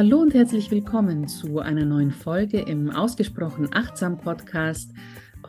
Hallo 0.00 0.20
und 0.20 0.32
herzlich 0.32 0.70
willkommen 0.70 1.28
zu 1.28 1.58
einer 1.58 1.84
neuen 1.84 2.10
Folge 2.10 2.58
im 2.58 2.88
Ausgesprochen 2.88 3.68
Achtsam 3.70 4.16
Podcast. 4.16 4.94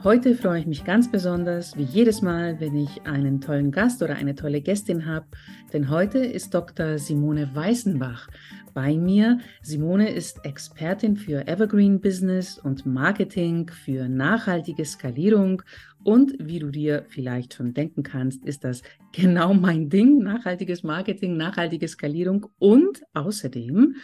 Heute 0.04 0.36
freue 0.36 0.60
ich 0.60 0.68
mich 0.68 0.84
ganz 0.84 1.10
besonders, 1.10 1.78
wie 1.78 1.84
jedes 1.84 2.22
Mal, 2.22 2.60
wenn 2.60 2.76
ich 2.76 3.04
einen 3.06 3.40
tollen 3.40 3.72
Gast 3.72 4.04
oder 4.04 4.16
eine 4.16 4.36
tolle 4.36 4.60
Gästin 4.60 5.06
habe, 5.06 5.28
denn 5.72 5.90
heute 5.90 6.18
ist 6.18 6.54
Dr. 6.54 6.98
Simone 6.98 7.56
Weißenbach 7.56 8.28
bei 8.74 8.98
mir. 8.98 9.40
Simone 9.62 10.10
ist 10.10 10.44
Expertin 10.44 11.16
für 11.16 11.48
Evergreen 11.48 12.02
Business 12.02 12.60
und 12.60 12.86
Marketing 12.86 13.70
für 13.70 14.10
nachhaltige 14.10 14.84
Skalierung 14.84 15.62
und 16.04 16.34
wie 16.40 16.60
du 16.60 16.72
dir 16.72 17.06
vielleicht 17.08 17.54
schon 17.54 17.74
denken 17.74 18.04
kannst, 18.04 18.44
ist 18.44 18.66
das 18.66 18.82
genau 19.14 19.54
mein 19.54 19.90
Ding, 19.90 20.18
nachhaltiges 20.18 20.84
Marketing, 20.84 21.38
nachhaltige 21.38 21.88
Skalierung 21.88 22.48
und 22.60 23.02
außerdem 23.14 23.96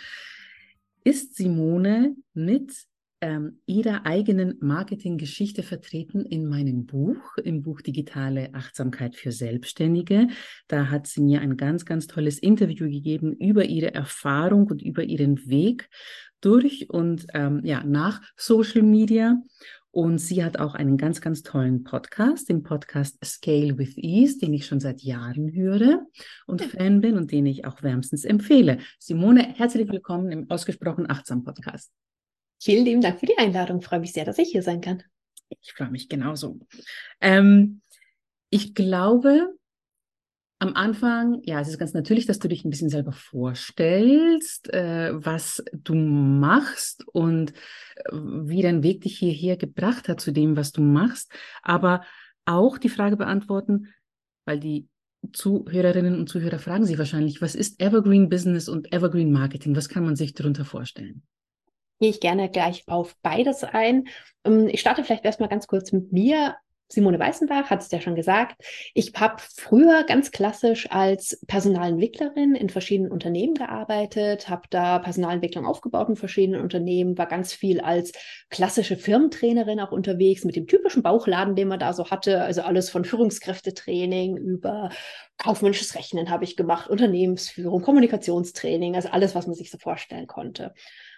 ist 1.08 1.36
Simone 1.36 2.18
mit 2.34 2.74
ähm, 3.22 3.62
ihrer 3.66 4.06
eigenen 4.06 4.58
Marketinggeschichte 4.60 5.64
vertreten 5.64 6.26
in 6.26 6.46
meinem 6.46 6.86
Buch, 6.86 7.38
im 7.38 7.64
Buch 7.64 7.80
Digitale 7.80 8.54
Achtsamkeit 8.54 9.16
für 9.16 9.32
Selbstständige. 9.32 10.28
Da 10.68 10.90
hat 10.90 11.08
sie 11.08 11.22
mir 11.22 11.40
ein 11.40 11.56
ganz, 11.56 11.86
ganz 11.86 12.08
tolles 12.08 12.40
Interview 12.40 12.90
gegeben 12.90 13.32
über 13.38 13.64
ihre 13.64 13.94
Erfahrung 13.94 14.68
und 14.68 14.82
über 14.82 15.02
ihren 15.04 15.48
Weg 15.48 15.90
durch 16.42 16.90
und 16.90 17.26
ähm, 17.34 17.62
ja, 17.64 17.86
nach 17.86 18.22
Social 18.36 18.84
Media. 18.84 19.42
Und 19.98 20.20
sie 20.20 20.44
hat 20.44 20.60
auch 20.60 20.76
einen 20.76 20.96
ganz, 20.96 21.22
ganz 21.22 21.42
tollen 21.42 21.84
Podcast, 21.84 22.50
den 22.50 22.62
Podcast 22.62 23.18
Scale 23.26 23.80
with 23.80 23.98
Ease, 23.98 24.38
den 24.38 24.54
ich 24.54 24.68
schon 24.68 24.80
seit 24.80 25.02
Jahren 25.02 25.52
höre 25.52 26.06
und 26.46 26.62
Fan 26.62 27.02
bin 27.02 27.18
und 27.18 27.32
den 27.32 27.48
ich 27.48 27.66
auch 27.66 27.82
wärmstens 27.82 28.24
empfehle. 28.24 28.78
Simone, 29.00 29.56
herzlich 29.56 29.90
willkommen 29.90 30.32
im 30.32 30.52
Ausgesprochen 30.52 31.10
Achtsam 31.10 31.44
Podcast. 31.44 31.92
Vielen 32.62 32.86
lieben 32.86 33.02
Dank 33.02 33.20
für 33.20 33.26
die 33.26 33.40
Einladung. 33.40 33.80
Ich 33.80 33.88
freue 33.88 34.00
mich 34.00 34.14
sehr, 34.14 34.24
dass 34.24 34.38
ich 34.38 34.52
hier 34.52 34.62
sein 34.62 34.82
kann. 34.82 35.02
Ich 35.62 35.74
freue 35.74 35.90
mich 35.90 36.08
genauso. 36.08 36.60
Ähm, 37.20 37.82
ich 38.52 38.76
glaube, 38.76 39.57
am 40.60 40.74
Anfang, 40.74 41.42
ja, 41.44 41.60
es 41.60 41.68
ist 41.68 41.78
ganz 41.78 41.94
natürlich, 41.94 42.26
dass 42.26 42.40
du 42.40 42.48
dich 42.48 42.66
ein 42.66 42.72
bisschen 42.72 42.90
selber 42.90 43.12
vorstellst, 43.12 44.74
äh, 44.74 45.12
was 45.14 45.64
du 45.72 45.94
machst 45.94 47.08
und 47.08 47.52
äh, 47.96 48.12
wie 48.12 48.64
dein 48.64 48.82
Weg 48.82 49.02
dich 49.02 49.20
hierher 49.20 49.56
gebracht 49.58 50.10
hat 50.10 50.20
zu 50.20 50.32
dem, 50.32 50.58
was 50.58 50.72
du 50.72 50.82
machst. 50.82 51.32
Aber 51.62 52.02
auch 52.46 52.78
die 52.78 52.90
Frage 52.90 53.18
beantworten, 53.18 53.94
weil 54.46 54.60
die 54.60 54.88
Zuhörerinnen 55.34 56.18
und 56.18 56.28
Zuhörer 56.28 56.60
fragen 56.60 56.86
sich 56.86 56.98
wahrscheinlich, 56.98 57.42
was 57.42 57.54
ist 57.54 57.80
Evergreen 57.82 58.30
Business 58.30 58.70
und 58.70 58.94
Evergreen 58.94 59.32
Marketing? 59.32 59.76
Was 59.76 59.90
kann 59.90 60.06
man 60.06 60.16
sich 60.16 60.34
darunter 60.34 60.66
vorstellen? 60.66 61.24
Gehe 62.00 62.10
ich 62.10 62.20
gerne 62.20 62.50
gleich 62.50 62.84
auf 62.88 63.16
beides 63.22 63.64
ein. 63.64 64.08
Ähm, 64.44 64.68
ich 64.68 64.80
starte 64.80 65.04
vielleicht 65.04 65.26
erstmal 65.26 65.50
ganz 65.50 65.68
kurz 65.68 65.92
mit 65.92 66.12
mir. 66.12 66.56
Simone 66.90 67.20
Weißenbach 67.20 67.70
hat 67.70 67.82
es 67.82 67.92
ja 67.92 68.00
schon 68.00 68.16
gesagt. 68.16 68.62
Ich 68.94 69.12
habe 69.16 69.42
früher 69.56 70.04
ganz 70.04 70.32
klassisch 70.32 70.90
als 70.90 71.40
Personalentwicklerin 71.48 72.56
in 72.56 72.70
verschiedenen 72.70 73.12
Unternehmen 73.12 73.56
gearbeitet, 73.56 74.50
habe 74.50 74.64
da 74.70 75.00
Personalentwicklung 75.00 75.66
aufgebaut 75.66 76.08
in 76.08 76.16
verschiedenen 76.16 76.62
Unternehmen, 76.62 77.18
war 77.18 77.26
ganz 77.26 77.54
viel 77.54 77.82
als 77.82 78.14
klassische 78.50 78.96
Firmentrainerin 78.96 79.82
auch 79.82 79.92
unterwegs 79.92 80.46
mit 80.46 80.56
dem 80.56 80.68
typischen 80.68 81.04
Bauchladen, 81.04 81.56
den 81.56 81.68
man 81.68 81.80
da 81.80 81.92
so 81.92 82.10
hatte. 82.10 82.42
Also 82.42 82.62
alles 82.62 82.90
von 82.90 83.04
Führungskräftetraining 83.04 84.38
über 84.38 84.90
kaufmännisches 85.38 85.96
Rechnen 85.96 86.30
habe 86.30 86.46
ich 86.46 86.56
gemacht, 86.56 86.90
Unternehmensführung, 86.90 87.82
Kommunikationstraining, 87.82 88.96
also 88.96 89.10
alles, 89.10 89.36
was 89.36 89.46
man 89.46 89.56
sich 89.56 89.72
so 89.72 89.78
vorstellen 89.78 90.28
konnte. 90.28 90.74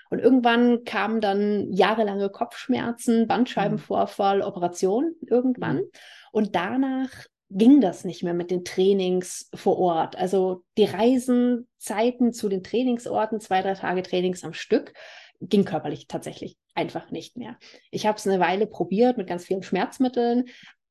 Und 0.10 0.20
irgendwann 0.20 0.84
kamen 0.84 1.22
dann 1.22 1.72
jahrelange 1.72 2.30
Kopfschmerzen, 2.30 3.28
Bandscheibenvorfall, 3.28 4.42
Operation 4.42 5.16
irgendwann. 5.22 5.78
Mhm. 5.78 5.92
Und 6.32 6.56
danach 6.56 7.10
ging 7.50 7.82
das 7.82 8.06
nicht 8.06 8.24
mehr 8.24 8.34
mit 8.34 8.52
den 8.52 8.64
Trainings 8.64 9.50
vor 9.54 9.78
Ort. 9.80 10.16
Also 10.16 10.64
die 10.78 10.86
Reisenzeiten 10.86 12.32
zu 12.34 12.48
den 12.50 12.64
Trainingsorten, 12.64 13.40
zwei, 13.40 13.62
drei 13.62 13.74
Tage 13.74 14.04
Trainings 14.04 14.44
am 14.44 14.54
Stück, 14.54 14.94
ging 15.42 15.66
körperlich 15.66 16.08
tatsächlich 16.08 16.58
einfach 16.76 17.12
nicht 17.12 17.38
mehr. 17.38 17.58
Ich 17.92 18.06
habe 18.06 18.18
es 18.18 18.28
eine 18.28 18.40
Weile 18.40 18.68
probiert 18.68 19.18
mit 19.18 19.28
ganz 19.28 19.46
vielen 19.46 19.64
Schmerzmitteln, 19.64 20.46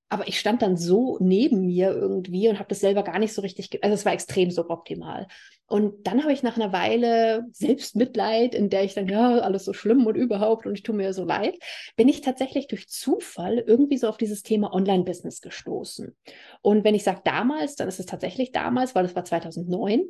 aber 0.09 0.27
ich 0.27 0.39
stand 0.39 0.63
dann 0.63 0.77
so 0.77 1.19
neben 1.21 1.67
mir 1.67 1.91
irgendwie 1.91 2.49
und 2.49 2.59
habe 2.59 2.69
das 2.69 2.81
selber 2.81 3.03
gar 3.03 3.19
nicht 3.19 3.33
so 3.33 3.43
richtig, 3.43 3.83
also 3.83 3.95
es 3.95 4.05
war 4.05 4.13
extrem 4.13 4.51
suboptimal. 4.51 5.27
Und 5.67 6.07
dann 6.07 6.23
habe 6.23 6.33
ich 6.33 6.43
nach 6.43 6.57
einer 6.57 6.73
Weile 6.73 7.45
Selbstmitleid, 7.53 8.55
in 8.55 8.71
der 8.71 8.85
ich 8.85 8.95
dann, 8.95 9.07
ja, 9.07 9.39
alles 9.41 9.67
so 9.67 9.75
schlimm 9.75 10.07
und 10.07 10.15
überhaupt 10.15 10.67
und 10.67 10.75
ich 10.75 10.83
tue 10.83 10.95
mir 10.95 11.13
so 11.13 11.25
leid, 11.25 11.59
bin 11.95 12.09
ich 12.09 12.23
tatsächlich 12.23 12.69
durch 12.69 12.89
Zufall 12.89 13.59
irgendwie 13.59 13.99
so 13.99 14.09
auf 14.09 14.17
dieses 14.17 14.43
Thema 14.43 14.73
Online-Business 14.73 15.43
gestoßen. 15.43 16.17
Und 16.63 16.85
wenn 16.85 16.95
ich 16.95 17.05
sage 17.05 17.21
damals, 17.25 17.77
dann 17.77 17.89
ist 17.89 18.01
es 18.01 18.07
tatsächlich 18.07 18.51
damals, 18.51 18.95
weil 18.95 19.05
es 19.05 19.15
war 19.15 19.27
2009. 19.27 20.05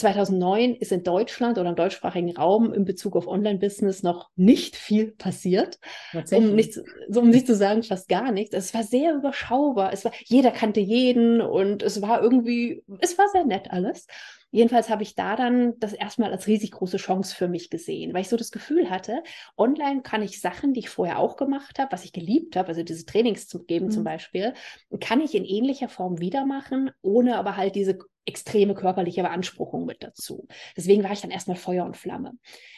2009 0.00 0.74
ist 0.74 0.92
in 0.92 1.02
Deutschland 1.02 1.58
oder 1.58 1.70
im 1.70 1.76
deutschsprachigen 1.76 2.36
Raum 2.36 2.72
in 2.72 2.84
Bezug 2.84 3.16
auf 3.16 3.26
Online-Business 3.26 4.02
noch 4.02 4.30
nicht 4.36 4.76
viel 4.76 5.12
passiert. 5.12 5.78
Um 6.32 6.54
nicht, 6.54 6.74
so, 7.08 7.20
um 7.20 7.30
nicht 7.30 7.46
zu 7.46 7.54
sagen, 7.54 7.82
fast 7.82 8.08
gar 8.08 8.32
nichts. 8.32 8.54
Es 8.54 8.74
war 8.74 8.82
sehr 8.82 9.14
überschaubar. 9.14 9.92
Es 9.92 10.04
war, 10.04 10.12
jeder 10.24 10.50
kannte 10.50 10.80
jeden 10.80 11.40
und 11.40 11.82
es 11.82 12.02
war 12.02 12.22
irgendwie, 12.22 12.82
es 13.00 13.16
war 13.18 13.28
sehr 13.28 13.44
nett 13.44 13.70
alles. 13.70 14.06
Jedenfalls 14.52 14.90
habe 14.90 15.04
ich 15.04 15.14
da 15.14 15.36
dann 15.36 15.78
das 15.78 15.92
erstmal 15.92 16.32
als 16.32 16.46
riesig 16.46 16.72
große 16.72 16.96
Chance 16.96 17.34
für 17.34 17.46
mich 17.46 17.70
gesehen, 17.70 18.12
weil 18.12 18.22
ich 18.22 18.28
so 18.28 18.36
das 18.36 18.50
Gefühl 18.50 18.90
hatte, 18.90 19.22
online 19.56 20.02
kann 20.02 20.22
ich 20.22 20.40
Sachen, 20.40 20.72
die 20.72 20.80
ich 20.80 20.88
vorher 20.88 21.18
auch 21.20 21.36
gemacht 21.36 21.78
habe, 21.78 21.92
was 21.92 22.04
ich 22.04 22.12
geliebt 22.12 22.56
habe, 22.56 22.68
also 22.68 22.82
diese 22.82 23.06
Trainings 23.06 23.46
zu 23.46 23.62
geben 23.62 23.86
mhm. 23.86 23.90
zum 23.92 24.04
Beispiel, 24.04 24.54
kann 25.00 25.20
ich 25.20 25.36
in 25.36 25.44
ähnlicher 25.44 25.88
Form 25.88 26.18
wieder 26.18 26.46
machen, 26.46 26.90
ohne 27.00 27.36
aber 27.36 27.56
halt 27.56 27.76
diese 27.76 27.98
extreme 28.26 28.74
körperliche 28.74 29.22
Beanspruchung 29.22 29.86
mit 29.86 30.02
dazu. 30.02 30.46
Deswegen 30.76 31.02
war 31.02 31.12
ich 31.12 31.20
dann 31.20 31.30
erstmal 31.30 31.56
Feuer 31.56 31.84
und 31.84 31.96
Flamme. 31.96 32.32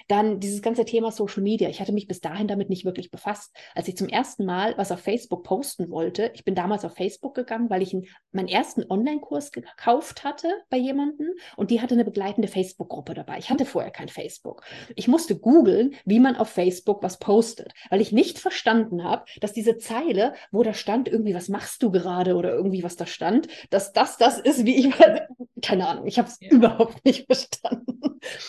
Dann 0.08 0.41
dieses 0.41 0.62
ganze 0.62 0.84
Thema 0.84 1.10
Social 1.12 1.42
Media. 1.42 1.69
Ich 1.69 1.80
hatte 1.80 1.92
mich 1.92 2.06
bis 2.06 2.20
dahin 2.20 2.48
damit 2.48 2.70
nicht 2.70 2.84
wirklich 2.84 3.10
befasst. 3.10 3.54
Als 3.75 3.88
ich 3.88 3.97
zum 3.97 4.08
ersten 4.08 4.44
Mal 4.44 4.76
was 4.76 4.92
auf 4.92 5.00
Facebook 5.00 5.44
posten 5.44 5.91
wollte, 5.91 6.30
ich 6.34 6.44
bin 6.44 6.54
damals 6.54 6.84
auf 6.84 6.94
Facebook 6.94 7.34
gegangen, 7.34 7.70
weil 7.70 7.82
ich 7.82 7.92
einen, 7.92 8.06
meinen 8.32 8.48
ersten 8.48 8.84
Online-Kurs 8.88 9.53
gekauft 9.53 10.25
hatte 10.25 10.48
bei 10.70 10.76
jemandem 10.76 11.28
und 11.56 11.70
die 11.70 11.80
hatte 11.80 11.94
eine 11.94 12.04
begleitende 12.04 12.48
Facebook-Gruppe 12.48 13.14
dabei. 13.14 13.38
Ich 13.38 13.50
hatte 13.50 13.64
vorher 13.64 13.91
kein 13.91 14.09
Facebook. 14.09 14.62
Ich 14.97 15.09
musste 15.09 15.38
googeln, 15.38 15.94
wie 16.04 16.20
man 16.20 16.36
auf 16.36 16.48
Facebook 16.48 17.03
was 17.03 17.19
postet, 17.19 17.72
weil 17.91 18.00
ich 18.00 18.12
nicht 18.12 18.38
verstanden 18.38 19.04
habe, 19.04 19.24
dass 19.41 19.53
diese 19.53 19.78
Zeile, 19.78 20.34
wo 20.50 20.62
da 20.62 20.74
stand 20.74 21.09
irgendwie, 21.09 21.34
was 21.34 21.48
machst 21.48 21.82
du 21.82 21.91
gerade 21.91 22.36
oder 22.36 22.53
irgendwie 22.53 22.82
was 22.82 22.97
da 22.97 23.06
stand, 23.06 23.48
dass 23.70 23.92
das 23.92 24.16
das 24.16 24.38
ist, 24.38 24.64
wie 24.64 24.76
ich, 24.76 24.94
keine 25.62 25.88
Ahnung, 25.88 26.06
ich 26.06 26.19
habe 26.19 26.28
es 26.28 26.38
ja. 26.41 26.50
überhaupt 26.50 27.04
nicht 27.04 27.26
verstanden. 27.26 28.00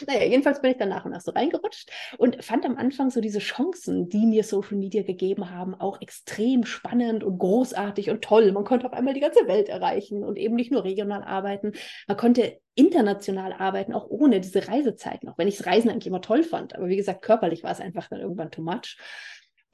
naja, 0.08 0.24
jedenfalls 0.26 0.62
bin 0.62 0.72
ich 0.72 0.78
dann 0.78 0.90
nach 0.90 1.06
und 1.06 1.12
nach 1.12 1.22
so 1.22 1.32
reingerutscht 1.32 1.90
und 2.18 2.44
fand 2.44 2.66
am 2.66 2.78
Anfang 2.78 3.10
so 3.10 3.22
diese 3.22 3.40
Chancen, 3.40 4.10
die 4.10 4.26
mir 4.26 4.44
Social 4.44 4.78
Media 4.78 5.04
gegeben 5.04 5.50
haben, 5.50 5.76
auch 5.76 6.02
extrem 6.02 6.66
spannend 6.66 7.24
und 7.24 7.38
großartig 7.38 8.10
und 8.10 8.24
toll. 8.24 8.52
Man 8.52 8.64
konnte 8.64 8.86
auf 8.86 8.94
einmal 8.94 9.14
die 9.14 9.20
ganze 9.20 9.48
Welt 9.48 9.70
erreichen 9.70 10.24
und 10.24 10.38
eben 10.38 10.56
nicht 10.56 10.72
nur 10.72 10.84
regional 10.84 11.24
arbeiten. 11.24 11.74
Man 12.08 12.18
konnte 12.18 12.60
international 12.76 13.54
arbeiten, 13.54 13.94
auch 13.94 14.08
ohne 14.10 14.42
diese 14.42 14.68
Reisezeiten, 14.68 15.30
auch 15.30 15.38
wenn 15.38 15.48
ich 15.48 15.58
das 15.58 15.68
Reisen 15.68 15.90
eigentlich 15.90 16.08
immer 16.08 16.22
toll 16.22 16.44
fand. 16.44 16.76
Aber 16.76 16.88
wie 16.88 16.98
gesagt, 16.98 17.22
körperlich 17.22 17.64
war 17.64 17.72
es 17.72 17.80
einfach 17.80 18.10
dann 18.10 18.20
irgendwann 18.20 18.52
too 18.52 18.64
much. 18.64 18.98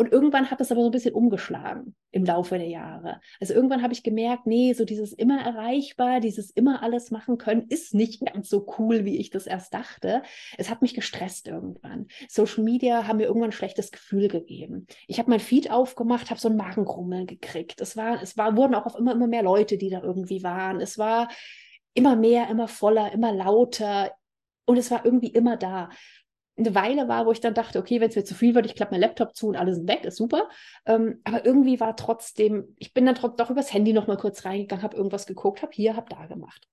Und 0.02 0.14
irgendwann 0.14 0.50
hat 0.50 0.62
das 0.62 0.72
aber 0.72 0.80
so 0.80 0.88
ein 0.88 0.94
bisschen 0.94 1.14
umgeschlagen 1.14 1.94
im 2.12 2.24
Laufe 2.24 2.58
der 2.58 2.70
Jahre. 2.70 3.20
Also 3.42 3.54
irgendwann 3.54 3.84
habe 3.84 3.92
ich 3.92 4.02
gemerkt, 4.02 4.48
nee, 4.48 4.72
so 4.72 4.86
dieses 4.86 5.12
immer 5.12 5.42
erreichbar, 5.42 6.22
dieses 6.22 6.52
immer 6.52 6.82
alles 6.84 7.12
machen 7.12 7.38
können, 7.38 7.68
ist 7.68 7.94
nicht 7.94 8.26
ganz 8.26 8.48
so 8.48 8.66
cool, 8.80 9.04
wie 9.04 9.18
ich 9.18 9.30
das 9.30 9.46
erst 9.46 9.74
dachte. 9.74 10.24
Es 10.58 10.70
hat 10.70 10.82
mich 10.82 10.94
gestresst 10.94 11.50
irgendwann. 11.50 12.08
Social 12.30 12.64
Media 12.64 13.08
haben 13.08 13.18
mir 13.18 13.26
irgendwann 13.26 13.50
ein 13.50 13.52
schlechtes 13.52 13.92
Gefühl 13.92 14.30
gegeben. 14.30 14.88
Ich 15.08 15.20
habe 15.20 15.30
mein 15.30 15.42
Feed 15.42 15.70
aufgemacht, 15.70 16.30
habe 16.30 16.40
so 16.40 16.48
ein 16.48 16.56
Magenkrummeln 16.56 17.28
gekriegt. 17.28 17.82
Es 17.82 17.98
war, 17.98 18.22
es 18.22 18.38
war, 18.38 18.56
wurden 18.56 18.76
auch 18.76 18.86
auf 18.86 18.96
immer, 18.96 19.12
immer 19.12 19.28
mehr 19.28 19.44
Leute, 19.44 19.78
die 19.78 19.90
da 19.90 20.02
irgendwie 20.02 20.44
waren. 20.44 20.80
Es 20.80 20.98
war 20.98 21.28
immer 21.94 22.16
mehr, 22.16 22.50
immer 22.50 22.70
voller, 22.70 23.12
immer 23.12 23.34
lauter. 23.34 24.14
Und 24.64 24.78
es 24.78 24.92
war 24.92 25.04
irgendwie 25.04 25.34
immer 25.34 25.58
da 25.58 25.90
eine 26.60 26.76
Weile 26.76 27.08
war, 27.08 27.26
wo 27.26 27.32
ich 27.32 27.40
dann 27.42 27.54
dachte, 27.54 27.80
okay, 27.80 28.00
wenn 28.02 28.10
es 28.10 28.16
mir 28.16 28.24
zu 28.24 28.36
viel 28.36 28.56
wird, 28.56 28.66
ich 28.66 28.76
klappe 28.76 28.92
mein 28.92 29.02
Laptop 29.02 29.36
zu 29.36 29.48
und 29.48 29.56
alles 29.56 29.80
ist 29.80 29.88
weg, 29.88 30.06
ist 30.06 30.18
super. 30.18 30.50
Ähm, 30.86 31.22
aber 31.24 31.46
irgendwie 31.46 31.80
war 31.80 31.96
trotzdem, 31.96 32.76
ich 32.78 32.94
bin 32.94 33.06
dann 33.06 33.16
doch 33.16 33.50
übers 33.50 33.74
Handy 33.74 33.94
noch 33.94 34.08
mal 34.08 34.18
kurz 34.18 34.46
reingegangen, 34.46 34.84
habe 34.84 34.98
irgendwas 34.98 35.26
geguckt, 35.26 35.62
habe 35.62 35.72
hier, 35.74 35.96
habe 35.96 36.10
da 36.10 36.26
gemacht. 36.26 36.68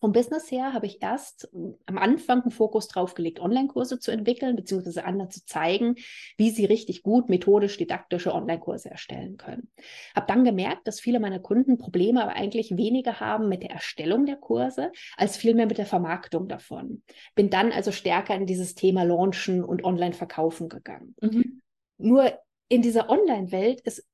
Vom 0.00 0.12
Business 0.12 0.50
her 0.50 0.72
habe 0.72 0.86
ich 0.86 1.02
erst 1.02 1.48
hm, 1.52 1.76
am 1.86 1.98
Anfang 1.98 2.42
einen 2.42 2.50
Fokus 2.50 2.88
drauf 2.88 3.14
gelegt, 3.14 3.40
Online-Kurse 3.40 3.98
zu 3.98 4.10
entwickeln, 4.10 4.56
beziehungsweise 4.56 5.04
anderen 5.04 5.30
zu 5.30 5.44
zeigen, 5.44 5.96
wie 6.36 6.50
sie 6.50 6.64
richtig 6.64 7.02
gut 7.02 7.28
methodisch 7.28 7.76
didaktische 7.76 8.32
Online-Kurse 8.32 8.90
erstellen 8.90 9.36
können. 9.36 9.70
Habe 10.14 10.26
dann 10.26 10.44
gemerkt, 10.44 10.86
dass 10.86 11.00
viele 11.00 11.20
meiner 11.20 11.40
Kunden 11.40 11.78
Probleme 11.78 12.22
aber 12.22 12.34
eigentlich 12.34 12.76
weniger 12.76 13.20
haben 13.20 13.48
mit 13.48 13.62
der 13.62 13.70
Erstellung 13.70 14.26
der 14.26 14.36
Kurse, 14.36 14.92
als 15.16 15.36
vielmehr 15.36 15.66
mit 15.66 15.78
der 15.78 15.86
Vermarktung 15.86 16.48
davon. 16.48 17.02
Bin 17.34 17.50
dann 17.50 17.72
also 17.72 17.92
stärker 17.92 18.34
in 18.34 18.46
dieses 18.46 18.74
Thema 18.74 19.02
Launchen 19.02 19.64
und 19.64 19.84
Online-Verkaufen 19.84 20.68
gegangen. 20.68 21.14
Mhm. 21.20 21.60
Nur 21.98 22.32
in 22.68 22.82
dieser 22.82 23.08
Online-Welt 23.08 23.80
ist 23.80 24.07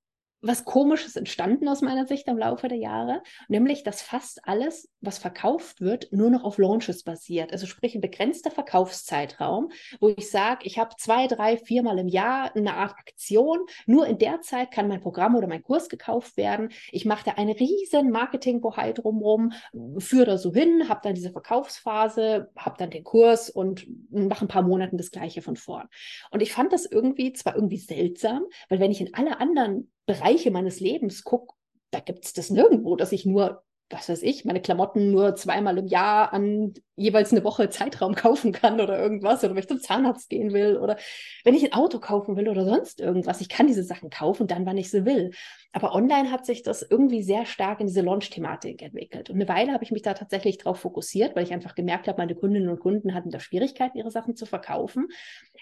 was 0.47 0.65
Komisches 0.65 1.17
entstanden 1.17 1.69
aus 1.69 1.81
meiner 1.81 2.07
Sicht 2.07 2.29
im 2.29 2.37
Laufe 2.37 2.69
der 2.69 2.77
Jahre, 2.77 3.23
nämlich 3.49 3.83
dass 3.83 4.03
fast 4.03 4.47
alles, 4.47 4.91
was 5.01 5.19
verkauft 5.19 5.81
wird, 5.81 6.09
nur 6.13 6.29
noch 6.29 6.45
auf 6.45 6.59
Launches 6.59 7.03
basiert. 7.03 7.53
Also 7.53 7.67
sprich 7.67 7.95
ein 7.95 8.03
begrenzter 8.03 8.51
Verkaufszeitraum, 8.51 9.71
wo 10.01 10.11
ich 10.11 10.31
sage, 10.31 10.67
ich 10.67 10.79
habe 10.79 10.95
zwei, 10.99 11.27
drei, 11.29 11.57
viermal 11.57 11.99
im 11.99 12.09
Jahr 12.09 12.55
eine 12.55 12.75
Art 12.75 12.93
Aktion. 12.99 13.61
Nur 13.87 14.07
in 14.07 14.19
der 14.19 14.43
Zeit 14.43 14.71
kann 14.71 14.89
mein 14.89 15.01
Programm 15.01 15.35
oder 15.35 15.47
mein 15.47 15.63
Kurs 15.63 15.89
gekauft 15.89 16.37
werden. 16.37 16.69
Ich 16.93 17.07
mache 17.07 17.25
da 17.25 17.33
eine 17.33 17.59
riesen 17.59 18.11
Marketingbohai 18.11 18.93
drumherum, 18.93 19.53
führe 19.99 20.27
da 20.27 20.39
so 20.39 20.53
hin, 20.53 20.89
habe 20.91 21.01
dann 21.03 21.15
diese 21.15 21.33
Verkaufsphase, 21.33 22.51
habe 22.57 22.77
dann 22.79 22.91
den 22.91 23.05
Kurs 23.05 23.49
und 23.49 23.87
mache 24.11 24.45
ein 24.45 24.49
paar 24.49 24.63
Monate 24.63 24.97
das 24.97 25.11
Gleiche 25.11 25.41
von 25.41 25.57
vorn. 25.57 25.89
Und 26.31 26.43
ich 26.43 26.53
fand 26.53 26.73
das 26.73 26.85
irgendwie 26.85 27.33
zwar 27.33 27.55
irgendwie 27.55 27.79
seltsam, 27.79 28.45
weil 28.69 28.81
wenn 28.81 28.91
ich 28.91 29.01
in 29.01 29.15
alle 29.15 29.41
anderen 29.41 29.91
Bereiche 30.07 30.51
meines 30.51 30.81
Lebens 30.81 31.25
gucke, 31.25 31.55
da 31.91 32.01
gibt 32.01 32.25
es 32.25 32.33
das 32.33 32.51
nirgendwo, 32.51 32.97
dass 32.97 33.13
ich 33.13 33.25
nur, 33.25 33.65
was 33.91 34.09
weiß 34.09 34.23
ich, 34.23 34.45
meine 34.45 34.63
Klamotten 34.63 35.11
nur 35.11 35.37
zweimal 35.37 35.77
im 35.79 35.87
Jahr 35.87 36.33
an 36.33 36.73
jeweils 36.97 37.33
eine 37.33 37.45
Woche 37.45 37.69
Zeitraum 37.69 38.15
kaufen 38.17 38.53
kann 38.53 38.81
oder 38.81 38.99
irgendwas 38.99 39.45
oder 39.45 39.55
wenn 39.55 39.61
ich 39.61 39.69
zum 39.69 39.81
Zahnarzt 39.81 40.31
gehen 40.31 40.53
will 40.53 40.79
oder 40.79 40.97
wenn 41.45 41.55
ich 41.55 41.65
ein 41.65 41.73
Auto 41.73 41.99
kaufen 42.01 42.37
will 42.37 42.49
oder 42.49 42.65
sonst 42.65 43.01
irgendwas. 43.01 43.41
Ich 43.41 43.49
kann 43.49 43.67
diese 43.67 43.83
Sachen 43.85 44.11
kaufen, 44.11 44.47
dann, 44.47 44.65
wann 44.65 44.79
ich 44.79 44.91
sie 44.91 45.05
will. 45.05 45.33
Aber 45.73 45.95
online 45.95 46.31
hat 46.31 46.47
sich 46.47 46.63
das 46.63 46.83
irgendwie 46.83 47.23
sehr 47.23 47.47
stark 47.47 47.81
in 47.81 47.87
diese 47.87 48.01
Launch-Thematik 48.01 48.81
entwickelt. 48.81 49.29
Und 49.29 49.37
eine 49.37 49.49
Weile 49.49 49.73
habe 49.73 49.85
ich 49.85 49.91
mich 49.91 50.03
da 50.03 50.15
tatsächlich 50.15 50.59
drauf 50.59 50.81
fokussiert, 50.81 51.37
weil 51.37 51.45
ich 51.45 51.53
einfach 51.53 51.75
gemerkt 51.75 52.09
habe, 52.09 52.19
meine 52.19 52.35
Kundinnen 52.35 52.71
und 52.71 52.81
Kunden 52.81 53.15
hatten 53.15 53.31
da 53.31 53.41
Schwierigkeiten, 53.41 53.99
ihre 53.99 54.11
Sachen 54.11 54.35
zu 54.37 54.47
verkaufen. 54.47 55.09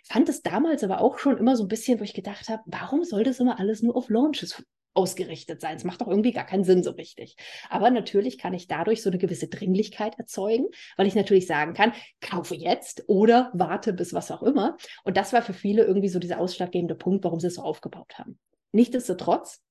Fand 0.05 0.29
es 0.29 0.43
damals 0.43 0.85
aber 0.85 1.01
auch 1.01 1.19
schon 1.19 1.39
immer 1.39 1.57
so 1.57 1.65
ein 1.65 1.69
bisschen, 1.69 1.99
wo 1.99 2.05
ich 2.05 2.15
gedacht 2.15 2.49
habe, 2.49 2.63
warum 2.67 3.05
soll 3.05 3.25
das 3.25 3.41
immer 3.41 3.59
alles 3.59 3.83
nur 3.83 3.97
auf 3.97 4.09
Launches 4.11 4.63
ausgerichtet 4.95 5.61
sein. 5.61 5.77
Es 5.77 5.85
macht 5.85 6.01
doch 6.01 6.09
irgendwie 6.09 6.33
gar 6.33 6.47
keinen 6.47 6.65
Sinn 6.65 6.83
so 6.83 6.91
richtig. 6.91 7.37
Aber 7.71 7.91
natürlich 7.91 8.39
kann 8.39 8.55
ich 8.55 8.69
dadurch 8.69 9.03
so 9.03 9.11
eine 9.11 9.19
gewisse 9.19 9.49
Dringlichkeit 9.49 10.19
erzeugen, 10.19 10.67
weil 10.97 11.07
ich 11.07 11.15
natürlich 11.15 11.47
sagen 11.47 11.75
kann, 11.75 11.93
kaufe 12.21 12.55
jetzt 12.55 13.05
oder 13.09 13.51
warte 13.55 13.93
bis 13.93 14.13
was 14.13 14.31
auch 14.31 14.43
immer. 14.43 14.77
Und 15.05 15.17
das 15.17 15.33
war 15.33 15.43
für 15.43 15.55
viele 15.55 15.85
irgendwie 15.85 16.09
so 16.09 16.19
dieser 16.19 16.41
ausschlaggebende 16.41 16.95
Punkt, 16.95 17.25
warum 17.25 17.41
sie 17.41 17.47
es 17.49 17.55
so 17.55 17.63
aufgebaut 17.63 18.19
haben. 18.19 18.39
Nichtsdestotrotz 18.73 19.63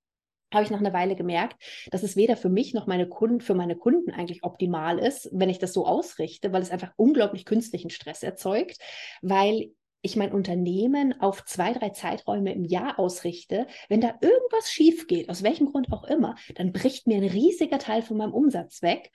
habe 0.53 0.63
ich 0.65 0.69
nach 0.69 0.79
einer 0.79 0.94
Weile 0.94 1.15
gemerkt, 1.15 1.62
dass 1.91 2.03
es 2.03 2.15
weder 2.15 2.35
für 2.35 2.50
mich 2.50 2.73
noch 2.73 2.88
meine 2.88 3.07
Kunden, 3.07 3.39
für 3.39 3.56
meine 3.56 3.75
Kunden 3.75 4.12
eigentlich 4.12 4.44
optimal 4.44 5.00
ist, 5.00 5.29
wenn 5.31 5.50
ich 5.50 5.59
das 5.59 5.73
so 5.73 5.85
ausrichte, 5.85 6.51
weil 6.51 6.62
es 6.62 6.71
einfach 6.71 6.91
unglaublich 6.97 7.45
künstlichen 7.45 7.89
Stress 7.89 8.21
erzeugt, 8.21 8.77
weil 9.21 9.71
ich 10.01 10.15
mein 10.15 10.31
Unternehmen 10.31 11.19
auf 11.21 11.45
zwei, 11.45 11.74
drei 11.74 11.89
Zeiträume 11.89 12.53
im 12.53 12.65
Jahr 12.65 12.98
ausrichte, 13.00 13.68
wenn 13.88 14.01
da 14.01 14.15
irgendwas 14.21 14.71
schief 14.71 15.07
geht, 15.07 15.30
aus 15.30 15.44
welchem 15.44 15.68
Grund 15.68 15.92
auch 15.92 16.03
immer, 16.03 16.36
dann 16.56 16.71
bricht 16.71 17.07
mir 17.07 17.18
ein 17.18 17.24
riesiger 17.24 17.80
Teil 17.80 18.01
von 18.01 18.18
meinem 18.18 18.33
Umsatz 18.33 18.81
weg. 18.81 19.12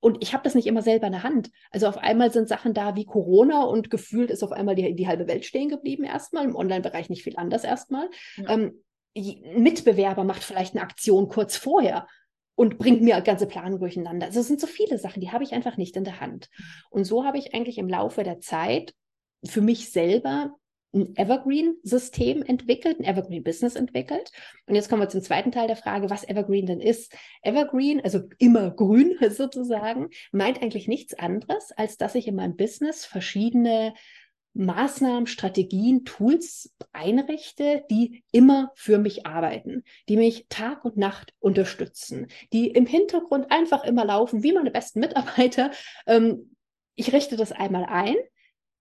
Und 0.00 0.22
ich 0.22 0.32
habe 0.32 0.44
das 0.44 0.54
nicht 0.54 0.66
immer 0.66 0.82
selber 0.82 1.06
in 1.06 1.12
der 1.12 1.24
Hand. 1.24 1.50
Also 1.70 1.88
auf 1.88 1.98
einmal 1.98 2.32
sind 2.32 2.48
Sachen 2.48 2.72
da 2.72 2.94
wie 2.94 3.04
Corona 3.04 3.64
und 3.64 3.90
gefühlt 3.90 4.30
ist 4.30 4.44
auf 4.44 4.52
einmal 4.52 4.76
die, 4.76 4.94
die 4.94 5.08
halbe 5.08 5.26
Welt 5.26 5.44
stehen 5.44 5.68
geblieben 5.68 6.04
erstmal, 6.04 6.44
im 6.44 6.54
Online-Bereich 6.54 7.10
nicht 7.10 7.24
viel 7.24 7.36
anders 7.36 7.64
erstmal. 7.64 8.08
Ja. 8.36 8.50
Ähm, 8.50 8.84
ein 9.16 9.62
Mitbewerber 9.62 10.22
macht 10.22 10.44
vielleicht 10.44 10.74
eine 10.74 10.84
Aktion 10.84 11.28
kurz 11.28 11.56
vorher 11.56 12.06
und 12.54 12.78
bringt 12.78 13.02
mir 13.02 13.20
ganze 13.22 13.46
Planung 13.46 13.80
durcheinander. 13.80 14.26
Also 14.26 14.40
es 14.40 14.46
sind 14.46 14.60
so 14.60 14.68
viele 14.68 14.98
Sachen, 14.98 15.20
die 15.20 15.32
habe 15.32 15.42
ich 15.42 15.52
einfach 15.52 15.76
nicht 15.76 15.96
in 15.96 16.04
der 16.04 16.20
Hand. 16.20 16.48
Mhm. 16.56 16.64
Und 16.90 17.04
so 17.04 17.24
habe 17.24 17.38
ich 17.38 17.54
eigentlich 17.54 17.78
im 17.78 17.88
Laufe 17.88 18.22
der 18.22 18.38
Zeit 18.38 18.94
für 19.44 19.60
mich 19.60 19.90
selber 19.90 20.56
ein 20.94 21.14
Evergreen-System 21.16 22.42
entwickelt, 22.42 22.98
ein 22.98 23.04
Evergreen-Business 23.04 23.76
entwickelt. 23.76 24.32
Und 24.66 24.74
jetzt 24.74 24.88
kommen 24.88 25.02
wir 25.02 25.08
zum 25.08 25.22
zweiten 25.22 25.52
Teil 25.52 25.66
der 25.66 25.76
Frage, 25.76 26.08
was 26.08 26.26
Evergreen 26.26 26.66
denn 26.66 26.80
ist. 26.80 27.14
Evergreen, 27.42 28.00
also 28.02 28.22
immer 28.38 28.70
grün 28.70 29.16
sozusagen, 29.30 30.08
meint 30.32 30.62
eigentlich 30.62 30.88
nichts 30.88 31.14
anderes, 31.14 31.72
als 31.72 31.98
dass 31.98 32.14
ich 32.14 32.26
in 32.26 32.36
meinem 32.36 32.56
Business 32.56 33.04
verschiedene 33.04 33.94
Maßnahmen, 34.54 35.26
Strategien, 35.26 36.04
Tools 36.04 36.74
einrichte, 36.92 37.84
die 37.90 38.24
immer 38.32 38.72
für 38.74 38.98
mich 38.98 39.26
arbeiten, 39.26 39.84
die 40.08 40.16
mich 40.16 40.46
Tag 40.48 40.84
und 40.84 40.96
Nacht 40.96 41.32
unterstützen, 41.38 42.26
die 42.52 42.68
im 42.68 42.86
Hintergrund 42.86 43.52
einfach 43.52 43.84
immer 43.84 44.04
laufen, 44.04 44.42
wie 44.42 44.52
meine 44.52 44.70
besten 44.70 45.00
Mitarbeiter. 45.00 45.70
Ähm, 46.06 46.56
ich 46.96 47.12
richte 47.12 47.36
das 47.36 47.52
einmal 47.52 47.84
ein, 47.84 48.16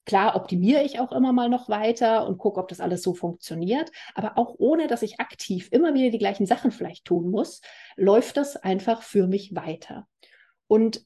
Klar 0.08 0.38
optimiere 0.38 0.84
ich 0.84 1.02
auch 1.02 1.12
immer 1.12 1.34
mal 1.34 1.50
noch 1.50 1.68
weiter 1.68 2.26
und 2.28 2.38
gucke, 2.38 2.62
ob 2.62 2.70
das 2.70 2.80
alles 2.80 3.04
so 3.04 3.14
funktioniert. 3.14 3.92
Aber 4.16 4.38
auch 4.38 4.56
ohne, 4.58 4.88
dass 4.88 5.02
ich 5.02 5.20
aktiv 5.20 5.68
immer 5.74 5.94
wieder 5.94 6.12
die 6.12 6.18
gleichen 6.18 6.46
Sachen 6.46 6.72
vielleicht 6.72 7.04
tun 7.04 7.30
muss, 7.30 7.60
läuft 7.98 8.38
das 8.38 8.56
einfach 8.56 9.02
für 9.04 9.28
mich 9.28 9.54
weiter. 9.54 10.08
Und 10.68 11.06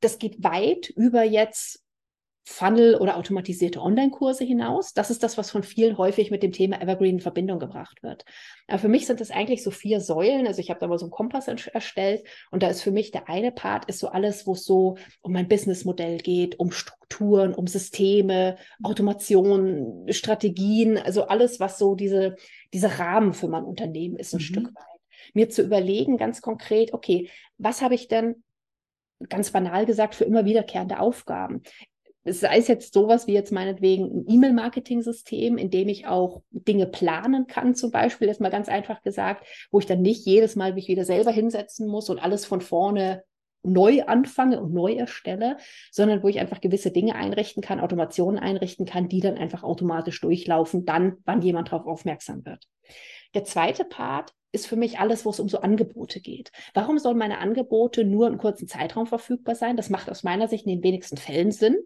das 0.00 0.18
geht 0.18 0.42
weit 0.42 0.88
über 0.88 1.24
jetzt 1.24 1.84
Funnel 2.48 2.94
oder 2.96 3.18
automatisierte 3.18 3.82
Online-Kurse 3.82 4.42
hinaus. 4.42 4.94
Das 4.94 5.10
ist 5.10 5.22
das, 5.22 5.36
was 5.36 5.50
von 5.50 5.62
vielen 5.62 5.98
häufig 5.98 6.30
mit 6.30 6.42
dem 6.42 6.50
Thema 6.50 6.80
Evergreen 6.80 7.16
in 7.16 7.20
Verbindung 7.20 7.58
gebracht 7.58 8.02
wird. 8.02 8.24
Aber 8.66 8.78
für 8.78 8.88
mich 8.88 9.06
sind 9.06 9.20
das 9.20 9.30
eigentlich 9.30 9.62
so 9.62 9.70
vier 9.70 10.00
Säulen. 10.00 10.46
Also 10.46 10.60
ich 10.60 10.70
habe 10.70 10.80
da 10.80 10.86
mal 10.86 10.98
so 10.98 11.04
einen 11.04 11.10
Kompass 11.10 11.46
erstellt 11.46 12.24
und 12.50 12.62
da 12.62 12.68
ist 12.68 12.82
für 12.82 12.90
mich 12.90 13.10
der 13.10 13.28
eine 13.28 13.52
Part 13.52 13.84
ist 13.84 13.98
so 13.98 14.08
alles, 14.08 14.46
wo 14.46 14.54
es 14.54 14.64
so 14.64 14.96
um 15.20 15.32
mein 15.34 15.46
Businessmodell 15.46 16.18
geht, 16.18 16.58
um 16.58 16.72
Strukturen, 16.72 17.52
um 17.54 17.66
Systeme, 17.66 18.56
Automation, 18.82 20.06
Strategien, 20.08 20.96
also 20.96 21.26
alles, 21.26 21.60
was 21.60 21.78
so 21.78 21.94
diese, 21.94 22.34
diese 22.72 22.98
Rahmen 22.98 23.34
für 23.34 23.48
mein 23.48 23.64
Unternehmen 23.64 24.16
ist, 24.16 24.32
ein 24.32 24.38
mhm. 24.38 24.42
Stück 24.42 24.66
weit. 24.68 25.00
Mir 25.34 25.50
zu 25.50 25.62
überlegen, 25.62 26.16
ganz 26.16 26.40
konkret, 26.40 26.94
okay, 26.94 27.28
was 27.58 27.82
habe 27.82 27.94
ich 27.94 28.08
denn 28.08 28.42
ganz 29.28 29.50
banal 29.50 29.84
gesagt, 29.84 30.14
für 30.14 30.24
immer 30.24 30.44
wiederkehrende 30.44 31.00
Aufgaben 31.00 31.62
sei 32.32 32.58
es 32.58 32.68
jetzt 32.68 32.94
sowas 32.94 33.26
wie 33.26 33.32
jetzt 33.32 33.52
meinetwegen 33.52 34.04
ein 34.04 34.24
E-Mail-Marketing-System, 34.28 35.58
in 35.58 35.70
dem 35.70 35.88
ich 35.88 36.06
auch 36.06 36.42
Dinge 36.50 36.86
planen 36.86 37.46
kann, 37.46 37.74
zum 37.74 37.90
Beispiel, 37.90 38.28
jetzt 38.28 38.40
mal 38.40 38.50
ganz 38.50 38.68
einfach 38.68 39.02
gesagt, 39.02 39.46
wo 39.70 39.78
ich 39.78 39.86
dann 39.86 40.02
nicht 40.02 40.24
jedes 40.26 40.56
Mal 40.56 40.74
mich 40.74 40.88
wieder 40.88 41.04
selber 41.04 41.30
hinsetzen 41.30 41.88
muss 41.88 42.10
und 42.10 42.18
alles 42.18 42.44
von 42.44 42.60
vorne 42.60 43.22
neu 43.62 44.02
anfange 44.04 44.60
und 44.60 44.72
neu 44.72 44.94
erstelle, 44.94 45.56
sondern 45.90 46.22
wo 46.22 46.28
ich 46.28 46.38
einfach 46.38 46.60
gewisse 46.60 46.90
Dinge 46.90 47.14
einrichten 47.14 47.62
kann, 47.62 47.80
Automationen 47.80 48.38
einrichten 48.38 48.86
kann, 48.86 49.08
die 49.08 49.20
dann 49.20 49.36
einfach 49.36 49.62
automatisch 49.62 50.20
durchlaufen, 50.20 50.84
dann, 50.84 51.16
wann 51.24 51.42
jemand 51.42 51.68
darauf 51.68 51.86
aufmerksam 51.86 52.44
wird. 52.44 52.64
Der 53.34 53.44
zweite 53.44 53.84
Part 53.84 54.32
ist 54.52 54.66
für 54.66 54.76
mich 54.76 54.98
alles, 54.98 55.24
wo 55.24 55.30
es 55.30 55.40
um 55.40 55.48
so 55.48 55.60
Angebote 55.60 56.20
geht. 56.20 56.50
Warum 56.72 56.98
sollen 56.98 57.18
meine 57.18 57.38
Angebote 57.38 58.04
nur 58.04 58.26
einen 58.26 58.38
kurzen 58.38 58.66
Zeitraum 58.66 59.06
verfügbar 59.06 59.54
sein? 59.54 59.76
Das 59.76 59.90
macht 59.90 60.10
aus 60.10 60.22
meiner 60.22 60.48
Sicht 60.48 60.66
in 60.66 60.76
den 60.76 60.82
wenigsten 60.82 61.18
Fällen 61.18 61.52
Sinn. 61.52 61.76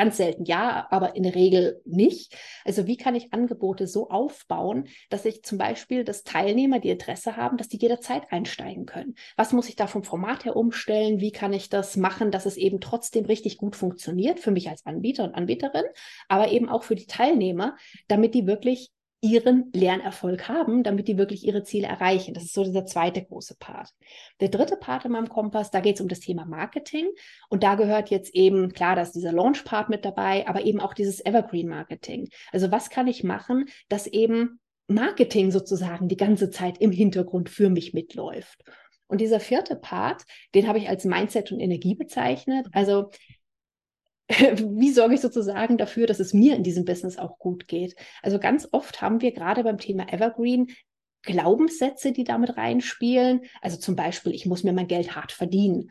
Ganz 0.00 0.16
selten 0.16 0.46
ja, 0.46 0.86
aber 0.88 1.14
in 1.14 1.24
der 1.24 1.34
Regel 1.34 1.82
nicht. 1.84 2.34
Also 2.64 2.86
wie 2.86 2.96
kann 2.96 3.14
ich 3.14 3.34
Angebote 3.34 3.86
so 3.86 4.08
aufbauen, 4.08 4.88
dass 5.10 5.26
ich 5.26 5.42
zum 5.42 5.58
Beispiel, 5.58 6.04
dass 6.04 6.24
Teilnehmer, 6.24 6.78
die 6.80 6.88
Interesse 6.88 7.36
haben, 7.36 7.58
dass 7.58 7.68
die 7.68 7.76
jederzeit 7.76 8.22
einsteigen 8.32 8.86
können? 8.86 9.14
Was 9.36 9.52
muss 9.52 9.68
ich 9.68 9.76
da 9.76 9.86
vom 9.86 10.02
Format 10.02 10.46
her 10.46 10.56
umstellen? 10.56 11.20
Wie 11.20 11.32
kann 11.32 11.52
ich 11.52 11.68
das 11.68 11.98
machen, 11.98 12.30
dass 12.30 12.46
es 12.46 12.56
eben 12.56 12.80
trotzdem 12.80 13.26
richtig 13.26 13.58
gut 13.58 13.76
funktioniert 13.76 14.40
für 14.40 14.52
mich 14.52 14.70
als 14.70 14.86
Anbieter 14.86 15.22
und 15.24 15.34
Anbieterin, 15.34 15.84
aber 16.28 16.50
eben 16.50 16.70
auch 16.70 16.82
für 16.82 16.94
die 16.94 17.04
Teilnehmer, 17.04 17.76
damit 18.08 18.32
die 18.32 18.46
wirklich 18.46 18.92
ihren 19.22 19.70
Lernerfolg 19.74 20.48
haben, 20.48 20.82
damit 20.82 21.06
die 21.06 21.18
wirklich 21.18 21.46
ihre 21.46 21.62
Ziele 21.62 21.86
erreichen. 21.86 22.32
Das 22.32 22.44
ist 22.44 22.54
so 22.54 22.64
dieser 22.64 22.86
zweite 22.86 23.22
große 23.22 23.56
Part. 23.58 23.90
Der 24.40 24.48
dritte 24.48 24.76
Part 24.76 25.04
in 25.04 25.12
meinem 25.12 25.28
Kompass, 25.28 25.70
da 25.70 25.80
geht 25.80 25.96
es 25.96 26.00
um 26.00 26.08
das 26.08 26.20
Thema 26.20 26.46
Marketing. 26.46 27.08
Und 27.48 27.62
da 27.62 27.74
gehört 27.74 28.08
jetzt 28.08 28.34
eben, 28.34 28.72
klar, 28.72 28.96
da 28.96 29.02
ist 29.02 29.12
dieser 29.12 29.32
Launch-Part 29.32 29.90
mit 29.90 30.04
dabei, 30.04 30.48
aber 30.48 30.62
eben 30.64 30.80
auch 30.80 30.94
dieses 30.94 31.24
Evergreen-Marketing. 31.24 32.28
Also 32.50 32.70
was 32.70 32.88
kann 32.88 33.08
ich 33.08 33.22
machen, 33.22 33.66
dass 33.88 34.06
eben 34.06 34.58
Marketing 34.86 35.50
sozusagen 35.50 36.08
die 36.08 36.16
ganze 36.16 36.50
Zeit 36.50 36.78
im 36.78 36.90
Hintergrund 36.90 37.50
für 37.50 37.68
mich 37.68 37.92
mitläuft. 37.92 38.64
Und 39.06 39.20
dieser 39.20 39.40
vierte 39.40 39.76
Part, 39.76 40.22
den 40.54 40.66
habe 40.66 40.78
ich 40.78 40.88
als 40.88 41.04
Mindset 41.04 41.52
und 41.52 41.60
Energie 41.60 41.94
bezeichnet. 41.94 42.66
Also 42.72 43.10
wie 44.78 44.92
sorge 44.92 45.14
ich 45.14 45.20
sozusagen 45.20 45.76
dafür, 45.76 46.06
dass 46.06 46.20
es 46.20 46.32
mir 46.32 46.54
in 46.54 46.62
diesem 46.62 46.84
Business 46.84 47.18
auch 47.18 47.38
gut 47.38 47.66
geht? 47.66 47.96
Also 48.22 48.38
ganz 48.38 48.68
oft 48.70 49.02
haben 49.02 49.20
wir 49.20 49.32
gerade 49.32 49.64
beim 49.64 49.78
Thema 49.78 50.12
Evergreen 50.12 50.68
Glaubenssätze, 51.22 52.12
die 52.12 52.24
damit 52.24 52.56
reinspielen. 52.56 53.42
Also 53.60 53.76
zum 53.76 53.96
Beispiel, 53.96 54.32
ich 54.32 54.46
muss 54.46 54.62
mir 54.64 54.72
mein 54.72 54.86
Geld 54.86 55.16
hart 55.16 55.32
verdienen. 55.32 55.90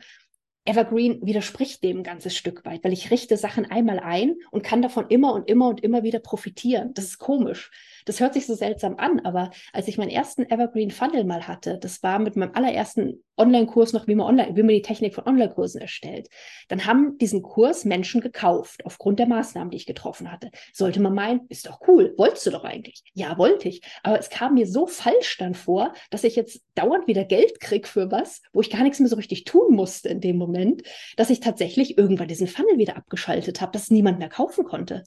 Evergreen 0.64 1.24
widerspricht 1.24 1.82
dem 1.82 1.98
ein 1.98 2.02
ganzes 2.02 2.36
Stück 2.36 2.64
weit, 2.64 2.84
weil 2.84 2.92
ich 2.92 3.10
richte 3.10 3.36
Sachen 3.36 3.70
einmal 3.70 3.98
ein 3.98 4.36
und 4.50 4.62
kann 4.62 4.82
davon 4.82 5.06
immer 5.08 5.32
und 5.34 5.48
immer 5.48 5.68
und 5.68 5.82
immer 5.82 6.02
wieder 6.02 6.18
profitieren. 6.18 6.92
Das 6.94 7.06
ist 7.06 7.18
komisch. 7.18 7.70
Das 8.10 8.18
hört 8.18 8.34
sich 8.34 8.44
so 8.44 8.56
seltsam 8.56 8.96
an, 8.96 9.20
aber 9.20 9.52
als 9.72 9.86
ich 9.86 9.96
meinen 9.96 10.10
ersten 10.10 10.42
Evergreen 10.42 10.90
Funnel 10.90 11.22
mal 11.22 11.46
hatte, 11.46 11.78
das 11.78 12.02
war 12.02 12.18
mit 12.18 12.34
meinem 12.34 12.50
allerersten 12.54 13.22
Online-Kurs 13.36 13.92
noch, 13.92 14.08
wie 14.08 14.16
man 14.16 14.26
online, 14.26 14.56
wie 14.56 14.64
man 14.64 14.74
die 14.74 14.82
Technik 14.82 15.14
von 15.14 15.28
Online-Kursen 15.28 15.80
erstellt, 15.80 16.28
dann 16.66 16.86
haben 16.86 17.18
diesen 17.18 17.40
Kurs 17.42 17.84
Menschen 17.84 18.20
gekauft 18.20 18.84
aufgrund 18.84 19.20
der 19.20 19.28
Maßnahmen, 19.28 19.70
die 19.70 19.76
ich 19.76 19.86
getroffen 19.86 20.32
hatte. 20.32 20.50
Sollte 20.72 21.00
man 21.00 21.14
meinen, 21.14 21.42
ist 21.50 21.68
doch 21.68 21.82
cool, 21.86 22.12
wolltest 22.16 22.44
du 22.46 22.50
doch 22.50 22.64
eigentlich. 22.64 23.04
Ja, 23.14 23.38
wollte 23.38 23.68
ich. 23.68 23.80
Aber 24.02 24.18
es 24.18 24.28
kam 24.28 24.54
mir 24.54 24.66
so 24.66 24.88
falsch 24.88 25.38
dann 25.38 25.54
vor, 25.54 25.92
dass 26.10 26.24
ich 26.24 26.34
jetzt 26.34 26.64
dauernd 26.74 27.06
wieder 27.06 27.24
Geld 27.24 27.60
krieg 27.60 27.86
für 27.86 28.10
was, 28.10 28.42
wo 28.52 28.60
ich 28.60 28.70
gar 28.70 28.82
nichts 28.82 28.98
mehr 28.98 29.08
so 29.08 29.14
richtig 29.14 29.44
tun 29.44 29.72
musste 29.76 30.08
in 30.08 30.20
dem 30.20 30.36
Moment, 30.36 30.82
dass 31.16 31.30
ich 31.30 31.38
tatsächlich 31.38 31.96
irgendwann 31.96 32.26
diesen 32.26 32.48
Funnel 32.48 32.76
wieder 32.76 32.96
abgeschaltet 32.96 33.60
habe, 33.60 33.70
dass 33.70 33.88
niemand 33.88 34.18
mehr 34.18 34.30
kaufen 34.30 34.64
konnte. 34.64 35.04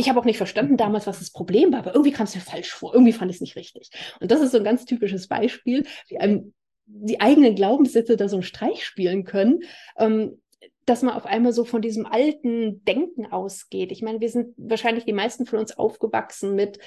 Ich 0.00 0.08
habe 0.08 0.20
auch 0.20 0.24
nicht 0.24 0.36
verstanden 0.36 0.76
damals, 0.76 1.08
was 1.08 1.18
das 1.18 1.32
Problem 1.32 1.72
war, 1.72 1.80
aber 1.80 1.92
irgendwie 1.92 2.12
kam 2.12 2.24
es 2.24 2.34
mir 2.34 2.40
falsch 2.40 2.70
vor. 2.70 2.94
Irgendwie 2.94 3.12
fand 3.12 3.30
ich 3.30 3.38
es 3.38 3.40
nicht 3.40 3.56
richtig. 3.56 3.90
Und 4.20 4.30
das 4.30 4.40
ist 4.40 4.52
so 4.52 4.58
ein 4.58 4.64
ganz 4.64 4.84
typisches 4.84 5.26
Beispiel, 5.26 5.84
wie 6.08 6.18
einem 6.18 6.54
die 6.86 7.20
eigenen 7.20 7.56
Glaubenssätze 7.56 8.16
da 8.16 8.28
so 8.28 8.36
einen 8.36 8.44
Streich 8.44 8.84
spielen 8.84 9.24
können. 9.24 9.64
Ähm, 9.98 10.40
dass 10.86 11.02
man 11.02 11.14
auf 11.14 11.26
einmal 11.26 11.52
so 11.52 11.64
von 11.64 11.82
diesem 11.82 12.06
alten 12.06 12.82
Denken 12.84 13.26
ausgeht. 13.26 13.92
Ich 13.92 14.02
meine, 14.02 14.20
wir 14.20 14.30
sind 14.30 14.54
wahrscheinlich 14.56 15.04
die 15.04 15.12
meisten 15.12 15.44
von 15.44 15.58
uns 15.58 15.76
aufgewachsen 15.76 16.54
mit 16.54 16.78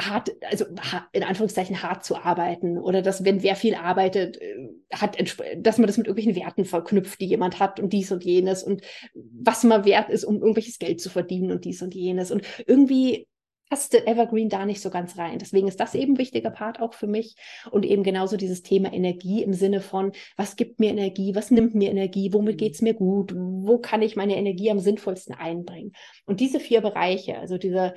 hart, 0.00 0.30
also 0.50 0.64
in 1.12 1.22
Anführungszeichen 1.22 1.82
hart 1.82 2.04
zu 2.04 2.16
arbeiten 2.16 2.78
oder 2.78 3.02
dass, 3.02 3.24
wenn 3.24 3.42
wer 3.42 3.56
viel 3.56 3.74
arbeitet, 3.74 4.40
äh, 4.40 4.68
hat, 4.92 5.16
dass 5.58 5.78
man 5.78 5.86
das 5.86 5.98
mit 5.98 6.06
irgendwelchen 6.06 6.40
Werten 6.40 6.64
verknüpft, 6.64 7.20
die 7.20 7.26
jemand 7.26 7.58
hat 7.58 7.80
und 7.80 7.92
dies 7.92 8.10
und 8.12 8.24
jenes 8.24 8.62
und 8.62 8.82
was 9.14 9.64
man 9.64 9.84
wert 9.84 10.10
ist, 10.10 10.24
um 10.24 10.36
irgendwelches 10.36 10.78
Geld 10.78 11.00
zu 11.00 11.10
verdienen 11.10 11.52
und 11.52 11.64
dies 11.64 11.82
und 11.82 11.94
jenes. 11.94 12.30
Und 12.30 12.42
irgendwie 12.66 13.26
passte 13.70 14.04
Evergreen 14.04 14.48
da 14.48 14.66
nicht 14.66 14.82
so 14.82 14.90
ganz 14.90 15.16
rein. 15.16 15.38
Deswegen 15.38 15.68
ist 15.68 15.78
das 15.78 15.94
eben 15.94 16.14
ein 16.14 16.18
wichtiger 16.18 16.50
Part 16.50 16.80
auch 16.80 16.92
für 16.92 17.06
mich 17.06 17.36
und 17.70 17.86
eben 17.86 18.02
genauso 18.02 18.36
dieses 18.36 18.62
Thema 18.62 18.92
Energie 18.92 19.42
im 19.42 19.54
Sinne 19.54 19.80
von, 19.80 20.12
was 20.36 20.56
gibt 20.56 20.80
mir 20.80 20.90
Energie, 20.90 21.34
was 21.36 21.52
nimmt 21.52 21.74
mir 21.74 21.90
Energie, 21.90 22.32
womit 22.32 22.56
mhm. 22.56 22.58
geht 22.58 22.74
es 22.74 22.82
mir 22.82 22.94
gut, 22.94 23.32
wo 23.34 23.78
kann 23.78 24.02
ich 24.02 24.16
meine 24.16 24.36
Energie 24.36 24.70
am 24.70 24.80
sinnvollsten 24.80 25.34
einbringen. 25.36 25.92
Und 26.26 26.40
diese 26.40 26.58
vier 26.58 26.80
Bereiche, 26.80 27.38
also 27.38 27.58
dieser 27.58 27.94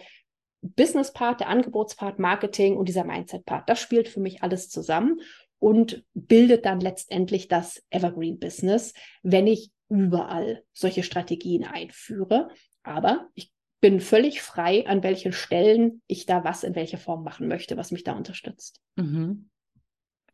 Business-Part, 0.63 1.41
der 1.41 1.49
Angebotspart, 1.49 2.19
Marketing 2.19 2.77
und 2.77 2.87
dieser 2.87 3.03
Mindset-Part. 3.03 3.69
Das 3.69 3.79
spielt 3.79 4.07
für 4.07 4.19
mich 4.19 4.41
alles 4.41 4.69
zusammen 4.69 5.19
und 5.59 6.03
bildet 6.13 6.65
dann 6.65 6.79
letztendlich 6.79 7.47
das 7.47 7.83
Evergreen-Business, 7.89 8.93
wenn 9.21 9.47
ich 9.47 9.71
überall 9.89 10.63
solche 10.73 11.03
Strategien 11.03 11.65
einführe. 11.65 12.49
Aber 12.81 13.29
ich 13.33 13.51
bin 13.79 13.99
völlig 13.99 14.41
frei, 14.41 14.87
an 14.87 15.03
welchen 15.03 15.33
Stellen 15.33 16.01
ich 16.07 16.25
da 16.25 16.43
was 16.43 16.63
in 16.63 16.75
welcher 16.75 16.97
Form 16.97 17.23
machen 17.23 17.47
möchte, 17.47 17.77
was 17.77 17.91
mich 17.91 18.03
da 18.03 18.13
unterstützt. 18.13 18.81
Mhm. 18.95 19.49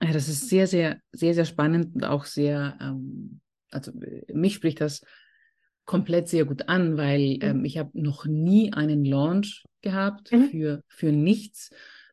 Ja, 0.02 0.14
das 0.14 0.30
ist 0.30 0.48
sehr, 0.48 0.68
sehr, 0.68 1.00
sehr, 1.12 1.34
sehr 1.34 1.46
spannend 1.46 1.96
und 1.96 2.06
auch 2.06 2.26
sehr, 2.26 2.78
ähm, 2.80 3.42
also 3.72 3.92
mich 4.32 4.54
spricht 4.54 4.82
das 4.82 5.02
komplett 5.90 6.28
sehr 6.28 6.46
gut 6.46 6.70
an, 6.70 6.98
weil 6.98 7.38
mhm. 7.38 7.40
ähm, 7.42 7.66
ich 7.66 7.80
habe 7.80 7.90
noch 8.00 8.26
nie 8.28 8.72
einen 8.74 9.04
Launch 9.04 9.64
gehabt 9.82 10.32
mhm. 10.32 10.50
für, 10.52 10.84
für 10.88 11.12
nichts. 11.12 11.72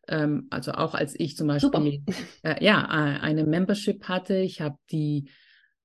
Ähm, 0.09 0.47
also 0.49 0.73
auch 0.73 0.95
als 0.95 1.14
ich 1.21 1.37
zum 1.37 1.49
Beispiel 1.49 2.02
äh, 2.42 2.64
ja, 2.64 2.83
äh, 2.85 3.21
eine 3.21 3.45
Membership 3.45 4.04
hatte, 4.04 4.38
ich 4.38 4.62
habe 4.62 4.78
die 4.90 5.28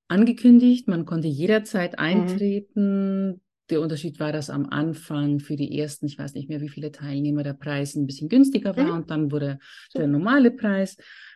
angekündigt, 0.07 0.87
man 0.87 1.05
konnte 1.05 1.27
jederzeit 1.27 1.91
mhm. 1.91 1.99
eintreten. 1.99 3.27
Mhm. 3.27 3.41
Der 3.69 3.81
Unterschied 3.81 4.21
war, 4.21 4.31
dass 4.31 4.49
am 4.49 4.69
Anfang 4.69 5.39
für 5.39 5.57
die 5.57 5.77
ersten, 5.77 6.05
ich 6.05 6.17
weiß 6.17 6.33
nicht 6.33 6.47
mehr, 6.47 6.61
wie 6.61 6.69
viele 6.69 6.93
Teilnehmer 6.93 7.43
der 7.43 7.55
Preis 7.55 7.95
ein 7.95 8.05
bisschen 8.05 8.29
günstiger 8.29 8.77
war 8.77 8.85
mhm. 8.85 8.93
und 8.93 9.11
dann 9.11 9.33
wurde 9.33 9.59
der 9.93 10.07
normale 10.07 10.51
Preis, 10.51 10.95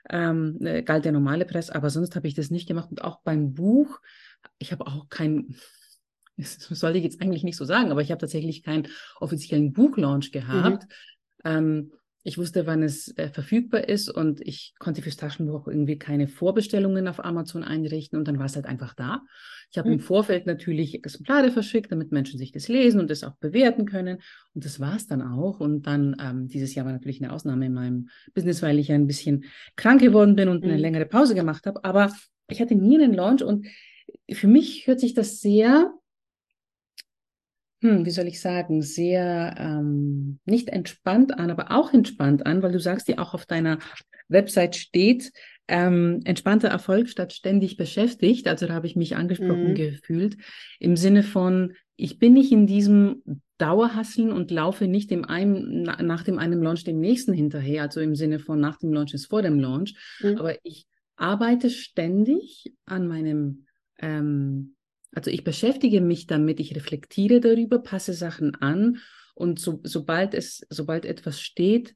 ähm, 0.09 0.57
äh, 0.62 0.83
galt 0.83 1.03
der 1.03 1.12
normale 1.12 1.43
Preis, 1.43 1.69
aber 1.69 1.89
sonst 1.89 2.15
habe 2.15 2.29
ich 2.29 2.33
das 2.33 2.50
nicht 2.50 2.65
gemacht 2.65 2.91
und 2.91 3.03
auch 3.03 3.19
beim 3.24 3.53
Buch, 3.53 4.00
ich 4.57 4.71
habe 4.71 4.88
auch 4.88 5.09
kein, 5.09 5.55
das 6.38 6.60
sollte 6.60 6.98
ich 6.98 7.04
jetzt 7.04 7.22
eigentlich 7.22 7.44
nicht 7.44 7.58
so 7.58 7.65
sagen, 7.65 7.92
aber 7.92 8.01
ich 8.01 8.12
habe 8.12 8.20
tatsächlich 8.20 8.63
keinen 8.63 8.88
offiziellen 9.20 9.74
Buchlaunch 9.74 10.32
gehabt. 10.32 10.84
Mhm. 11.44 11.51
Ähm, 11.51 11.92
ich 12.27 12.39
wusste, 12.39 12.65
wann 12.65 12.82
es 12.82 13.15
äh, 13.18 13.30
verfügbar 13.30 13.88
ist 13.88 14.10
und 14.10 14.42
ich 14.42 14.74
konnte 14.80 15.04
fürs 15.04 15.15
Taschenbuch 15.15 15.68
irgendwie 15.68 16.00
keine 16.00 16.27
Vorbestellungen 16.27 17.08
auf 17.08 17.24
Amazon 17.24 17.63
einrichten 17.63 18.18
und 18.18 18.27
dann 18.27 18.39
war 18.39 18.48
es 18.48 18.56
halt 18.56 18.65
einfach 18.65 18.96
da. 18.96 19.22
Ich 19.72 19.77
habe 19.77 19.89
mhm. 19.89 19.96
im 19.96 20.00
Vorfeld 20.00 20.48
natürlich 20.48 20.96
Exemplare 20.96 21.51
verschickt, 21.51 21.92
damit 21.92 22.12
Menschen 22.12 22.39
sich 22.39 22.51
das 22.51 22.68
lesen 22.68 23.00
und 23.00 23.12
das 23.12 23.24
auch 23.24 23.36
bewerten 23.36 23.86
können. 23.86 24.18
Und 24.56 24.65
das 24.65 24.80
war 24.80 24.96
es 24.96 25.06
dann 25.06 25.22
auch. 25.22 25.60
Und 25.60 25.84
dann 25.86 26.15
ähm, 26.20 26.48
dieses 26.48 26.74
Jahr 26.74 26.88
war 26.88 26.94
natürlich 26.94 27.22
eine 27.22 27.32
Ausnahme 27.32 27.68
in 27.68 27.74
meinem 27.74 28.10
Business, 28.34 28.63
weil 28.63 28.80
ich 28.80 28.88
ja 28.88 28.96
ein 28.96 29.06
bisschen 29.06 29.46
krank 29.75 30.01
geworden 30.01 30.36
bin 30.36 30.50
und 30.50 30.63
mhm. 30.63 30.72
eine 30.72 30.80
längere 30.80 31.06
Pause 31.06 31.36
gemacht 31.36 31.68
habe. 31.68 31.84
Aber 31.84 32.12
ich 32.50 32.60
hatte 32.60 32.74
nie 32.74 32.98
einen 32.98 33.13
Launch 33.13 33.44
und 33.44 33.68
für 34.32 34.48
mich 34.48 34.88
hört 34.88 35.00
sich 35.00 35.13
das 35.13 35.42
sehr 35.42 35.94
hm, 37.82 38.05
wie 38.05 38.12
soll 38.12 38.27
ich 38.27 38.41
sagen, 38.41 38.82
sehr 38.82 39.55
ähm, 39.58 40.39
nicht 40.46 40.70
entspannt 40.70 41.38
an, 41.38 41.51
aber 41.51 41.72
auch 41.72 41.94
entspannt 41.94 42.46
an, 42.46 42.62
weil 42.63 42.72
du 42.72 42.79
sagst 42.79 43.08
ja 43.08 43.20
auch 43.20 43.34
auf 43.34 43.46
deiner 43.46 43.79
Website 44.27 44.75
steht, 44.75 45.32
ähm, 45.67 46.22
entspannter 46.25 46.67
Erfolg 46.67 47.10
statt 47.10 47.34
ständig 47.34 47.77
beschäftigt. 47.77 48.48
Also 48.48 48.67
da 48.67 48.74
habe 48.74 48.88
ich 48.88 48.96
mich 48.96 49.15
angesprochen 49.15 49.70
mhm. 49.70 49.75
gefühlt 49.75 50.38
im 50.79 50.96
Sinne 50.96 51.24
von, 51.24 51.74
ich 51.96 52.20
bin 52.20 52.34
nicht 52.34 52.51
in 52.51 52.67
diesem 52.67 53.24
Dauerhasseln 53.58 54.32
und 54.32 54.51
laufe 54.51 54.88
nicht 54.88 55.12
dem 55.12 55.24
einen, 55.24 55.84
nach 55.84 56.24
dem 56.24 56.39
einen 56.39 56.62
Launch 56.62 56.84
dem 56.84 57.00
nächsten 57.00 57.34
hinterher, 57.34 57.84
also 57.84 58.01
im 58.01 58.15
Sinne 58.15 58.39
von 58.39 58.60
nach 58.60 58.77
dem 58.77 58.91
Launch 58.91 59.13
ist 59.13 59.27
vor 59.27 59.41
dem 59.41 59.60
Launch, 59.60 59.96
mhm. 60.22 60.38
aber 60.38 60.55
ich 60.63 60.86
arbeite 61.15 61.70
ständig 61.70 62.74
an 62.86 63.08
meinem 63.08 63.65
ähm, 64.00 64.75
also 65.15 65.31
ich 65.31 65.43
beschäftige 65.43 66.01
mich 66.01 66.27
damit, 66.27 66.60
ich 66.60 66.75
reflektiere 66.75 67.39
darüber, 67.39 67.79
passe 67.79 68.13
Sachen 68.13 68.55
an 68.55 69.00
und 69.34 69.60
so, 69.60 69.79
sobald 69.84 70.34
es, 70.34 70.65
sobald 70.69 71.05
etwas 71.05 71.41
steht, 71.41 71.95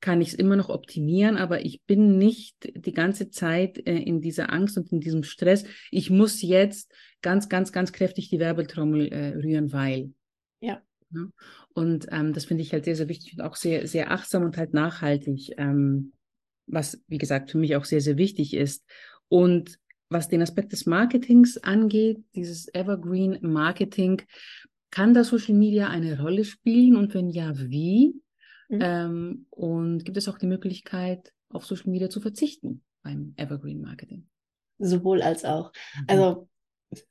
kann 0.00 0.20
ich 0.20 0.28
es 0.28 0.34
immer 0.34 0.56
noch 0.56 0.68
optimieren, 0.68 1.36
aber 1.36 1.64
ich 1.64 1.82
bin 1.84 2.18
nicht 2.18 2.56
die 2.74 2.92
ganze 2.92 3.30
Zeit 3.30 3.78
äh, 3.86 3.96
in 3.96 4.20
dieser 4.20 4.52
Angst 4.52 4.76
und 4.76 4.90
in 4.90 5.00
diesem 5.00 5.22
Stress. 5.22 5.64
Ich 5.90 6.10
muss 6.10 6.42
jetzt 6.42 6.92
ganz, 7.22 7.48
ganz, 7.48 7.72
ganz 7.72 7.92
kräftig 7.92 8.28
die 8.28 8.40
Werbetrommel 8.40 9.08
äh, 9.12 9.28
rühren, 9.28 9.72
weil. 9.72 10.12
Ja. 10.60 10.82
ja? 11.14 11.26
Und 11.72 12.08
ähm, 12.10 12.32
das 12.32 12.46
finde 12.46 12.64
ich 12.64 12.72
halt 12.72 12.84
sehr, 12.84 12.96
sehr 12.96 13.08
wichtig 13.08 13.34
und 13.34 13.42
auch 13.42 13.54
sehr, 13.54 13.86
sehr 13.86 14.10
achtsam 14.10 14.42
und 14.42 14.56
halt 14.56 14.74
nachhaltig, 14.74 15.52
ähm, 15.56 16.12
was, 16.66 17.00
wie 17.06 17.18
gesagt, 17.18 17.52
für 17.52 17.58
mich 17.58 17.76
auch 17.76 17.84
sehr, 17.84 18.00
sehr 18.00 18.16
wichtig 18.16 18.54
ist. 18.54 18.84
Und 19.28 19.78
was 20.12 20.28
den 20.28 20.42
Aspekt 20.42 20.72
des 20.72 20.86
Marketings 20.86 21.58
angeht, 21.58 22.22
dieses 22.34 22.72
Evergreen 22.74 23.38
Marketing, 23.42 24.22
kann 24.90 25.14
da 25.14 25.24
Social 25.24 25.54
Media 25.54 25.88
eine 25.88 26.20
Rolle 26.20 26.44
spielen 26.44 26.96
und 26.96 27.14
wenn 27.14 27.30
ja, 27.30 27.52
wie? 27.56 28.14
Mhm. 28.68 28.78
Ähm, 28.80 29.46
und 29.50 30.04
gibt 30.04 30.16
es 30.16 30.28
auch 30.28 30.38
die 30.38 30.46
Möglichkeit, 30.46 31.32
auf 31.48 31.64
Social 31.64 31.90
Media 31.90 32.10
zu 32.10 32.20
verzichten 32.20 32.82
beim 33.02 33.34
Evergreen 33.36 33.80
Marketing? 33.80 34.28
Sowohl 34.78 35.22
als 35.22 35.44
auch. 35.44 35.72
Mhm. 35.96 36.04
Also 36.08 36.48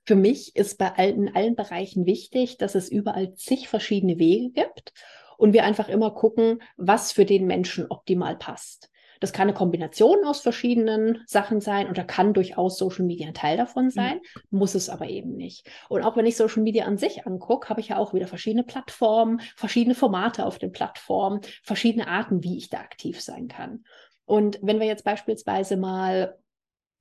für 0.05 0.15
mich 0.15 0.55
ist 0.55 0.77
bei 0.77 0.93
allen, 0.95 1.27
in 1.27 1.35
allen 1.35 1.55
Bereichen 1.55 2.05
wichtig, 2.05 2.57
dass 2.57 2.75
es 2.75 2.89
überall 2.89 3.33
zig 3.33 3.67
verschiedene 3.67 4.19
Wege 4.19 4.51
gibt 4.51 4.93
und 5.37 5.53
wir 5.53 5.63
einfach 5.63 5.89
immer 5.89 6.11
gucken, 6.11 6.61
was 6.77 7.11
für 7.11 7.25
den 7.25 7.47
Menschen 7.47 7.87
optimal 7.89 8.37
passt. 8.37 8.90
Das 9.21 9.31
kann 9.31 9.43
eine 9.43 9.53
Kombination 9.53 10.25
aus 10.25 10.41
verschiedenen 10.41 11.21
Sachen 11.25 11.61
sein 11.61 11.87
und 11.87 11.97
da 11.97 12.03
kann 12.03 12.33
durchaus 12.33 12.77
Social 12.77 13.05
Media 13.05 13.27
ein 13.27 13.33
Teil 13.33 13.55
davon 13.55 13.85
mhm. 13.85 13.91
sein, 13.91 14.15
mhm. 14.49 14.59
muss 14.59 14.75
es 14.75 14.89
aber 14.89 15.07
eben 15.07 15.37
nicht. 15.37 15.69
Und 15.87 16.03
auch 16.03 16.17
wenn 16.17 16.25
ich 16.25 16.35
Social 16.35 16.63
Media 16.63 16.85
an 16.85 16.97
sich 16.97 17.25
angucke, 17.25 17.69
habe 17.69 17.79
ich 17.79 17.87
ja 17.87 17.97
auch 17.97 18.13
wieder 18.13 18.27
verschiedene 18.27 18.63
Plattformen, 18.63 19.39
verschiedene 19.55 19.95
Formate 19.95 20.45
auf 20.45 20.59
den 20.59 20.73
Plattformen, 20.73 21.39
verschiedene 21.63 22.07
Arten, 22.07 22.43
wie 22.43 22.57
ich 22.57 22.69
da 22.69 22.79
aktiv 22.79 23.21
sein 23.21 23.47
kann. 23.47 23.85
Und 24.25 24.59
wenn 24.61 24.79
wir 24.79 24.87
jetzt 24.87 25.05
beispielsweise 25.05 25.77
mal 25.77 26.35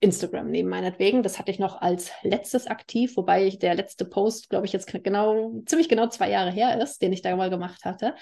Instagram 0.00 0.50
nehmen, 0.50 0.71
meinetwegen. 0.71 1.23
Das 1.23 1.39
hatte 1.39 1.50
ich 1.50 1.59
noch 1.59 1.81
als 1.81 2.11
letztes 2.23 2.67
aktiv, 2.67 3.17
wobei 3.17 3.47
ich 3.47 3.59
der 3.59 3.75
letzte 3.75 4.07
Post, 4.07 4.49
glaube 4.49 4.67
ich, 4.67 4.73
jetzt 4.73 4.91
genau, 5.05 5.53
ziemlich 5.67 5.89
genau 5.89 6.09
zwei 6.09 6.31
Jahre 6.31 6.50
her 6.50 6.81
ist, 6.83 7.03
den 7.03 7.12
ich 7.12 7.23
da 7.23 7.37
mal 7.37 7.50
gemacht 7.50 7.85
hatte. 7.85 8.15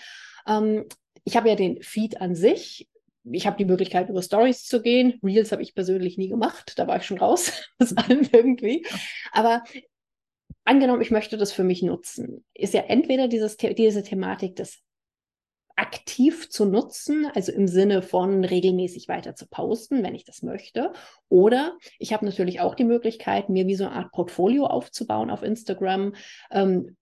Ähm, 0.46 0.86
ich 1.24 1.36
habe 1.36 1.48
ja 1.48 1.54
den 1.54 1.80
Feed 1.82 2.20
an 2.20 2.34
sich 2.34 2.88
ich 3.32 3.46
habe 3.46 3.56
die 3.56 3.64
Möglichkeit, 3.64 4.08
über 4.08 4.22
Stories 4.22 4.64
zu 4.64 4.82
gehen. 4.82 5.18
Reels 5.22 5.52
habe 5.52 5.62
ich 5.62 5.74
persönlich 5.74 6.18
nie 6.18 6.28
gemacht. 6.28 6.74
Da 6.76 6.86
war 6.86 6.96
ich 6.96 7.04
schon 7.04 7.18
raus 7.18 7.52
aus 7.78 7.96
allem 7.96 8.28
irgendwie. 8.32 8.86
Aber 9.32 9.62
angenommen, 10.64 11.02
ich 11.02 11.10
möchte 11.10 11.36
das 11.36 11.52
für 11.52 11.64
mich 11.64 11.82
nutzen, 11.82 12.44
ist 12.54 12.74
ja 12.74 12.82
entweder 12.82 13.28
dieses, 13.28 13.56
diese 13.56 14.02
Thematik 14.02 14.56
des 14.56 14.82
aktiv 15.76 16.50
zu 16.50 16.64
nutzen, 16.64 17.26
also 17.34 17.52
im 17.52 17.68
Sinne 17.68 18.02
von 18.02 18.44
regelmäßig 18.44 19.06
weiter 19.06 19.36
zu 19.36 19.46
posten, 19.46 20.02
wenn 20.02 20.16
ich 20.16 20.24
das 20.24 20.42
möchte. 20.42 20.92
Oder 21.28 21.78
ich 22.00 22.12
habe 22.12 22.26
natürlich 22.26 22.60
auch 22.60 22.74
die 22.74 22.84
Möglichkeit, 22.84 23.48
mir 23.48 23.68
wie 23.68 23.76
so 23.76 23.84
eine 23.84 23.94
Art 23.94 24.10
Portfolio 24.10 24.66
aufzubauen 24.66 25.30
auf 25.30 25.44
Instagram, 25.44 26.14
ähm, 26.50 26.96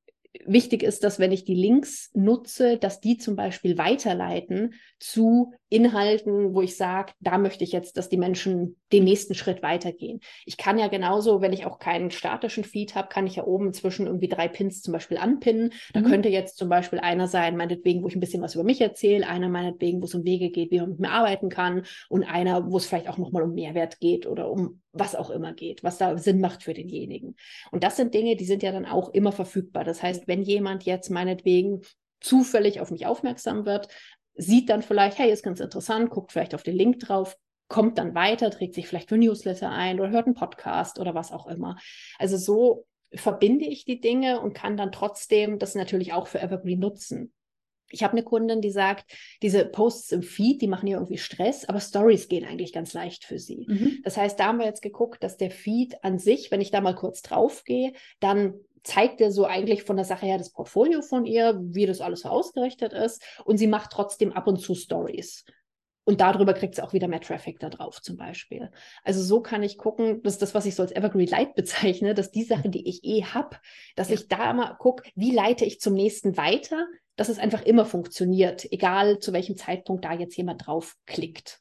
wichtig 0.45 0.83
ist, 0.83 1.04
dass 1.04 1.18
wenn 1.18 1.33
ich 1.33 1.45
die 1.45 1.54
Links 1.54 2.11
nutze, 2.12 2.76
dass 2.76 3.00
die 3.00 3.16
zum 3.16 3.37
Beispiel 3.37 3.78
weiterleiten 3.78 4.75
zu 4.99 5.54
Inhalten, 5.68 6.54
wo 6.54 6.61
ich 6.61 6.76
sage, 6.76 7.12
da 7.20 7.38
möchte 7.38 7.64
ich 7.64 7.73
jetzt, 7.73 7.96
dass 7.96 8.08
die 8.08 8.16
Menschen 8.16 8.76
den 8.92 9.04
nächsten 9.04 9.35
Schritt 9.35 9.62
weitergehen. 9.62 10.20
Ich 10.44 10.56
kann 10.56 10.78
ja 10.78 10.87
genauso, 10.87 11.40
wenn 11.40 11.52
ich 11.52 11.66
auch 11.66 11.78
keinen 11.78 12.12
statischen 12.12 12.62
Feed 12.62 12.94
habe, 12.94 13.08
kann 13.08 13.26
ich 13.26 13.37
ja 13.37 13.44
oben 13.44 13.73
zwischen 13.73 14.06
irgendwie 14.06 14.28
drei 14.28 14.46
Pins 14.46 14.82
zum 14.82 14.92
Beispiel 14.92 15.18
anpinnen. 15.18 15.73
Da 15.92 16.00
mhm. 16.00 16.04
könnte 16.06 16.28
jetzt 16.28 16.56
zum 16.56 16.68
Beispiel 16.68 17.00
einer 17.00 17.26
sein, 17.26 17.56
meinetwegen, 17.56 18.02
wo 18.02 18.08
ich 18.08 18.14
ein 18.14 18.20
bisschen 18.20 18.42
was 18.42 18.54
über 18.54 18.62
mich 18.62 18.80
erzähle, 18.80 19.26
einer 19.26 19.49
meinetwegen, 19.49 20.00
wo 20.00 20.04
es 20.04 20.14
um 20.14 20.25
Wege 20.25 20.50
geht, 20.50 20.70
wie 20.70 20.78
man 20.78 20.90
mit 20.90 21.00
mir 21.00 21.11
arbeiten 21.11 21.49
kann 21.49 21.85
und 22.08 22.23
einer, 22.23 22.70
wo 22.70 22.76
es 22.76 22.87
vielleicht 22.87 23.08
auch 23.08 23.18
nochmal 23.18 23.42
um 23.42 23.54
Mehrwert 23.54 23.99
geht 23.99 24.26
oder 24.26 24.50
um 24.50 24.82
was 24.92 25.14
auch 25.16 25.30
immer 25.30 25.52
geht, 25.52 25.82
was 25.82 25.99
da 25.99 26.16
Sinn 26.16 26.40
macht 26.40 26.62
für 26.62 26.75
denjenigen. 26.75 27.35
Und 27.70 27.82
das 27.82 27.96
sind 27.96 28.14
Dinge, 28.14 28.37
die 28.37 28.46
sind 28.46 28.62
ja 28.62 28.73
dann 28.73 28.87
auch 28.87 29.12
immer 29.12 29.32
verfügbar. 29.32 29.85
Das 29.85 30.02
heißt, 30.02 30.28
wenn 30.28 30.42
jemand 30.42 30.85
jetzt 30.85 31.11
meinetwegen 31.11 31.82
zufällig 32.20 32.80
auf 32.80 32.90
mich 32.90 33.06
aufmerksam 33.06 33.66
wird, 33.66 33.88
sieht 34.37 34.69
dann 34.69 34.83
vielleicht, 34.83 35.19
hey, 35.19 35.31
ist 35.31 35.43
ganz 35.43 35.61
interessant, 35.61 36.11
guckt 36.11 36.33
vielleicht 36.33 36.55
auf 36.55 36.62
den 36.62 36.76
Link 36.76 37.00
drauf, 37.00 37.37
kommt 37.69 37.99
dann 37.99 38.14
weiter, 38.14 38.50
trägt 38.50 38.75
sich 38.75 38.87
vielleicht 38.87 39.09
für 39.09 39.19
Newsletter 39.19 39.71
ein 39.71 39.99
oder 39.99 40.11
hört 40.11 40.26
einen 40.26 40.35
Podcast 40.35 40.99
oder 40.99 41.14
was 41.14 41.33
auch 41.33 41.47
immer. 41.47 41.76
Also 42.19 42.37
so 42.37 42.87
verbinde 43.12 43.64
ich 43.64 43.85
die 43.85 44.00
Dinge 44.00 44.40
und 44.40 44.55
kann 44.55 44.76
dann 44.76 44.93
trotzdem 44.93 45.59
das 45.59 45.75
natürlich 45.75 46.12
auch 46.12 46.26
für 46.26 46.40
Evergreen 46.40 46.78
nutzen. 46.78 47.33
Ich 47.88 48.02
habe 48.02 48.12
eine 48.12 48.25
Kundin, 48.25 48.61
die 48.61 48.71
sagt, 48.71 49.05
diese 49.43 49.64
Posts 49.64 50.12
im 50.12 50.23
Feed, 50.23 50.61
die 50.61 50.66
machen 50.66 50.88
ja 50.88 50.97
irgendwie 50.97 51.19
Stress, 51.19 51.69
aber 51.69 51.81
Stories 51.81 52.28
gehen 52.28 52.45
eigentlich 52.45 52.73
ganz 52.73 52.93
leicht 52.95 53.25
für 53.25 53.38
sie. 53.38 53.64
Mhm. 53.69 53.99
Das 54.02 54.16
heißt, 54.16 54.40
da 54.40 54.47
haben 54.47 54.59
wir 54.59 54.66
jetzt 54.66 54.83
geguckt, 54.83 55.23
dass 55.23 55.37
der 55.37 55.52
Feed 55.52 56.02
an 56.02 56.19
sich, 56.19 56.50
wenn 56.50 56.61
ich 56.61 56.73
da 56.73 56.81
mal 56.81 56.97
kurz 56.97 57.23
drauf 57.23 57.62
gehe, 57.64 57.93
dann 58.19 58.55
zeigt 58.87 59.21
er 59.21 59.31
so 59.31 59.45
eigentlich 59.45 59.83
von 59.83 59.97
der 59.97 60.05
Sache 60.05 60.26
her 60.26 60.38
das 60.38 60.52
Portfolio 60.52 61.02
von 61.02 61.26
ihr, 61.26 61.59
wie 61.61 61.87
das 61.87 62.00
alles 62.00 62.21
so 62.21 62.28
ausgerichtet 62.28 62.93
ist. 62.93 63.23
Und 63.45 63.59
sie 63.59 63.66
macht 63.66 63.90
trotzdem 63.90 64.33
ab 64.33 64.47
und 64.47 64.59
zu 64.59 64.75
Stories. 64.75 65.45
Und 66.05 66.21
darüber 66.21 66.55
kriegt 66.55 66.76
sie 66.76 66.83
auch 66.83 66.93
wieder 66.93 67.09
mehr 67.09 67.21
Traffic 67.21 67.59
da 67.59 67.69
drauf 67.69 68.00
zum 68.00 68.16
Beispiel. 68.16 68.71
Also 69.02 69.21
so 69.23 69.40
kann 69.40 69.64
ich 69.64 69.76
gucken, 69.76 70.23
das 70.23 70.35
ist 70.35 70.43
das, 70.43 70.55
was 70.55 70.64
ich 70.64 70.76
so 70.76 70.85
als 70.85 70.95
Evergreen 70.95 71.26
Light 71.26 71.57
bezeichne, 71.57 72.14
dass 72.14 72.31
die 72.31 72.45
Sachen, 72.45 72.71
die 72.71 72.88
ich 72.88 73.02
eh 73.02 73.25
habe, 73.25 73.57
dass 73.97 74.09
ja. 74.09 74.14
ich 74.14 74.28
da 74.28 74.52
mal 74.52 74.75
gucke, 74.75 75.11
wie 75.16 75.33
leite 75.33 75.64
ich 75.64 75.81
zum 75.81 75.95
nächsten 75.95 76.37
weiter, 76.37 76.87
dass 77.16 77.28
es 77.28 77.40
einfach 77.40 77.62
immer 77.62 77.85
funktioniert, 77.85 78.71
egal 78.71 79.19
zu 79.19 79.33
welchem 79.33 79.57
Zeitpunkt 79.57 80.05
da 80.05 80.12
jetzt 80.12 80.37
jemand 80.37 80.64
draufklickt. 80.64 81.59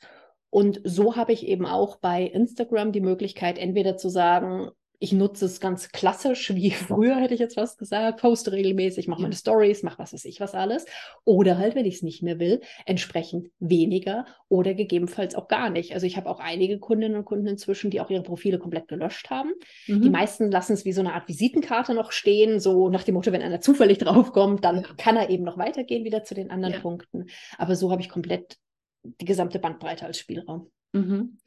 Und 0.51 0.79
so 0.83 1.15
habe 1.15 1.33
ich 1.33 1.47
eben 1.47 1.65
auch 1.65 1.97
bei 1.97 2.21
Instagram 2.21 2.91
die 2.91 3.01
Möglichkeit, 3.01 3.57
entweder 3.57 3.97
zu 3.97 4.09
sagen, 4.09 4.69
ich 4.99 5.13
nutze 5.13 5.45
es 5.45 5.59
ganz 5.59 5.89
klassisch, 5.89 6.53
wie 6.53 6.71
früher 6.71 7.15
hätte 7.17 7.33
ich 7.33 7.39
jetzt 7.39 7.57
was 7.57 7.77
gesagt, 7.77 8.21
poste 8.21 8.51
regelmäßig, 8.51 9.07
mache 9.07 9.21
meine 9.21 9.35
Stories, 9.35 9.83
mache 9.83 9.99
was 9.99 10.13
weiß 10.13 10.25
ich 10.25 10.39
was 10.39 10.53
alles. 10.53 10.85
Oder 11.23 11.57
halt, 11.57 11.75
wenn 11.75 11.85
ich 11.85 11.95
es 11.95 12.01
nicht 12.01 12.23
mehr 12.23 12.39
will, 12.39 12.61
entsprechend 12.85 13.49
weniger 13.59 14.25
oder 14.49 14.73
gegebenenfalls 14.73 15.35
auch 15.35 15.47
gar 15.47 15.69
nicht. 15.69 15.93
Also 15.93 16.05
ich 16.05 16.17
habe 16.17 16.29
auch 16.29 16.39
einige 16.39 16.79
Kundinnen 16.79 17.17
und 17.17 17.25
Kunden 17.25 17.47
inzwischen, 17.47 17.91
die 17.91 18.01
auch 18.01 18.09
ihre 18.09 18.23
Profile 18.23 18.59
komplett 18.59 18.87
gelöscht 18.87 19.29
haben. 19.29 19.51
Mhm. 19.87 20.01
Die 20.01 20.09
meisten 20.09 20.51
lassen 20.51 20.73
es 20.73 20.85
wie 20.85 20.93
so 20.93 21.01
eine 21.01 21.13
Art 21.13 21.27
Visitenkarte 21.27 21.93
noch 21.93 22.11
stehen, 22.11 22.59
so 22.59 22.89
nach 22.89 23.03
dem 23.03 23.15
Motto, 23.15 23.31
wenn 23.31 23.41
einer 23.41 23.61
zufällig 23.61 23.97
draufkommt, 23.99 24.63
dann 24.63 24.81
ja. 24.81 24.87
kann 24.97 25.17
er 25.17 25.29
eben 25.29 25.43
noch 25.43 25.57
weitergehen 25.57 26.03
wieder 26.03 26.23
zu 26.23 26.35
den 26.35 26.51
anderen 26.51 26.75
ja. 26.75 26.79
Punkten. 26.79 27.27
Aber 27.57 27.75
so 27.75 27.91
habe 27.91 28.01
ich 28.01 28.09
komplett 28.09 28.57
die 29.03 29.25
gesamte 29.25 29.59
Bandbreite 29.59 30.05
als 30.05 30.17
Spielraum. 30.17 30.71
Mhm. 30.93 31.37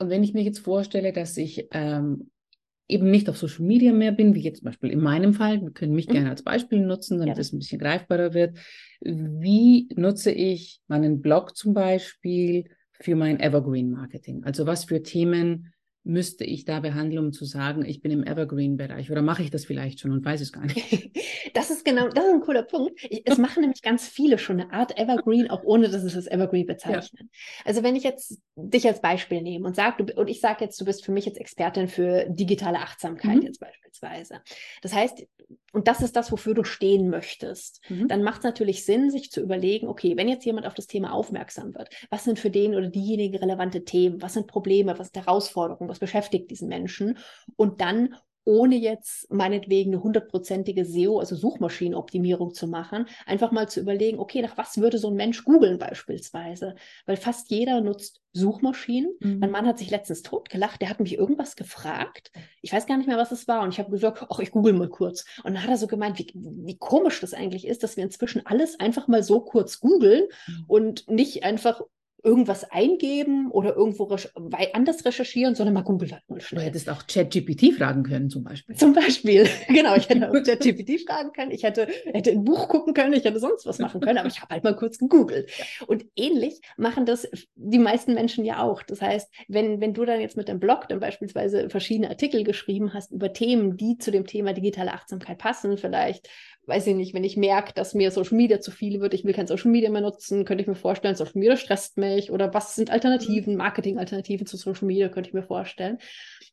Und 0.00 0.08
wenn 0.08 0.24
ich 0.24 0.32
mir 0.32 0.42
jetzt 0.42 0.60
vorstelle, 0.60 1.12
dass 1.12 1.36
ich 1.36 1.68
ähm, 1.72 2.30
eben 2.88 3.10
nicht 3.10 3.28
auf 3.28 3.36
Social 3.36 3.64
Media 3.64 3.92
mehr 3.92 4.12
bin, 4.12 4.34
wie 4.34 4.40
jetzt 4.40 4.60
zum 4.60 4.66
Beispiel 4.66 4.90
in 4.90 5.00
meinem 5.00 5.34
Fall, 5.34 5.60
wir 5.60 5.70
können 5.70 5.94
mich 5.94 6.08
mhm. 6.08 6.12
gerne 6.12 6.30
als 6.30 6.42
Beispiel 6.42 6.80
nutzen, 6.80 7.18
damit 7.18 7.36
ja. 7.36 7.40
es 7.40 7.52
ein 7.52 7.58
bisschen 7.58 7.78
greifbarer 7.78 8.32
wird. 8.32 8.58
Wie 9.02 9.88
nutze 9.94 10.32
ich 10.32 10.80
meinen 10.88 11.20
Blog 11.20 11.54
zum 11.54 11.74
Beispiel 11.74 12.64
für 12.92 13.14
mein 13.14 13.40
Evergreen 13.40 13.90
Marketing? 13.90 14.42
Also 14.44 14.66
was 14.66 14.86
für 14.86 15.02
Themen 15.02 15.72
müsste 16.02 16.44
ich 16.44 16.64
da 16.64 16.80
behandeln, 16.80 17.26
um 17.26 17.32
zu 17.32 17.44
sagen, 17.44 17.84
ich 17.84 18.00
bin 18.00 18.10
im 18.10 18.24
Evergreen-Bereich? 18.24 19.10
Oder 19.10 19.22
mache 19.22 19.42
ich 19.42 19.50
das 19.50 19.66
vielleicht 19.66 20.00
schon 20.00 20.12
und 20.12 20.24
weiß 20.24 20.40
es 20.40 20.52
gar 20.52 20.64
nicht? 20.64 21.10
das 21.54 21.70
ist 21.70 21.84
genau, 21.84 22.08
das 22.08 22.24
ist 22.24 22.32
ein 22.32 22.40
cooler 22.40 22.62
Punkt. 22.62 23.00
Es 23.24 23.38
machen 23.38 23.60
nämlich 23.60 23.82
ganz 23.82 24.08
viele 24.08 24.38
schon 24.38 24.60
eine 24.60 24.72
Art 24.72 24.98
Evergreen, 24.98 25.50
auch 25.50 25.62
ohne 25.62 25.88
dass 25.88 26.02
es 26.02 26.14
das 26.14 26.26
Evergreen 26.26 26.66
bezeichnen. 26.66 27.30
Ja. 27.32 27.38
Also 27.66 27.82
wenn 27.82 27.96
ich 27.96 28.04
jetzt 28.04 28.40
dich 28.56 28.86
als 28.86 29.00
Beispiel 29.00 29.42
nehme 29.42 29.66
und 29.66 29.76
sage, 29.76 30.12
und 30.14 30.28
ich 30.28 30.40
sage 30.40 30.64
jetzt, 30.64 30.80
du 30.80 30.84
bist 30.84 31.04
für 31.04 31.12
mich 31.12 31.26
jetzt 31.26 31.38
Expertin 31.38 31.88
für 31.88 32.26
digitale 32.28 32.78
Achtsamkeit 32.78 33.36
mhm. 33.36 33.42
jetzt 33.42 33.60
beispielsweise. 33.60 34.40
Das 34.82 34.94
heißt, 34.94 35.26
und 35.72 35.88
das 35.88 36.00
ist 36.02 36.16
das, 36.16 36.32
wofür 36.32 36.54
du 36.54 36.64
stehen 36.64 37.10
möchtest, 37.10 37.80
mhm. 37.88 38.08
dann 38.08 38.22
macht 38.22 38.38
es 38.38 38.44
natürlich 38.44 38.84
Sinn, 38.84 39.10
sich 39.10 39.30
zu 39.30 39.40
überlegen, 39.40 39.88
okay, 39.88 40.16
wenn 40.16 40.28
jetzt 40.28 40.44
jemand 40.44 40.66
auf 40.66 40.74
das 40.74 40.86
Thema 40.86 41.12
aufmerksam 41.12 41.74
wird, 41.74 41.90
was 42.10 42.24
sind 42.24 42.38
für 42.38 42.50
den 42.50 42.74
oder 42.74 42.88
diejenigen 42.88 43.36
relevante 43.36 43.84
Themen, 43.84 44.20
was 44.22 44.34
sind 44.34 44.46
Probleme, 44.46 44.98
was 44.98 45.08
sind 45.08 45.24
Herausforderungen, 45.24 45.89
was 45.90 45.98
beschäftigt 45.98 46.50
diesen 46.50 46.68
Menschen 46.68 47.18
und 47.56 47.80
dann 47.80 48.14
ohne 48.44 48.76
jetzt 48.76 49.30
meinetwegen 49.30 49.92
eine 49.92 50.02
hundertprozentige 50.02 50.84
SEO, 50.84 51.18
also 51.18 51.36
Suchmaschinenoptimierung 51.36 52.54
zu 52.54 52.66
machen, 52.66 53.06
einfach 53.26 53.52
mal 53.52 53.68
zu 53.68 53.80
überlegen, 53.80 54.18
okay, 54.18 54.40
nach 54.42 54.56
was 54.56 54.78
würde 54.78 54.98
so 54.98 55.08
ein 55.08 55.14
Mensch 55.14 55.44
googeln 55.44 55.78
beispielsweise? 55.78 56.74
Weil 57.06 57.16
fast 57.16 57.50
jeder 57.50 57.80
nutzt 57.80 58.22
Suchmaschinen. 58.32 59.12
Mhm. 59.20 59.38
Mein 59.40 59.50
Mann 59.50 59.66
hat 59.66 59.78
sich 59.78 59.90
letztens 59.90 60.22
totgelacht, 60.22 60.80
der 60.80 60.88
hat 60.88 61.00
mich 61.00 61.16
irgendwas 61.16 61.54
gefragt. 61.54 62.32
Ich 62.62 62.72
weiß 62.72 62.86
gar 62.86 62.96
nicht 62.96 63.06
mehr, 63.06 63.18
was 63.18 63.32
es 63.32 63.46
war. 63.46 63.62
Und 63.62 63.70
ich 63.74 63.78
habe 63.78 63.90
gesagt, 63.90 64.24
ach, 64.28 64.38
ich 64.38 64.52
google 64.52 64.72
mal 64.72 64.88
kurz. 64.88 65.24
Und 65.44 65.54
dann 65.54 65.62
hat 65.62 65.70
er 65.70 65.76
so 65.76 65.86
gemeint, 65.86 66.18
wie, 66.18 66.32
wie 66.34 66.78
komisch 66.78 67.20
das 67.20 67.34
eigentlich 67.34 67.66
ist, 67.66 67.82
dass 67.82 67.96
wir 67.96 68.04
inzwischen 68.04 68.46
alles 68.46 68.80
einfach 68.80 69.06
mal 69.06 69.22
so 69.22 69.40
kurz 69.40 69.80
googeln 69.80 70.24
mhm. 70.46 70.64
und 70.66 71.08
nicht 71.08 71.44
einfach 71.44 71.82
irgendwas 72.22 72.70
eingeben 72.70 73.50
oder 73.50 73.74
irgendwo 73.74 74.04
recherch 74.04 74.32
anders 74.74 75.04
recherchieren, 75.04 75.54
sondern 75.54 75.74
mal 75.74 75.82
Google 75.82 76.12
halt 76.12 76.28
mal 76.28 76.40
schnell. 76.40 76.60
Du 76.60 76.66
hättest 76.66 76.90
auch 76.90 77.06
ChatGPT 77.06 77.74
fragen 77.74 78.02
können 78.02 78.30
zum 78.30 78.44
Beispiel. 78.44 78.76
Zum 78.76 78.92
Beispiel, 78.92 79.48
genau. 79.68 79.94
Ich 79.96 80.08
hätte 80.08 80.28
auch 80.30 80.32
ChatGPT 80.32 81.06
fragen 81.06 81.32
können, 81.32 81.50
ich 81.50 81.62
hätte, 81.62 81.88
hätte 82.12 82.30
ein 82.30 82.44
Buch 82.44 82.68
gucken 82.68 82.94
können, 82.94 83.12
ich 83.12 83.24
hätte 83.24 83.38
sonst 83.38 83.66
was 83.66 83.78
machen 83.78 84.00
können, 84.00 84.18
aber 84.18 84.28
ich 84.28 84.40
habe 84.40 84.54
halt 84.54 84.64
mal 84.64 84.76
kurz 84.76 84.98
gegoogelt. 84.98 85.50
Und 85.86 86.04
ähnlich 86.16 86.60
machen 86.76 87.06
das 87.06 87.28
die 87.54 87.78
meisten 87.78 88.14
Menschen 88.14 88.44
ja 88.44 88.62
auch. 88.62 88.82
Das 88.82 89.00
heißt, 89.00 89.28
wenn, 89.48 89.80
wenn 89.80 89.94
du 89.94 90.04
dann 90.04 90.20
jetzt 90.20 90.36
mit 90.36 90.48
dem 90.48 90.60
Blog 90.60 90.88
dann 90.88 91.00
beispielsweise 91.00 91.70
verschiedene 91.70 92.10
Artikel 92.10 92.44
geschrieben 92.44 92.92
hast 92.94 93.12
über 93.12 93.32
Themen, 93.32 93.76
die 93.76 93.98
zu 93.98 94.10
dem 94.10 94.26
Thema 94.26 94.52
digitale 94.52 94.92
Achtsamkeit 94.92 95.38
passen, 95.38 95.78
vielleicht 95.78 96.28
weiß 96.70 96.86
ich 96.86 96.94
nicht, 96.94 97.12
wenn 97.14 97.24
ich 97.24 97.36
merke, 97.36 97.72
dass 97.74 97.94
mir 97.94 98.10
Social 98.10 98.36
Media 98.36 98.60
zu 98.60 98.70
viel 98.70 99.00
wird, 99.00 99.12
ich 99.12 99.24
will 99.24 99.34
kein 99.34 99.46
Social 99.46 99.70
Media 99.70 99.90
mehr 99.90 100.00
nutzen, 100.00 100.44
könnte 100.44 100.62
ich 100.62 100.68
mir 100.68 100.76
vorstellen, 100.76 101.16
Social 101.16 101.38
Media 101.38 101.56
stresst 101.56 101.98
mich 101.98 102.30
oder 102.30 102.54
was 102.54 102.76
sind 102.76 102.90
Alternativen, 102.90 103.54
mhm. 103.54 103.58
Marketing-Alternativen 103.58 104.46
zu 104.46 104.56
Social 104.56 104.86
Media, 104.86 105.08
könnte 105.08 105.28
ich 105.28 105.34
mir 105.34 105.42
vorstellen, 105.42 105.98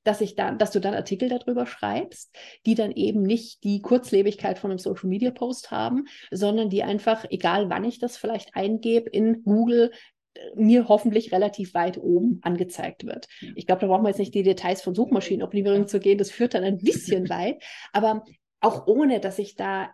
dass 0.03 0.21
ich 0.21 0.35
dann, 0.35 0.57
dass 0.57 0.71
du 0.71 0.79
dann 0.79 0.95
Artikel 0.95 1.29
darüber 1.29 1.65
schreibst, 1.65 2.35
die 2.65 2.75
dann 2.75 2.91
eben 2.91 3.21
nicht 3.21 3.63
die 3.63 3.81
Kurzlebigkeit 3.81 4.57
von 4.57 4.71
einem 4.71 4.79
Social 4.79 5.07
Media 5.07 5.31
Post 5.31 5.69
haben, 5.69 6.05
sondern 6.31 6.69
die 6.69 6.83
einfach, 6.83 7.25
egal 7.29 7.69
wann 7.69 7.83
ich 7.83 7.99
das 7.99 8.17
vielleicht 8.17 8.55
eingebe, 8.55 9.09
in 9.09 9.43
Google 9.43 9.91
äh, 10.33 10.39
mir 10.55 10.87
hoffentlich 10.87 11.31
relativ 11.31 11.75
weit 11.75 11.97
oben 11.99 12.39
angezeigt 12.41 13.05
wird. 13.05 13.27
Ich 13.55 13.67
glaube, 13.67 13.81
da 13.81 13.87
brauchen 13.87 14.03
wir 14.03 14.09
jetzt 14.09 14.19
nicht 14.19 14.33
die 14.33 14.43
Details 14.43 14.81
von 14.81 14.95
Suchmaschinenoptimierung 14.95 15.87
zu 15.87 15.99
gehen, 15.99 16.17
das 16.17 16.31
führt 16.31 16.55
dann 16.55 16.63
ein 16.63 16.79
bisschen 16.79 17.29
weit, 17.29 17.61
aber 17.93 18.23
auch 18.59 18.87
ohne, 18.87 19.19
dass 19.19 19.39
ich 19.39 19.55
da 19.55 19.89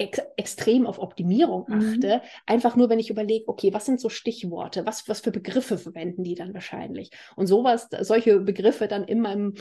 ex 0.00 0.18
extrem 0.36 0.86
auf 0.86 0.98
Optimierung 0.98 1.66
mhm. 1.68 1.74
achte. 1.74 2.16
Mhm. 2.16 2.20
Einfach 2.46 2.74
nur, 2.74 2.88
wenn 2.88 2.98
ich 2.98 3.10
überlege, 3.10 3.46
okay, 3.48 3.72
was 3.72 3.86
sind 3.86 4.00
so 4.00 4.08
Stichworte? 4.08 4.86
Was, 4.86 5.08
was 5.08 5.20
für 5.20 5.30
Begriffe 5.30 5.78
verwenden 5.78 6.24
die 6.24 6.34
dann 6.34 6.54
wahrscheinlich? 6.54 7.10
Und 7.36 7.46
sowas, 7.46 7.88
solche 8.00 8.40
Begriffe 8.40 8.88
dann 8.88 9.04
in 9.04 9.20
meinem 9.20 9.54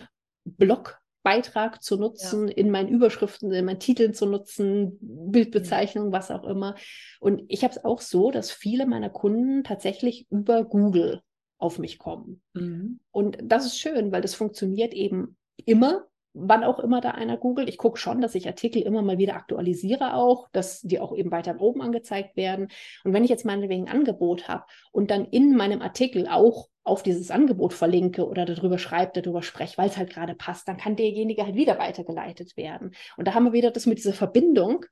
Blogbeitrag 0.45 1.83
zu 1.83 1.97
nutzen, 1.97 2.47
ja. 2.47 2.53
in 2.55 2.71
meinen 2.71 2.87
Überschriften, 2.87 3.51
in 3.51 3.65
meinen 3.65 3.79
Titeln 3.79 4.13
zu 4.13 4.25
nutzen, 4.25 4.97
Bildbezeichnungen, 5.01 6.13
was 6.13 6.31
auch 6.31 6.45
immer. 6.45 6.75
Und 7.19 7.43
ich 7.49 7.63
habe 7.63 7.73
es 7.73 7.83
auch 7.83 8.01
so, 8.01 8.31
dass 8.31 8.51
viele 8.51 8.85
meiner 8.85 9.09
Kunden 9.09 9.63
tatsächlich 9.63 10.25
über 10.31 10.63
Google 10.63 11.21
auf 11.57 11.77
mich 11.77 11.99
kommen. 11.99 12.41
Mhm. 12.53 13.01
Und 13.11 13.37
das 13.43 13.65
ist 13.65 13.77
schön, 13.77 14.13
weil 14.13 14.21
das 14.21 14.33
funktioniert 14.33 14.93
eben 14.93 15.35
immer 15.65 16.05
wann 16.41 16.63
auch 16.63 16.79
immer 16.79 17.01
da 17.01 17.11
einer 17.11 17.37
googelt. 17.37 17.69
Ich 17.69 17.77
gucke 17.77 17.97
schon, 17.97 18.21
dass 18.21 18.35
ich 18.35 18.47
Artikel 18.47 18.81
immer 18.81 19.01
mal 19.01 19.17
wieder 19.17 19.35
aktualisiere 19.35 20.13
auch, 20.13 20.47
dass 20.51 20.81
die 20.81 20.99
auch 20.99 21.15
eben 21.15 21.31
weiter 21.31 21.59
oben 21.59 21.81
angezeigt 21.81 22.35
werden. 22.37 22.69
Und 23.03 23.13
wenn 23.13 23.23
ich 23.23 23.29
jetzt 23.29 23.45
meinetwegen 23.45 23.87
ein 23.87 23.99
Angebot 23.99 24.47
habe 24.47 24.63
und 24.91 25.11
dann 25.11 25.25
in 25.25 25.55
meinem 25.55 25.81
Artikel 25.81 26.27
auch 26.27 26.69
auf 26.83 27.03
dieses 27.03 27.29
Angebot 27.29 27.73
verlinke 27.73 28.27
oder 28.27 28.45
darüber 28.45 28.79
schreibe, 28.79 29.21
darüber 29.21 29.43
spreche, 29.43 29.77
weil 29.77 29.89
es 29.89 29.97
halt 29.97 30.09
gerade 30.09 30.33
passt, 30.33 30.67
dann 30.67 30.77
kann 30.77 30.95
derjenige 30.95 31.43
halt 31.43 31.55
wieder 31.55 31.77
weitergeleitet 31.77 32.57
werden. 32.57 32.91
Und 33.15 33.27
da 33.27 33.33
haben 33.33 33.45
wir 33.45 33.53
wieder 33.53 33.71
das 33.71 33.85
mit 33.85 33.99
dieser 33.99 34.13
Verbindung. 34.13 34.85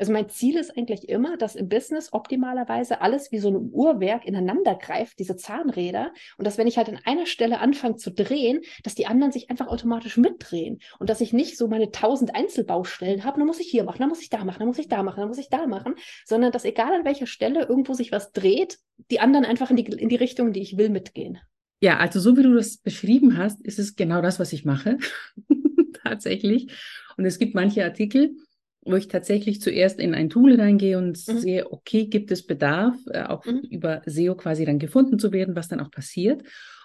Also 0.00 0.12
mein 0.12 0.30
Ziel 0.30 0.56
ist 0.56 0.78
eigentlich 0.78 1.10
immer, 1.10 1.36
dass 1.36 1.56
im 1.56 1.68
Business 1.68 2.14
optimalerweise 2.14 3.02
alles 3.02 3.32
wie 3.32 3.38
so 3.38 3.50
ein 3.50 3.68
Uhrwerk 3.70 4.24
ineinander 4.24 4.74
greift, 4.74 5.18
diese 5.18 5.36
Zahnräder. 5.36 6.14
Und 6.38 6.46
dass 6.46 6.56
wenn 6.56 6.66
ich 6.66 6.78
halt 6.78 6.88
an 6.88 6.98
einer 7.04 7.26
Stelle 7.26 7.60
anfange 7.60 7.96
zu 7.96 8.10
drehen, 8.10 8.62
dass 8.82 8.94
die 8.94 9.06
anderen 9.06 9.30
sich 9.30 9.50
einfach 9.50 9.68
automatisch 9.68 10.16
mitdrehen. 10.16 10.80
Und 10.98 11.10
dass 11.10 11.20
ich 11.20 11.34
nicht 11.34 11.58
so 11.58 11.68
meine 11.68 11.90
tausend 11.90 12.34
Einzelbaustellen 12.34 13.24
habe, 13.24 13.40
dann 13.40 13.46
muss 13.46 13.60
ich 13.60 13.68
hier 13.68 13.84
machen, 13.84 13.98
dann 13.98 14.08
muss 14.08 14.22
ich 14.22 14.30
da 14.30 14.42
machen, 14.42 14.60
dann 14.60 14.68
muss 14.68 14.78
ich 14.78 14.88
da 14.88 15.02
machen, 15.02 15.20
dann 15.20 15.28
muss 15.28 15.36
ich 15.36 15.50
da 15.50 15.66
machen, 15.66 15.94
sondern 16.24 16.50
dass 16.50 16.64
egal 16.64 16.94
an 16.94 17.04
welcher 17.04 17.26
Stelle 17.26 17.66
irgendwo 17.66 17.92
sich 17.92 18.10
was 18.10 18.32
dreht, 18.32 18.78
die 19.10 19.20
anderen 19.20 19.44
einfach 19.44 19.68
in 19.68 19.76
die, 19.76 19.84
in 19.84 20.08
die 20.08 20.16
Richtung, 20.16 20.54
die 20.54 20.62
ich 20.62 20.78
will, 20.78 20.88
mitgehen. 20.88 21.40
Ja, 21.82 21.98
also 21.98 22.20
so 22.20 22.38
wie 22.38 22.42
du 22.42 22.54
das 22.54 22.78
beschrieben 22.78 23.36
hast, 23.36 23.60
ist 23.66 23.78
es 23.78 23.96
genau 23.96 24.22
das, 24.22 24.40
was 24.40 24.54
ich 24.54 24.64
mache. 24.64 24.96
Tatsächlich. 26.02 26.72
Und 27.18 27.26
es 27.26 27.38
gibt 27.38 27.54
manche 27.54 27.84
Artikel, 27.84 28.34
wo 28.82 28.96
ich 28.96 29.08
tatsächlich 29.08 29.60
zuerst 29.60 30.00
in 30.00 30.14
ein 30.14 30.30
Tool 30.30 30.58
reingehe 30.58 30.96
und 30.96 31.16
mhm. 31.28 31.38
sehe, 31.38 31.72
okay, 31.72 32.06
gibt 32.06 32.30
es 32.30 32.46
Bedarf, 32.46 32.96
äh, 33.10 33.24
auch 33.24 33.44
mhm. 33.44 33.60
über 33.70 34.02
SEO 34.06 34.34
quasi 34.34 34.64
dann 34.64 34.78
gefunden 34.78 35.18
zu 35.18 35.32
werden, 35.32 35.54
was 35.54 35.68
dann 35.68 35.80
auch 35.80 35.90
passiert. 35.90 36.42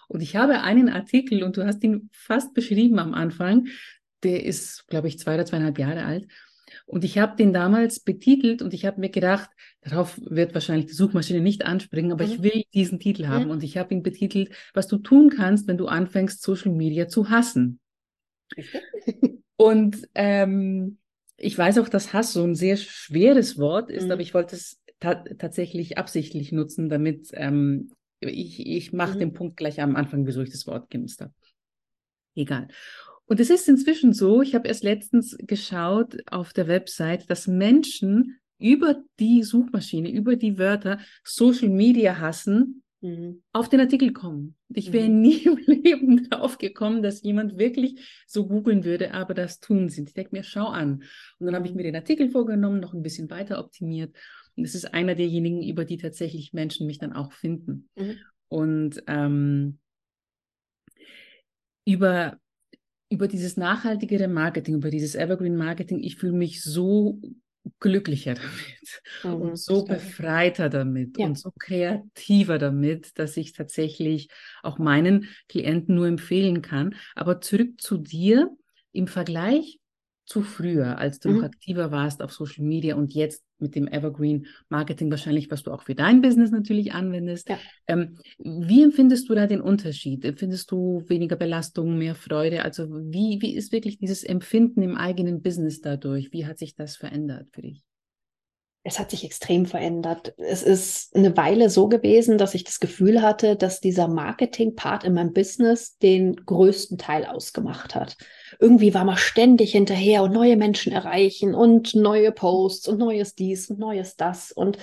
Und 0.07 0.21
ich 0.21 0.35
habe 0.35 0.61
einen 0.61 0.89
Artikel, 0.89 1.43
und 1.43 1.57
du 1.57 1.65
hast 1.65 1.83
ihn 1.83 2.09
fast 2.11 2.53
beschrieben 2.53 2.99
am 2.99 3.13
Anfang, 3.13 3.67
der 4.23 4.43
ist, 4.43 4.87
glaube 4.87 5.07
ich, 5.07 5.19
zwei 5.19 5.35
oder 5.35 5.45
zweieinhalb 5.45 5.79
Jahre 5.79 6.05
alt. 6.05 6.27
Und 6.85 7.03
ich 7.03 7.17
habe 7.17 7.35
den 7.35 7.53
damals 7.53 7.99
betitelt 7.99 8.61
und 8.61 8.73
ich 8.73 8.85
habe 8.85 8.99
mir 8.99 9.09
gedacht, 9.09 9.49
darauf 9.81 10.19
wird 10.23 10.53
wahrscheinlich 10.53 10.87
die 10.87 10.93
Suchmaschine 10.93 11.41
nicht 11.41 11.65
anspringen, 11.65 12.11
aber 12.11 12.25
mhm. 12.25 12.31
ich 12.31 12.43
will 12.43 12.63
diesen 12.73 12.99
Titel 12.99 13.27
haben. 13.27 13.45
Mhm. 13.45 13.51
Und 13.51 13.63
ich 13.63 13.77
habe 13.77 13.93
ihn 13.93 14.03
betitelt, 14.03 14.51
was 14.73 14.87
du 14.87 14.97
tun 14.97 15.29
kannst, 15.29 15.67
wenn 15.67 15.77
du 15.77 15.87
anfängst, 15.87 16.41
Social 16.41 16.71
Media 16.71 17.07
zu 17.07 17.29
hassen. 17.29 17.79
und 19.55 20.07
ähm, 20.13 20.97
ich 21.37 21.57
weiß 21.57 21.79
auch, 21.79 21.89
dass 21.89 22.13
Hass 22.13 22.33
so 22.33 22.43
ein 22.43 22.55
sehr 22.55 22.77
schweres 22.77 23.57
Wort 23.57 23.89
ist, 23.89 24.05
mhm. 24.05 24.11
aber 24.11 24.21
ich 24.21 24.33
wollte 24.33 24.55
es 24.55 24.81
ta 24.99 25.15
tatsächlich 25.15 25.97
absichtlich 25.97 26.51
nutzen, 26.51 26.89
damit 26.89 27.29
ähm, 27.33 27.91
ich, 28.19 28.65
ich 28.65 28.93
mache 28.93 29.15
mhm. 29.15 29.19
den 29.19 29.33
Punkt 29.33 29.57
gleich 29.57 29.81
am 29.81 29.95
Anfang, 29.95 30.25
wieso 30.25 30.41
ich 30.41 30.51
das 30.51 30.67
Wort 30.67 30.89
genutzt 30.89 31.21
habe. 31.21 31.33
Egal. 32.35 32.67
Und 33.27 33.39
es 33.39 33.49
ist 33.49 33.67
inzwischen 33.67 34.13
so, 34.13 34.41
ich 34.41 34.55
habe 34.55 34.67
erst 34.67 34.83
letztens 34.83 35.35
geschaut 35.39 36.17
auf 36.27 36.53
der 36.53 36.67
Website, 36.67 37.29
dass 37.29 37.47
Menschen 37.47 38.39
über 38.59 39.03
die 39.19 39.43
Suchmaschine, 39.43 40.11
über 40.11 40.35
die 40.35 40.57
Wörter 40.57 40.99
Social 41.23 41.69
Media 41.69 42.19
hassen, 42.19 42.83
mhm. 43.05 43.43
auf 43.53 43.69
den 43.69 43.79
Artikel 43.79 44.13
kommen. 44.13 44.55
Ich 44.73 44.91
wäre 44.91 45.09
mhm. 45.09 45.21
nie 45.21 45.37
im 45.45 45.57
Leben 45.57 46.29
drauf 46.29 46.57
gekommen, 46.57 47.03
dass 47.03 47.23
jemand 47.23 47.57
wirklich 47.57 48.25
so 48.27 48.47
googeln 48.47 48.83
würde, 48.83 49.13
aber 49.13 49.33
das 49.33 49.59
tun 49.59 49.89
sie. 49.89 50.03
Ich 50.03 50.13
denke 50.13 50.35
mir, 50.35 50.43
schau 50.43 50.67
an. 50.67 51.03
Und 51.39 51.45
dann 51.45 51.55
habe 51.55 51.65
ich 51.65 51.73
mhm. 51.73 51.77
mir 51.77 51.83
den 51.83 51.95
Artikel 51.95 52.29
vorgenommen, 52.29 52.79
noch 52.79 52.93
ein 52.93 53.03
bisschen 53.03 53.29
weiter 53.29 53.59
optimiert. 53.59 54.15
Und 54.55 54.63
es 54.63 54.75
ist 54.75 54.93
einer 54.93 55.15
derjenigen, 55.15 55.61
über 55.63 55.85
die 55.85 55.97
tatsächlich 55.97 56.53
Menschen 56.53 56.87
mich 56.87 56.97
dann 56.97 57.13
auch 57.13 57.31
finden. 57.31 57.89
Mhm. 57.95 58.17
Und 58.47 59.03
ähm, 59.07 59.79
über 61.85 62.39
über 63.09 63.27
dieses 63.27 63.55
nachhaltigere 63.55 64.27
Marketing, 64.27 64.75
über 64.75 64.89
dieses 64.89 65.15
Evergreen 65.15 65.55
Marketing, 65.55 65.99
ich 66.01 66.15
fühle 66.15 66.33
mich 66.33 66.63
so 66.63 67.21
glücklicher 67.79 68.35
damit 68.35 69.01
mhm, 69.23 69.41
und 69.41 69.55
so 69.57 69.85
befreiter 69.85 70.69
damit 70.69 71.17
ja. 71.17 71.25
und 71.25 71.37
so 71.37 71.51
kreativer 71.57 72.57
damit, 72.57 73.17
dass 73.17 73.37
ich 73.37 73.53
tatsächlich 73.53 74.29
auch 74.63 74.77
meinen 74.77 75.29
Klienten 75.49 75.95
nur 75.95 76.07
empfehlen 76.07 76.61
kann. 76.61 76.95
Aber 77.15 77.41
zurück 77.41 77.79
zu 77.81 77.97
dir 77.97 78.49
im 78.91 79.07
Vergleich 79.07 79.79
zu 80.25 80.41
früher, 80.41 80.97
als 80.97 81.19
du 81.19 81.29
mhm. 81.29 81.37
noch 81.37 81.43
aktiver 81.43 81.91
warst 81.91 82.21
auf 82.21 82.33
Social 82.33 82.65
Media 82.65 82.95
und 82.95 83.13
jetzt 83.13 83.44
mit 83.59 83.75
dem 83.75 83.87
Evergreen 83.87 84.47
Marketing 84.69 85.09
wahrscheinlich, 85.09 85.49
was 85.51 85.63
du 85.63 85.71
auch 85.71 85.83
für 85.83 85.95
dein 85.95 86.21
Business 86.21 86.51
natürlich 86.51 86.93
anwendest. 86.93 87.49
Ja. 87.49 87.59
Ähm, 87.87 88.17
wie 88.37 88.83
empfindest 88.83 89.29
du 89.29 89.35
da 89.35 89.47
den 89.47 89.61
Unterschied? 89.61 90.25
Empfindest 90.25 90.71
du 90.71 91.03
weniger 91.07 91.35
Belastung, 91.35 91.97
mehr 91.97 92.15
Freude? 92.15 92.63
Also 92.63 92.89
wie, 92.89 93.39
wie 93.41 93.55
ist 93.55 93.71
wirklich 93.71 93.97
dieses 93.97 94.23
Empfinden 94.23 94.81
im 94.81 94.95
eigenen 94.95 95.41
Business 95.41 95.81
dadurch? 95.81 96.31
Wie 96.31 96.45
hat 96.45 96.57
sich 96.57 96.75
das 96.75 96.97
verändert 96.97 97.47
für 97.51 97.61
dich? 97.61 97.83
Es 98.87 98.99
hat 98.99 99.09
sich 99.09 99.25
extrem 99.25 99.65
verändert. 99.65 100.35
Es 100.37 100.61
ist 100.61 101.15
eine 101.15 101.35
Weile 101.35 101.71
so 101.71 101.89
gewesen, 101.89 102.37
dass 102.37 102.53
ich 102.53 102.63
das 102.63 102.79
Gefühl 102.79 103.23
hatte, 103.23 103.55
dass 103.55 103.81
dieser 103.81 104.07
Marketing-Part 104.07 105.03
in 105.03 105.15
meinem 105.15 105.33
Business 105.33 105.97
den 105.97 106.35
größten 106.35 106.99
Teil 106.99 107.25
ausgemacht 107.25 107.95
hat. 107.95 108.15
Irgendwie 108.59 108.93
war 108.93 109.03
man 109.03 109.17
ständig 109.17 109.71
hinterher 109.71 110.21
und 110.21 110.33
neue 110.33 110.55
Menschen 110.55 110.93
erreichen 110.93 111.55
und 111.55 111.95
neue 111.95 112.31
Posts 112.31 112.87
und 112.89 112.99
neues 112.99 113.33
dies 113.33 113.71
und 113.71 113.79
neues 113.79 114.17
das 114.17 114.51
und 114.51 114.77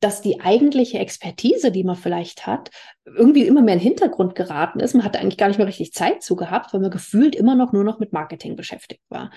dass 0.00 0.22
die 0.22 0.40
eigentliche 0.40 0.98
Expertise, 0.98 1.70
die 1.70 1.84
man 1.84 1.96
vielleicht 1.96 2.46
hat, 2.46 2.70
irgendwie 3.04 3.46
immer 3.46 3.60
mehr 3.60 3.74
in 3.74 3.80
den 3.80 3.88
Hintergrund 3.88 4.34
geraten 4.34 4.80
ist. 4.80 4.94
Man 4.94 5.04
hatte 5.04 5.18
eigentlich 5.18 5.38
gar 5.38 5.48
nicht 5.48 5.58
mehr 5.58 5.66
richtig 5.66 5.92
Zeit 5.92 6.22
zu 6.22 6.34
gehabt, 6.34 6.72
weil 6.72 6.80
man 6.80 6.90
gefühlt 6.90 7.34
immer 7.34 7.54
noch 7.54 7.72
nur 7.72 7.84
noch 7.84 7.98
mit 7.98 8.14
Marketing 8.14 8.56
beschäftigt 8.56 9.02
war. 9.10 9.30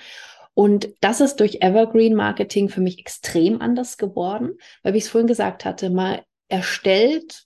Und 0.58 0.90
das 1.02 1.22
ist 1.22 1.36
durch 1.36 1.62
Evergreen 1.62 2.16
Marketing 2.16 2.68
für 2.68 2.82
mich 2.82 2.98
extrem 2.98 3.62
anders 3.62 3.96
geworden, 3.96 4.58
weil 4.82 4.94
wie 4.94 4.98
ich 4.98 5.04
es 5.04 5.10
vorhin 5.12 5.28
gesagt 5.28 5.66
hatte, 5.66 5.92
man 5.92 6.18
erstellt 6.48 7.44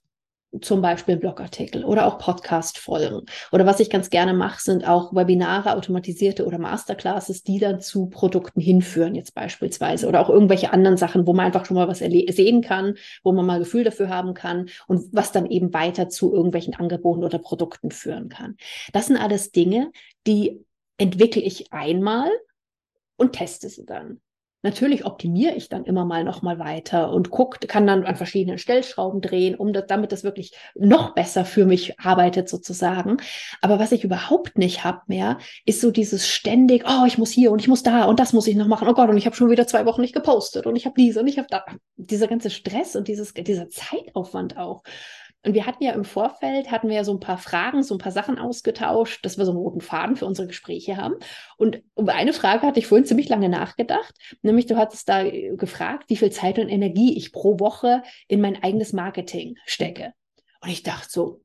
zum 0.62 0.82
Beispiel 0.82 1.18
Blogartikel 1.18 1.84
oder 1.84 2.08
auch 2.08 2.20
Podcast-Folgen. 2.20 3.26
Oder 3.52 3.66
was 3.66 3.82
ich 3.82 3.90
ganz 3.90 4.12
gerne 4.12 4.34
mache, 4.34 4.62
sind 4.62 4.88
auch 4.88 5.14
Webinare, 5.14 5.76
automatisierte 5.76 6.46
oder 6.46 6.58
Masterclasses, 6.58 7.44
die 7.44 7.60
dann 7.60 7.82
zu 7.82 8.06
Produkten 8.06 8.62
hinführen, 8.62 9.14
jetzt 9.14 9.36
beispielsweise. 9.36 10.08
Oder 10.08 10.22
auch 10.22 10.30
irgendwelche 10.30 10.72
anderen 10.72 10.96
Sachen, 10.96 11.28
wo 11.28 11.34
man 11.34 11.48
einfach 11.48 11.66
schon 11.66 11.76
mal 11.76 11.90
was 11.90 12.00
sehen 12.00 12.62
kann, 12.62 12.96
wo 13.26 13.34
man 13.34 13.46
mal 13.46 13.60
Gefühl 13.60 13.84
dafür 13.84 14.08
haben 14.08 14.34
kann 14.36 14.70
und 14.88 15.10
was 15.12 15.34
dann 15.34 15.48
eben 15.48 15.74
weiter 15.74 16.08
zu 16.08 16.34
irgendwelchen 16.34 16.76
Angeboten 16.76 17.26
oder 17.26 17.40
Produkten 17.40 17.92
führen 17.92 18.30
kann. 18.30 18.56
Das 18.94 19.08
sind 19.08 19.18
alles 19.18 19.52
Dinge, 19.52 19.92
die 20.26 20.64
entwickle 20.98 21.42
ich 21.42 21.74
einmal 21.74 22.30
und 23.22 23.34
teste 23.34 23.70
sie 23.70 23.86
dann. 23.86 24.20
Natürlich 24.64 25.06
optimiere 25.06 25.56
ich 25.56 25.70
dann 25.70 25.86
immer 25.86 26.06
mal 26.06 26.24
noch 26.24 26.44
mal 26.44 26.60
weiter 26.60 27.12
und 27.12 27.32
gucke, 27.32 27.66
kann 27.66 27.88
dann 27.88 28.04
an 28.04 28.16
verschiedenen 28.16 28.60
Stellschrauben 28.60 29.20
drehen, 29.20 29.56
um 29.56 29.74
das, 29.74 29.86
damit 29.88 30.12
das 30.12 30.24
wirklich 30.24 30.54
noch 30.76 31.16
besser 31.16 31.46
für 31.46 31.66
mich 31.66 32.00
arbeitet 32.00 32.48
sozusagen. 32.48 33.18
Aber 33.62 33.80
was 33.80 33.92
ich 33.92 34.04
überhaupt 34.04 34.60
nicht 34.60 34.84
habe 34.84 35.02
mehr, 35.08 35.40
ist 35.66 35.82
so 35.82 35.90
dieses 35.90 36.28
ständig, 36.28 36.84
oh, 36.88 37.06
ich 37.08 37.18
muss 37.18 37.32
hier 37.32 37.52
und 37.52 37.60
ich 37.60 37.68
muss 37.68 37.82
da 37.82 38.04
und 38.04 38.20
das 38.20 38.34
muss 38.34 38.46
ich 38.46 38.56
noch 38.56 38.68
machen. 38.68 38.88
Oh 38.88 38.94
Gott, 38.94 39.10
und 39.10 39.18
ich 39.18 39.26
habe 39.26 39.36
schon 39.36 39.50
wieder 39.50 39.66
zwei 39.66 39.86
Wochen 39.88 40.02
nicht 40.02 40.14
gepostet 40.14 40.68
und 40.68 40.76
ich 40.76 40.86
habe 40.86 40.96
diese 40.96 41.22
und 41.22 41.28
ich 41.28 41.40
habe 41.40 41.48
da. 41.50 41.66
Dieser 41.96 42.28
ganze 42.28 42.52
Stress 42.52 42.96
und 42.96 43.08
dieses, 43.08 43.34
dieser 43.34 43.70
Zeitaufwand 43.70 44.58
auch. 44.58 44.84
Und 45.44 45.56
wir 45.56 45.66
hatten 45.66 45.84
ja 45.84 45.94
im 45.94 46.04
Vorfeld, 46.04 46.70
hatten 46.70 46.88
wir 46.88 46.98
ja 46.98 47.04
so 47.04 47.14
ein 47.14 47.20
paar 47.20 47.40
Fragen, 47.40 47.82
so 47.82 47.96
ein 47.96 48.00
paar 48.00 48.12
Sachen 48.12 48.38
ausgetauscht, 48.38 49.26
dass 49.26 49.38
wir 49.38 49.46
so 49.46 49.52
einen 49.52 49.60
roten 49.60 49.82
Faden 49.82 50.16
für 50.16 50.28
unsere 50.28 50.48
Gespräche 50.48 50.98
haben. 50.98 51.16
Und 51.58 51.82
über 51.98 52.14
eine 52.14 52.34
Frage 52.34 52.68
hatte 52.68 52.80
ich 52.80 52.88
vorhin 52.88 53.06
ziemlich 53.06 53.28
lange 53.28 53.50
nachgedacht, 53.50 54.14
nämlich 54.44 54.68
du 54.68 54.78
hattest 54.78 55.10
da 55.10 55.24
gefragt, 55.24 56.10
wie 56.10 56.18
viel 56.18 56.32
Zeit 56.32 56.60
und 56.60 56.70
Energie 56.70 57.18
ich 57.18 57.32
pro 57.32 57.60
Woche 57.60 58.04
in 58.28 58.40
mein 58.42 58.62
eigenes 58.62 58.94
Marketing 58.94 59.56
stecke. 59.66 60.14
Und 60.62 60.70
ich 60.70 60.84
dachte 60.84 61.08
so, 61.10 61.42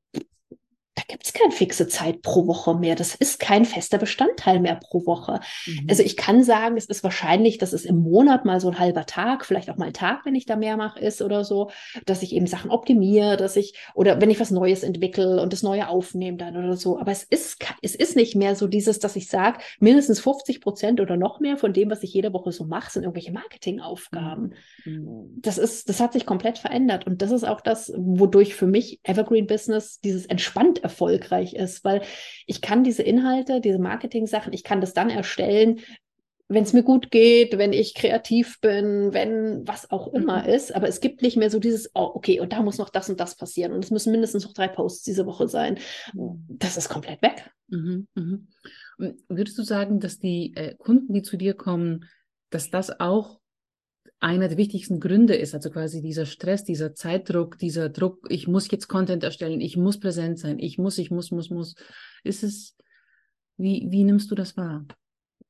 da 0.96 1.02
gibt 1.06 1.26
es 1.26 1.34
keine 1.34 1.52
fixe 1.52 1.88
Zeit 1.88 2.22
pro 2.22 2.46
Woche 2.46 2.74
mehr. 2.74 2.94
Das 2.94 3.14
ist 3.14 3.38
kein 3.38 3.66
fester 3.66 3.98
Bestandteil 3.98 4.60
mehr 4.60 4.76
pro 4.76 5.04
Woche. 5.04 5.40
Mhm. 5.66 5.86
Also 5.90 6.02
ich 6.02 6.16
kann 6.16 6.42
sagen, 6.42 6.78
es 6.78 6.86
ist 6.86 7.04
wahrscheinlich, 7.04 7.58
dass 7.58 7.74
es 7.74 7.84
im 7.84 7.98
Monat 7.98 8.46
mal 8.46 8.60
so 8.60 8.68
ein 8.68 8.78
halber 8.78 9.04
Tag, 9.04 9.44
vielleicht 9.44 9.68
auch 9.68 9.76
mal 9.76 9.88
ein 9.88 9.92
Tag, 9.92 10.24
wenn 10.24 10.34
ich 10.34 10.46
da 10.46 10.56
mehr 10.56 10.78
mache, 10.78 10.98
ist 10.98 11.20
oder 11.20 11.44
so, 11.44 11.70
dass 12.06 12.22
ich 12.22 12.32
eben 12.34 12.46
Sachen 12.46 12.70
optimiere, 12.70 13.36
dass 13.36 13.56
ich, 13.56 13.74
oder 13.94 14.22
wenn 14.22 14.30
ich 14.30 14.40
was 14.40 14.50
Neues 14.50 14.82
entwickle 14.82 15.42
und 15.42 15.52
das 15.52 15.62
Neue 15.62 15.88
aufnehme 15.88 16.38
dann 16.38 16.56
oder 16.56 16.76
so. 16.76 16.98
Aber 16.98 17.12
es 17.12 17.24
ist, 17.24 17.58
es 17.82 17.94
ist 17.94 18.16
nicht 18.16 18.34
mehr 18.34 18.56
so 18.56 18.66
dieses, 18.66 18.98
dass 18.98 19.16
ich 19.16 19.28
sage, 19.28 19.58
mindestens 19.78 20.20
50 20.20 20.62
Prozent 20.62 21.00
oder 21.02 21.18
noch 21.18 21.40
mehr 21.40 21.58
von 21.58 21.74
dem, 21.74 21.90
was 21.90 22.02
ich 22.04 22.14
jede 22.14 22.32
Woche 22.32 22.52
so 22.52 22.64
mache, 22.64 22.90
sind 22.90 23.02
irgendwelche 23.02 23.32
Marketingaufgaben. 23.32 24.54
Mhm. 24.86 25.36
Das 25.42 25.58
ist, 25.58 25.90
das 25.90 26.00
hat 26.00 26.14
sich 26.14 26.24
komplett 26.24 26.56
verändert. 26.56 27.06
Und 27.06 27.20
das 27.20 27.32
ist 27.32 27.44
auch 27.44 27.60
das, 27.60 27.92
wodurch 27.98 28.54
für 28.54 28.66
mich 28.66 29.00
Evergreen 29.02 29.46
Business 29.46 30.00
dieses 30.00 30.24
entspannt 30.24 30.85
erfolgreich 30.86 31.54
ist, 31.54 31.84
weil 31.84 32.02
ich 32.46 32.60
kann 32.60 32.84
diese 32.84 33.02
Inhalte, 33.02 33.60
diese 33.60 33.80
Marketing-Sachen, 33.80 34.52
ich 34.52 34.62
kann 34.62 34.80
das 34.80 34.94
dann 34.94 35.10
erstellen, 35.10 35.80
wenn 36.48 36.62
es 36.62 36.72
mir 36.72 36.84
gut 36.84 37.10
geht, 37.10 37.58
wenn 37.58 37.72
ich 37.72 37.94
kreativ 37.94 38.60
bin, 38.60 39.12
wenn 39.12 39.66
was 39.66 39.90
auch 39.90 40.12
immer 40.14 40.44
mhm. 40.44 40.48
ist. 40.48 40.74
Aber 40.74 40.86
es 40.86 41.00
gibt 41.00 41.22
nicht 41.22 41.36
mehr 41.36 41.50
so 41.50 41.58
dieses, 41.58 41.90
oh, 41.94 42.12
okay, 42.14 42.38
und 42.38 42.52
da 42.52 42.62
muss 42.62 42.78
noch 42.78 42.88
das 42.88 43.10
und 43.10 43.18
das 43.18 43.36
passieren. 43.36 43.72
Und 43.72 43.84
es 43.84 43.90
müssen 43.90 44.12
mindestens 44.12 44.44
noch 44.44 44.52
drei 44.52 44.68
Posts 44.68 45.02
diese 45.02 45.26
Woche 45.26 45.48
sein. 45.48 45.78
Mhm. 46.14 46.44
Das 46.48 46.76
ist 46.76 46.88
komplett 46.88 47.20
weg. 47.22 47.50
Mhm, 47.68 48.06
mhm. 48.14 48.46
Würdest 49.28 49.58
du 49.58 49.64
sagen, 49.64 49.98
dass 49.98 50.20
die 50.20 50.54
äh, 50.54 50.76
Kunden, 50.76 51.12
die 51.12 51.22
zu 51.22 51.36
dir 51.36 51.54
kommen, 51.54 52.04
dass 52.50 52.70
das 52.70 53.00
auch 53.00 53.40
einer 54.20 54.48
der 54.48 54.56
wichtigsten 54.56 55.00
Gründe 55.00 55.34
ist, 55.34 55.54
also 55.54 55.70
quasi 55.70 56.00
dieser 56.00 56.26
Stress, 56.26 56.64
dieser 56.64 56.94
Zeitdruck, 56.94 57.58
dieser 57.58 57.88
Druck, 57.88 58.26
ich 58.30 58.48
muss 58.48 58.70
jetzt 58.70 58.88
Content 58.88 59.22
erstellen, 59.24 59.60
ich 59.60 59.76
muss 59.76 60.00
präsent 60.00 60.38
sein, 60.38 60.58
ich 60.58 60.78
muss, 60.78 60.98
ich 60.98 61.10
muss, 61.10 61.30
muss, 61.30 61.50
muss. 61.50 61.74
Ist 62.24 62.42
es, 62.42 62.76
wie, 63.56 63.86
wie 63.90 64.04
nimmst 64.04 64.30
du 64.30 64.34
das 64.34 64.56
wahr? 64.56 64.86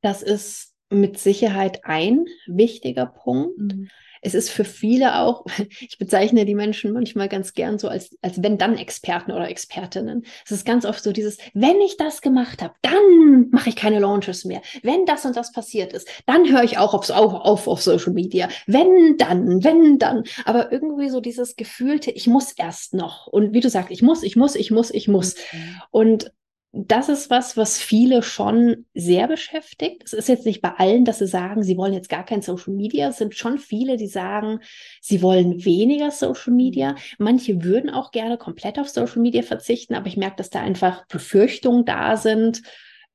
Das 0.01 0.23
ist 0.23 0.75
mit 0.91 1.19
Sicherheit 1.19 1.85
ein 1.85 2.27
wichtiger 2.47 3.07
Punkt. 3.07 3.75
Mhm 3.75 3.89
es 4.27 4.35
ist 4.35 4.51
für 4.51 4.65
viele 4.65 5.21
auch, 5.21 5.45
ich 5.81 5.99
bezeichne 5.99 6.45
die 6.45 6.57
Menschen 6.57 6.93
manchmal 6.93 7.29
ganz 7.29 7.55
gern 7.55 7.79
so 7.79 7.89
als, 7.89 8.17
als 8.23 8.43
wenn-dann-Experten 8.43 9.31
oder 9.31 9.49
Expertinnen. 9.49 10.27
Es 10.45 10.51
ist 10.51 10.67
ganz 10.67 10.85
oft 10.85 11.03
so 11.03 11.13
dieses, 11.13 11.39
wenn 11.55 11.81
ich 11.81 11.97
das 11.97 12.21
gemacht 12.21 12.61
habe, 12.61 12.75
dann 12.83 13.51
mache 13.51 13.69
ich 13.69 13.77
keine 13.77 14.01
Launches 14.01 14.45
mehr. 14.45 14.63
Wenn 14.83 15.07
das 15.07 15.25
und 15.25 15.37
das 15.37 15.53
passiert 15.53 15.93
ist, 15.93 16.09
dann 16.27 16.51
höre 16.51 16.65
ich 16.65 16.79
auch 16.79 16.93
aufs, 16.93 17.13
auf, 17.13 17.33
auf, 17.35 17.69
auf 17.69 17.81
Social 17.81 18.13
Media. 18.13 18.49
Wenn 18.67 19.17
dann, 19.17 19.63
wenn 19.63 19.99
dann. 19.99 20.25
Aber 20.45 20.73
irgendwie 20.73 21.09
so 21.09 21.21
dieses 21.21 21.55
gefühlte, 21.55 22.11
ich 22.11 22.27
muss 22.27 22.53
erst 22.53 22.95
noch. 22.95 23.29
Und 23.29 23.53
wie 23.53 23.61
du 23.61 23.71
sagst, 23.71 23.93
ich 23.93 24.03
muss, 24.03 24.25
ich 24.25 24.35
muss, 24.35 24.57
ich 24.57 24.73
muss, 24.73 24.91
ich 24.91 25.07
muss. 25.07 25.37
Mhm. 25.53 25.83
Und 25.93 26.33
das 26.73 27.09
ist 27.09 27.31
was, 27.31 27.57
was 27.57 27.79
viele 27.79 28.23
schon 28.23 28.87
sehr 28.93 29.29
beschäftigt. 29.29 30.03
Es 30.05 30.13
ist 30.13 30.29
jetzt 30.29 30.45
nicht 30.45 30.61
bei 30.61 30.73
allen, 30.73 31.05
dass 31.05 31.21
sie 31.21 31.27
sagen, 31.27 31.63
sie 31.63 31.77
wollen 31.79 31.95
jetzt 31.95 32.11
gar 32.11 32.25
kein 32.25 32.43
Social 32.43 32.75
Media. 32.75 33.09
Es 33.09 33.17
sind 33.17 33.35
schon 33.35 33.59
viele, 33.59 33.97
die 33.97 34.09
sagen, 34.09 34.61
sie 35.01 35.23
wollen 35.23 35.65
weniger 35.65 36.11
Social 36.11 36.53
Media. 36.53 36.95
Manche 37.19 37.65
würden 37.65 37.89
auch 37.89 38.11
gerne 38.11 38.37
komplett 38.37 38.79
auf 38.79 38.91
Social 38.91 39.23
Media 39.23 39.43
verzichten, 39.43 39.95
aber 39.95 40.07
ich 40.09 40.19
merke, 40.19 40.37
dass 40.37 40.51
da 40.51 40.61
einfach 40.61 41.07
Befürchtungen 41.07 41.87
da 41.87 42.17
sind, 42.19 42.63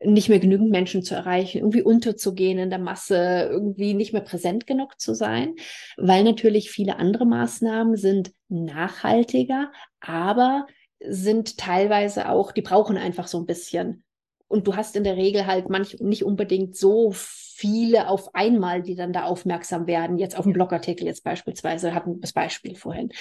nicht 0.03 0.29
mehr 0.29 0.39
genügend 0.39 0.71
Menschen 0.71 1.03
zu 1.03 1.13
erreichen, 1.13 1.59
irgendwie 1.59 1.83
unterzugehen 1.83 2.57
in 2.57 2.69
der 2.69 2.79
Masse, 2.79 3.47
irgendwie 3.51 3.93
nicht 3.93 4.13
mehr 4.13 4.23
präsent 4.23 4.65
genug 4.65 4.99
zu 4.99 5.13
sein, 5.13 5.53
weil 5.97 6.23
natürlich 6.23 6.71
viele 6.71 6.97
andere 6.97 7.25
Maßnahmen 7.25 7.95
sind 7.95 8.31
nachhaltiger, 8.49 9.71
aber 9.99 10.65
sind 11.07 11.57
teilweise 11.57 12.29
auch, 12.29 12.51
die 12.51 12.61
brauchen 12.61 12.97
einfach 12.97 13.27
so 13.27 13.39
ein 13.39 13.45
bisschen. 13.45 14.03
Und 14.47 14.67
du 14.67 14.75
hast 14.75 14.95
in 14.97 15.05
der 15.05 15.15
Regel 15.15 15.47
halt 15.47 15.69
manch 15.69 15.99
nicht 15.99 16.25
unbedingt 16.25 16.75
so 16.75 17.13
viele 17.13 18.09
auf 18.09 18.35
einmal, 18.35 18.81
die 18.81 18.95
dann 18.95 19.13
da 19.13 19.23
aufmerksam 19.23 19.87
werden. 19.87 20.17
Jetzt 20.17 20.37
auf 20.37 20.43
dem 20.43 20.53
Blogartikel 20.53 21.05
jetzt 21.05 21.23
beispielsweise 21.23 21.93
hatten 21.93 22.15
wir 22.15 22.19
das 22.19 22.33
Beispiel 22.33 22.75
vorhin. 22.75 23.11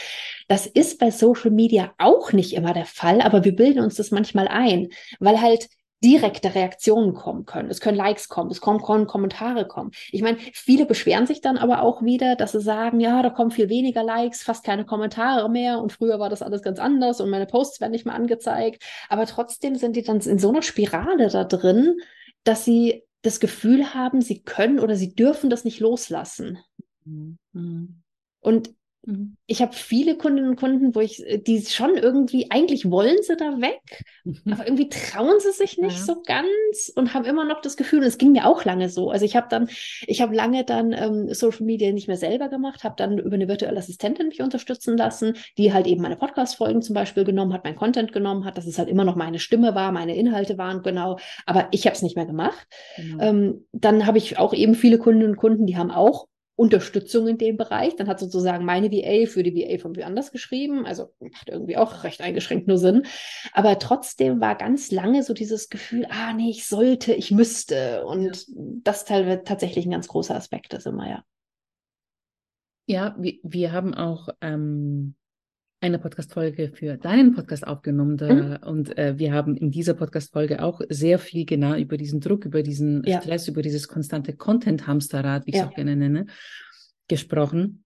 Das 0.48 0.66
ist 0.66 0.98
bei 0.98 1.10
Social 1.10 1.50
Media 1.50 1.92
auch 1.98 2.32
nicht 2.32 2.54
immer 2.54 2.72
der 2.72 2.86
Fall, 2.86 3.20
aber 3.20 3.44
wir 3.44 3.54
bilden 3.54 3.80
uns 3.80 3.94
das 3.94 4.10
manchmal 4.10 4.48
ein, 4.48 4.88
weil 5.20 5.40
halt 5.40 5.68
direkte 6.02 6.54
Reaktionen 6.54 7.14
kommen 7.14 7.44
können. 7.44 7.70
Es 7.70 7.80
können 7.80 7.96
Likes 7.96 8.28
kommen, 8.28 8.50
es 8.50 8.60
kommen, 8.60 8.82
können 8.82 9.06
Kommentare 9.06 9.66
kommen. 9.66 9.90
Ich 10.10 10.22
meine, 10.22 10.38
viele 10.52 10.86
beschweren 10.86 11.26
sich 11.26 11.42
dann 11.42 11.58
aber 11.58 11.82
auch 11.82 12.02
wieder, 12.02 12.36
dass 12.36 12.52
sie 12.52 12.60
sagen, 12.60 13.00
ja, 13.00 13.22
da 13.22 13.28
kommen 13.28 13.50
viel 13.50 13.68
weniger 13.68 14.02
Likes, 14.02 14.42
fast 14.42 14.64
keine 14.64 14.86
Kommentare 14.86 15.50
mehr 15.50 15.78
und 15.78 15.92
früher 15.92 16.18
war 16.18 16.30
das 16.30 16.42
alles 16.42 16.62
ganz 16.62 16.78
anders 16.78 17.20
und 17.20 17.28
meine 17.28 17.46
Posts 17.46 17.80
werden 17.80 17.92
nicht 17.92 18.06
mehr 18.06 18.14
angezeigt. 18.14 18.82
Aber 19.08 19.26
trotzdem 19.26 19.76
sind 19.76 19.94
die 19.94 20.02
dann 20.02 20.20
in 20.20 20.38
so 20.38 20.48
einer 20.48 20.62
Spirale 20.62 21.28
da 21.28 21.44
drin, 21.44 21.98
dass 22.44 22.64
sie 22.64 23.04
das 23.22 23.38
Gefühl 23.38 23.92
haben, 23.92 24.22
sie 24.22 24.42
können 24.42 24.80
oder 24.80 24.96
sie 24.96 25.14
dürfen 25.14 25.50
das 25.50 25.64
nicht 25.64 25.80
loslassen. 25.80 26.58
Mhm. 27.04 28.02
Und 28.40 28.70
Mhm. 29.06 29.36
Ich 29.46 29.62
habe 29.62 29.72
viele 29.72 30.16
Kundinnen 30.16 30.50
und 30.50 30.56
Kunden, 30.56 30.94
wo 30.94 31.00
ich, 31.00 31.26
äh, 31.26 31.38
die 31.38 31.62
schon 31.62 31.96
irgendwie, 31.96 32.50
eigentlich 32.50 32.90
wollen 32.90 33.16
sie 33.22 33.36
da 33.36 33.60
weg, 33.60 34.04
mhm. 34.24 34.52
aber 34.52 34.66
irgendwie 34.66 34.88
trauen 34.88 35.40
sie 35.40 35.52
sich 35.52 35.78
nicht 35.78 35.98
ja. 35.98 36.04
so 36.04 36.22
ganz 36.22 36.92
und 36.94 37.14
haben 37.14 37.24
immer 37.24 37.44
noch 37.44 37.62
das 37.62 37.76
Gefühl, 37.76 38.00
und 38.00 38.06
es 38.06 38.18
ging 38.18 38.32
mir 38.32 38.46
auch 38.46 38.64
lange 38.64 38.90
so. 38.90 39.10
Also 39.10 39.24
ich 39.24 39.36
habe 39.36 39.46
dann, 39.48 39.68
ich 40.06 40.20
habe 40.20 40.34
lange 40.34 40.64
dann 40.64 40.92
ähm, 40.92 41.32
Social 41.32 41.64
Media 41.64 41.92
nicht 41.92 42.08
mehr 42.08 42.18
selber 42.18 42.48
gemacht, 42.48 42.84
habe 42.84 42.94
dann 42.98 43.18
über 43.18 43.34
eine 43.34 43.48
virtuelle 43.48 43.78
Assistentin 43.78 44.28
mich 44.28 44.42
unterstützen 44.42 44.96
lassen, 44.96 45.34
die 45.56 45.72
halt 45.72 45.86
eben 45.86 46.02
meine 46.02 46.16
Podcast-Folgen 46.16 46.82
zum 46.82 46.94
Beispiel 46.94 47.24
genommen 47.24 47.54
hat, 47.54 47.64
mein 47.64 47.76
Content 47.76 48.12
genommen 48.12 48.44
hat, 48.44 48.58
dass 48.58 48.66
es 48.66 48.78
halt 48.78 48.88
immer 48.88 49.04
noch 49.04 49.16
meine 49.16 49.38
Stimme 49.38 49.74
war, 49.74 49.92
meine 49.92 50.14
Inhalte 50.14 50.58
waren, 50.58 50.82
genau, 50.82 51.18
aber 51.46 51.68
ich 51.70 51.86
habe 51.86 51.96
es 51.96 52.02
nicht 52.02 52.16
mehr 52.16 52.26
gemacht. 52.26 52.66
Genau. 52.96 53.22
Ähm, 53.22 53.66
dann 53.72 54.06
habe 54.06 54.18
ich 54.18 54.38
auch 54.38 54.52
eben 54.52 54.74
viele 54.74 54.98
Kundinnen 54.98 55.30
und 55.30 55.36
Kunden, 55.36 55.66
die 55.66 55.76
haben 55.76 55.90
auch 55.90 56.26
Unterstützung 56.60 57.26
in 57.26 57.38
dem 57.38 57.56
Bereich. 57.56 57.96
Dann 57.96 58.06
hat 58.06 58.20
sozusagen 58.20 58.66
meine 58.66 58.92
VA 58.92 59.26
für 59.26 59.42
die 59.42 59.54
VA 59.54 59.78
von 59.78 59.96
woanders 59.96 60.30
geschrieben. 60.30 60.84
Also 60.84 61.10
macht 61.18 61.48
irgendwie 61.48 61.78
auch 61.78 62.04
recht 62.04 62.20
eingeschränkt 62.20 62.68
nur 62.68 62.76
Sinn. 62.76 63.06
Aber 63.54 63.78
trotzdem 63.78 64.42
war 64.42 64.56
ganz 64.56 64.90
lange 64.90 65.22
so 65.22 65.32
dieses 65.32 65.70
Gefühl, 65.70 66.06
ah 66.10 66.34
nee, 66.34 66.50
ich 66.50 66.66
sollte, 66.66 67.14
ich 67.14 67.30
müsste. 67.30 68.04
Und 68.04 68.44
das 68.84 69.06
teilweise 69.06 69.42
tatsächlich 69.42 69.86
ein 69.86 69.92
ganz 69.92 70.06
großer 70.08 70.36
Aspekt 70.36 70.74
ist 70.74 70.86
immer, 70.86 71.08
ja. 71.08 71.24
Ja, 72.86 73.16
wir, 73.18 73.38
wir 73.42 73.72
haben 73.72 73.94
auch 73.94 74.28
ähm, 74.42 75.14
eine 75.80 75.98
Podcast-Folge 75.98 76.72
für 76.74 76.96
deinen 76.98 77.34
Podcast 77.34 77.66
aufgenommen. 77.66 78.16
Da, 78.16 78.32
mhm. 78.32 78.56
Und 78.68 78.98
äh, 78.98 79.18
wir 79.18 79.32
haben 79.32 79.56
in 79.56 79.70
dieser 79.70 79.94
Podcast-Folge 79.94 80.62
auch 80.62 80.80
sehr 80.88 81.18
viel 81.18 81.46
genau 81.46 81.74
über 81.74 81.96
diesen 81.96 82.20
Druck, 82.20 82.44
über 82.44 82.62
diesen 82.62 83.02
ja. 83.04 83.20
Stress, 83.20 83.48
über 83.48 83.62
dieses 83.62 83.88
konstante 83.88 84.34
Content-Hamsterrad, 84.34 85.46
wie 85.46 85.50
ich 85.50 85.56
es 85.56 85.62
auch 85.62 85.74
gerne 85.74 85.96
nenne, 85.96 86.26
gesprochen. 87.08 87.84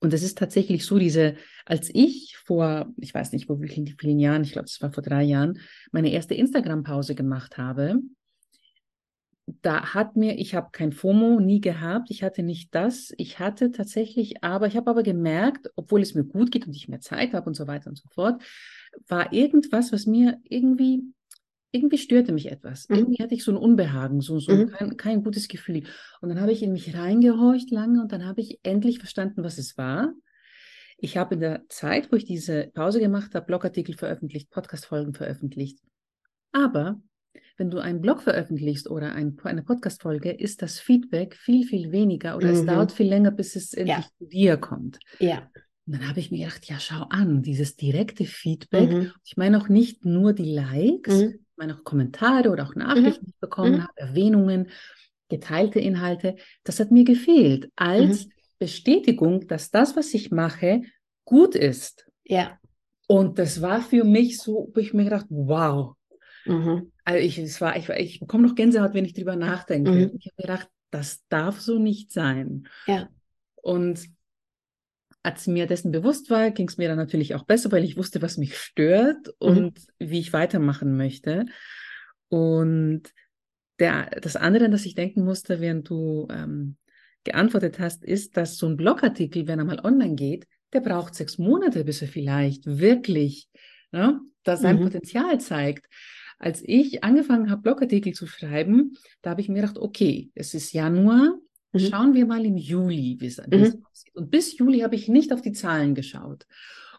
Und 0.00 0.12
es 0.12 0.22
ist 0.22 0.38
tatsächlich 0.38 0.84
so, 0.84 0.98
diese, 0.98 1.36
als 1.64 1.90
ich 1.92 2.36
vor, 2.44 2.92
ich 2.98 3.14
weiß 3.14 3.32
nicht, 3.32 3.48
wo 3.48 3.60
wie 3.60 3.68
vielen 3.68 4.18
Jahren, 4.18 4.42
ich 4.42 4.52
glaube, 4.52 4.66
es 4.66 4.80
war 4.82 4.92
vor 4.92 5.02
drei 5.02 5.22
Jahren, 5.22 5.58
meine 5.92 6.10
erste 6.10 6.34
Instagram-Pause 6.34 7.14
gemacht 7.14 7.58
habe, 7.58 8.00
da 9.46 9.94
hat 9.94 10.16
mir, 10.16 10.38
ich 10.38 10.54
habe 10.54 10.70
kein 10.72 10.92
FOMO 10.92 11.38
nie 11.38 11.60
gehabt, 11.60 12.10
ich 12.10 12.22
hatte 12.22 12.42
nicht 12.42 12.74
das, 12.74 13.12
ich 13.18 13.38
hatte 13.38 13.72
tatsächlich, 13.72 14.42
aber 14.42 14.66
ich 14.66 14.76
habe 14.76 14.90
aber 14.90 15.02
gemerkt, 15.02 15.70
obwohl 15.76 16.00
es 16.00 16.14
mir 16.14 16.24
gut 16.24 16.50
geht 16.50 16.66
und 16.66 16.74
ich 16.74 16.88
mehr 16.88 17.00
Zeit 17.00 17.34
habe 17.34 17.46
und 17.46 17.54
so 17.54 17.66
weiter 17.66 17.90
und 17.90 17.96
so 17.96 18.08
fort, 18.08 18.42
war 19.06 19.32
irgendwas, 19.32 19.92
was 19.92 20.06
mir 20.06 20.40
irgendwie, 20.44 21.02
irgendwie 21.72 21.98
störte 21.98 22.32
mich 22.32 22.50
etwas. 22.50 22.88
Mhm. 22.88 22.96
Irgendwie 22.96 23.22
hatte 23.22 23.34
ich 23.34 23.44
so 23.44 23.52
ein 23.52 23.58
Unbehagen, 23.58 24.22
so, 24.22 24.38
so 24.38 24.52
mhm. 24.52 24.70
kein, 24.70 24.96
kein 24.96 25.22
gutes 25.22 25.48
Gefühl. 25.48 25.84
Und 26.22 26.30
dann 26.30 26.40
habe 26.40 26.52
ich 26.52 26.62
in 26.62 26.72
mich 26.72 26.96
reingehorcht 26.96 27.70
lange 27.70 28.00
und 28.00 28.12
dann 28.12 28.24
habe 28.24 28.40
ich 28.40 28.60
endlich 28.62 28.98
verstanden, 28.98 29.44
was 29.44 29.58
es 29.58 29.76
war. 29.76 30.14
Ich 30.96 31.18
habe 31.18 31.34
in 31.34 31.40
der 31.40 31.64
Zeit, 31.68 32.10
wo 32.10 32.16
ich 32.16 32.24
diese 32.24 32.70
Pause 32.72 32.98
gemacht 32.98 33.34
habe, 33.34 33.44
Blogartikel 33.44 33.94
veröffentlicht, 33.94 34.48
Podcast-Folgen 34.50 35.12
veröffentlicht. 35.12 35.80
Aber 36.52 37.02
wenn 37.56 37.70
du 37.70 37.78
einen 37.78 38.00
Blog 38.00 38.22
veröffentlichst 38.22 38.90
oder 38.90 39.12
ein, 39.12 39.36
eine 39.44 39.62
Podcast-Folge, 39.62 40.30
ist 40.30 40.62
das 40.62 40.80
Feedback 40.80 41.36
viel, 41.36 41.66
viel 41.66 41.92
weniger 41.92 42.36
oder 42.36 42.48
mhm. 42.48 42.54
es 42.54 42.66
dauert 42.66 42.92
viel 42.92 43.08
länger, 43.08 43.30
bis 43.30 43.56
es 43.56 43.72
endlich 43.74 43.96
ja. 43.96 44.04
zu 44.18 44.26
dir 44.26 44.56
kommt. 44.56 44.98
Ja. 45.18 45.48
Und 45.86 45.96
dann 45.96 46.08
habe 46.08 46.18
ich 46.18 46.30
mir 46.30 46.46
gedacht, 46.46 46.64
ja, 46.66 46.80
schau 46.80 47.04
an, 47.10 47.42
dieses 47.42 47.76
direkte 47.76 48.24
Feedback. 48.24 48.90
Mhm. 48.90 49.12
Ich 49.24 49.36
meine 49.36 49.58
auch 49.58 49.68
nicht 49.68 50.04
nur 50.04 50.32
die 50.32 50.52
Likes, 50.52 51.14
mhm. 51.14 51.34
ich 51.34 51.56
meine 51.56 51.76
auch 51.76 51.84
Kommentare 51.84 52.50
oder 52.50 52.64
auch 52.64 52.74
Nachrichten, 52.74 53.26
die 53.26 53.30
ich 53.32 53.40
bekommen 53.40 53.76
mhm. 53.76 53.82
habe, 53.82 53.92
Erwähnungen, 53.96 54.68
geteilte 55.28 55.80
Inhalte. 55.80 56.36
Das 56.64 56.80
hat 56.80 56.90
mir 56.90 57.04
gefehlt 57.04 57.70
als 57.76 58.26
mhm. 58.26 58.30
Bestätigung, 58.58 59.46
dass 59.46 59.70
das, 59.70 59.94
was 59.94 60.14
ich 60.14 60.30
mache, 60.30 60.82
gut 61.24 61.54
ist. 61.54 62.06
Ja. 62.24 62.58
Und 63.06 63.38
das 63.38 63.60
war 63.60 63.82
für 63.82 64.04
mich 64.04 64.38
so, 64.38 64.70
wo 64.74 64.80
ich 64.80 64.94
mir 64.94 65.04
gedacht, 65.04 65.26
wow, 65.28 65.94
Mhm. 66.44 66.92
Also 67.04 67.24
ich, 67.24 67.38
es 67.38 67.60
war, 67.60 67.76
ich, 67.76 67.88
ich 67.88 68.20
bekomme 68.20 68.46
noch 68.46 68.54
Gänsehaut, 68.54 68.94
wenn 68.94 69.04
ich 69.04 69.14
drüber 69.14 69.36
nachdenke. 69.36 69.90
Mhm. 69.90 70.12
Ich 70.18 70.26
habe 70.26 70.42
gedacht, 70.42 70.68
das 70.90 71.26
darf 71.28 71.60
so 71.60 71.78
nicht 71.78 72.12
sein. 72.12 72.68
Ja. 72.86 73.08
Und 73.56 74.06
als 75.22 75.46
mir 75.46 75.66
dessen 75.66 75.90
bewusst 75.90 76.30
war, 76.30 76.50
ging 76.50 76.68
es 76.68 76.76
mir 76.76 76.88
dann 76.88 76.98
natürlich 76.98 77.34
auch 77.34 77.44
besser, 77.44 77.72
weil 77.72 77.84
ich 77.84 77.96
wusste, 77.96 78.20
was 78.20 78.36
mich 78.36 78.58
stört 78.58 79.26
mhm. 79.40 79.48
und 79.48 79.80
wie 79.98 80.20
ich 80.20 80.32
weitermachen 80.32 80.96
möchte. 80.96 81.46
Und 82.28 83.02
der, 83.78 84.10
das 84.20 84.36
andere, 84.36 84.68
das 84.70 84.84
ich 84.86 84.94
denken 84.94 85.24
musste, 85.24 85.60
während 85.60 85.88
du 85.88 86.28
ähm, 86.30 86.76
geantwortet 87.24 87.78
hast, 87.78 88.04
ist, 88.04 88.36
dass 88.36 88.58
so 88.58 88.66
ein 88.66 88.76
Blogartikel, 88.76 89.46
wenn 89.46 89.58
er 89.58 89.64
mal 89.64 89.80
online 89.80 90.14
geht, 90.14 90.46
der 90.72 90.80
braucht 90.80 91.14
sechs 91.14 91.38
Monate, 91.38 91.84
bis 91.84 92.02
er 92.02 92.08
vielleicht 92.08 92.66
wirklich 92.66 93.48
ne, 93.92 94.20
da 94.42 94.56
sein 94.56 94.76
mhm. 94.76 94.82
Potenzial 94.84 95.40
zeigt 95.40 95.86
als 96.38 96.62
ich 96.64 97.04
angefangen 97.04 97.50
habe, 97.50 97.62
Blogartikel 97.62 98.12
zu 98.12 98.26
schreiben, 98.26 98.96
da 99.22 99.30
habe 99.30 99.40
ich 99.40 99.48
mir 99.48 99.56
gedacht, 99.56 99.78
okay, 99.78 100.30
es 100.34 100.54
ist 100.54 100.72
Januar, 100.72 101.38
mhm. 101.72 101.78
schauen 101.78 102.14
wir 102.14 102.26
mal 102.26 102.44
im 102.44 102.56
Juli, 102.56 103.16
wie 103.20 103.26
es 103.26 103.38
mhm. 103.38 103.84
aussieht. 103.90 104.14
Und 104.14 104.30
bis 104.30 104.56
Juli 104.58 104.80
habe 104.80 104.94
ich 104.94 105.08
nicht 105.08 105.32
auf 105.32 105.42
die 105.42 105.52
Zahlen 105.52 105.94
geschaut. 105.94 106.46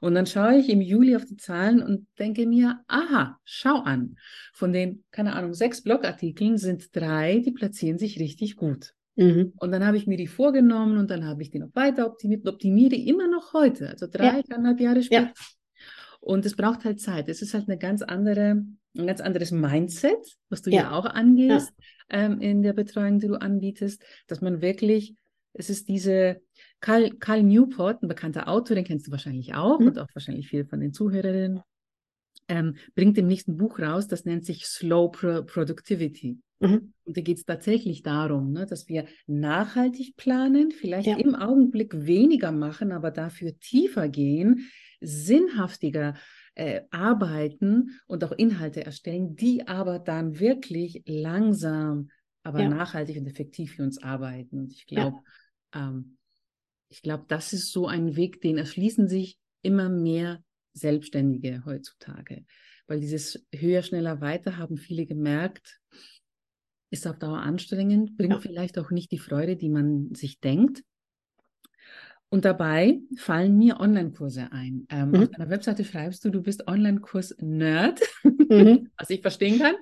Und 0.02 0.14
dann 0.14 0.26
schaue 0.26 0.58
ich 0.58 0.70
im 0.70 0.82
Juli 0.82 1.16
auf 1.16 1.26
die 1.26 1.38
Zahlen 1.38 1.82
und 1.82 2.08
denke 2.20 2.46
mir, 2.46 2.82
aha, 2.88 3.40
schau 3.44 3.80
an. 3.82 4.18
Von 4.54 4.74
den, 4.74 5.04
keine 5.12 5.34
Ahnung, 5.34 5.54
sechs 5.54 5.82
Blogartikeln 5.82 6.58
sind 6.58 6.96
drei, 6.96 7.40
die 7.40 7.52
platzieren 7.52 7.98
sich 7.98 8.20
richtig 8.20 8.56
gut. 8.56 8.94
Mhm. 9.16 9.54
Und 9.58 9.72
dann 9.72 9.86
habe 9.86 9.98
ich 9.98 10.08
mir 10.08 10.18
die 10.18 10.28
vorgenommen 10.28 10.98
und 10.98 11.10
dann 11.10 11.26
habe 11.26 11.42
ich 11.42 11.50
die 11.50 11.60
noch 11.60 11.74
weiter 11.74 12.06
optimiert 12.06 12.46
und 12.46 12.54
optimiere 12.54 12.96
immer 12.96 13.28
noch 13.28 13.54
heute, 13.54 13.90
also 13.90 14.08
drei, 14.08 14.38
ja. 14.38 14.42
dreieinhalb 14.42 14.80
Jahre 14.80 15.02
später. 15.02 15.28
Ja. 15.28 15.34
Und 16.20 16.46
es 16.46 16.56
braucht 16.56 16.84
halt 16.84 17.00
Zeit. 17.00 17.30
Es 17.30 17.42
ist 17.42 17.54
halt 17.54 17.70
eine 17.70 17.78
ganz 17.78 18.02
andere 18.02 18.64
ein 18.98 19.08
ganz 19.08 19.22
anderes 19.22 19.52
Mindset, 19.52 20.38
was 20.50 20.62
du 20.62 20.70
ja, 20.70 20.84
ja 20.84 20.92
auch 20.92 21.06
angehst 21.06 21.74
ja. 21.78 22.26
Ähm, 22.26 22.40
in 22.40 22.62
der 22.62 22.74
Betreuung, 22.74 23.20
die 23.20 23.28
du 23.28 23.36
anbietest, 23.36 24.04
dass 24.28 24.42
man 24.42 24.62
wirklich, 24.62 25.16
es 25.54 25.70
ist 25.70 25.88
diese 25.88 26.42
Carl, 26.80 27.12
Carl 27.18 27.44
Newport, 27.44 28.04
ein 28.04 28.08
bekannter 28.08 28.48
Autor, 28.48 28.76
den 28.76 28.86
kennst 28.86 29.08
du 29.08 29.12
wahrscheinlich 29.12 29.56
auch 29.56 29.80
mhm. 29.80 29.88
und 29.88 30.00
auch 30.00 30.08
wahrscheinlich 30.14 30.48
viele 30.48 30.66
von 30.66 30.80
den 30.80 30.94
Zuhörerinnen, 30.94 31.62
ähm, 32.48 32.76
bringt 32.94 33.18
im 33.18 33.28
nächsten 33.28 33.58
Buch 33.58 33.80
raus, 33.80 34.08
das 34.08 34.26
nennt 34.26 34.46
sich 34.46 34.66
Slow 34.66 35.12
Pro 35.12 35.44
Productivity. 35.44 36.38
Mhm. 36.60 36.94
Und 37.04 37.18
da 37.18 37.22
geht 37.22 37.38
es 37.38 37.46
tatsächlich 37.46 38.04
darum, 38.04 38.52
ne, 38.52 38.66
dass 38.66 38.88
wir 38.88 39.06
nachhaltig 39.28 40.16
planen, 40.16 40.72
vielleicht 40.72 41.08
ja. 41.08 41.18
im 41.18 41.36
Augenblick 41.36 42.06
weniger 42.06 42.52
machen, 42.52 42.92
aber 42.92 43.12
dafür 43.12 43.58
tiefer 43.60 44.08
gehen, 44.10 44.70
sinnhaftiger 45.02 46.16
äh, 46.56 46.82
arbeiten 46.90 48.00
und 48.08 48.24
auch 48.24 48.32
Inhalte 48.32 48.86
erstellen, 48.86 49.36
die 49.36 49.68
aber 49.68 50.00
dann 50.00 50.40
wirklich 50.40 51.04
langsam, 51.06 52.10
aber 52.44 52.62
ja. 52.62 52.70
nachhaltig 52.70 53.18
und 53.18 53.28
effektiv 53.28 53.76
für 53.76 53.84
uns 53.84 54.02
arbeiten. 54.02 54.60
Und 54.60 54.72
ich 54.72 54.86
glaube, 54.86 55.18
ja. 55.74 55.90
ähm, 55.90 56.18
ich 56.90 57.02
glaube, 57.02 57.26
das 57.28 57.54
ist 57.54 57.72
so 57.72 57.88
ein 57.88 58.16
Weg, 58.16 58.42
den 58.42 58.58
erschließen 58.58 59.08
sich 59.08 59.38
immer 59.62 59.90
mehr 59.90 60.44
Selbstständige 60.74 61.64
heutzutage. 61.66 62.46
Weil 62.88 63.00
dieses 63.00 63.46
höher, 63.54 63.82
schneller, 63.82 64.22
weiter 64.22 64.58
haben 64.58 64.78
viele 64.78 65.06
gemerkt, 65.06 65.80
ist 66.92 67.08
auf 67.08 67.18
Dauer 67.18 67.40
anstrengend, 67.40 68.16
bringt 68.16 68.34
ja. 68.34 68.40
vielleicht 68.40 68.78
auch 68.78 68.92
nicht 68.92 69.12
die 69.12 69.18
Freude, 69.18 69.58
die 69.58 69.70
man 69.70 70.14
sich 70.14 70.40
denkt. 70.40 70.84
Und 72.36 72.44
dabei 72.44 73.00
fallen 73.16 73.58
mir 73.58 73.80
Online-Kurse 73.80 74.50
ein. 74.52 74.86
Ähm, 74.90 75.12
mhm. 75.12 75.16
Auf 75.16 75.30
deiner 75.30 75.50
Webseite 75.50 75.86
schreibst 75.86 76.26
du, 76.26 76.30
du 76.30 76.42
bist 76.42 76.68
Online-Kurs-Nerd, 76.68 78.02
mhm. 78.26 78.90
was 78.98 79.10
ich 79.10 79.22
verstehen 79.22 79.58
kann. 79.58 79.76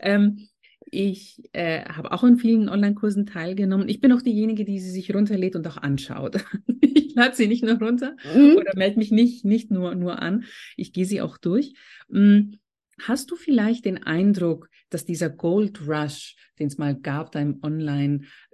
Ähm, 0.00 0.48
ich 0.90 1.40
äh, 1.52 1.84
habe 1.84 2.10
auch 2.10 2.24
in 2.24 2.38
vielen 2.38 2.68
Online-Kursen 2.68 3.24
teilgenommen. 3.24 3.88
Ich 3.88 4.00
bin 4.00 4.10
auch 4.10 4.20
diejenige, 4.20 4.64
die 4.64 4.80
sie 4.80 4.90
sich 4.90 5.14
runterlädt 5.14 5.54
und 5.54 5.64
auch 5.68 5.76
anschaut. 5.76 6.44
ich 6.80 7.14
lade 7.14 7.36
sie 7.36 7.46
nicht 7.46 7.62
nur 7.62 7.78
runter 7.78 8.16
mhm. 8.34 8.56
oder 8.56 8.72
melde 8.74 8.98
mich 8.98 9.12
nicht, 9.12 9.44
nicht 9.44 9.70
nur, 9.70 9.94
nur 9.94 10.20
an. 10.20 10.42
Ich 10.76 10.92
gehe 10.92 11.06
sie 11.06 11.20
auch 11.20 11.38
durch. 11.38 11.74
Mhm. 12.08 12.58
Hast 13.00 13.30
du 13.30 13.36
vielleicht 13.36 13.84
den 13.84 14.02
Eindruck, 14.02 14.68
dass 14.90 15.04
dieser 15.04 15.30
Gold 15.30 15.86
Rush, 15.86 16.34
den 16.58 16.66
es 16.66 16.78
mal 16.78 16.96
gab, 16.96 17.30
da 17.30 17.38
im 17.38 17.58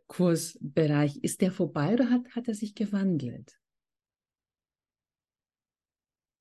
Online-Kursbereich, 0.08 1.18
ist 1.22 1.40
der 1.40 1.52
vorbei 1.52 1.94
oder 1.94 2.10
hat, 2.10 2.22
hat 2.34 2.48
er 2.48 2.54
sich 2.54 2.74
gewandelt? 2.74 3.54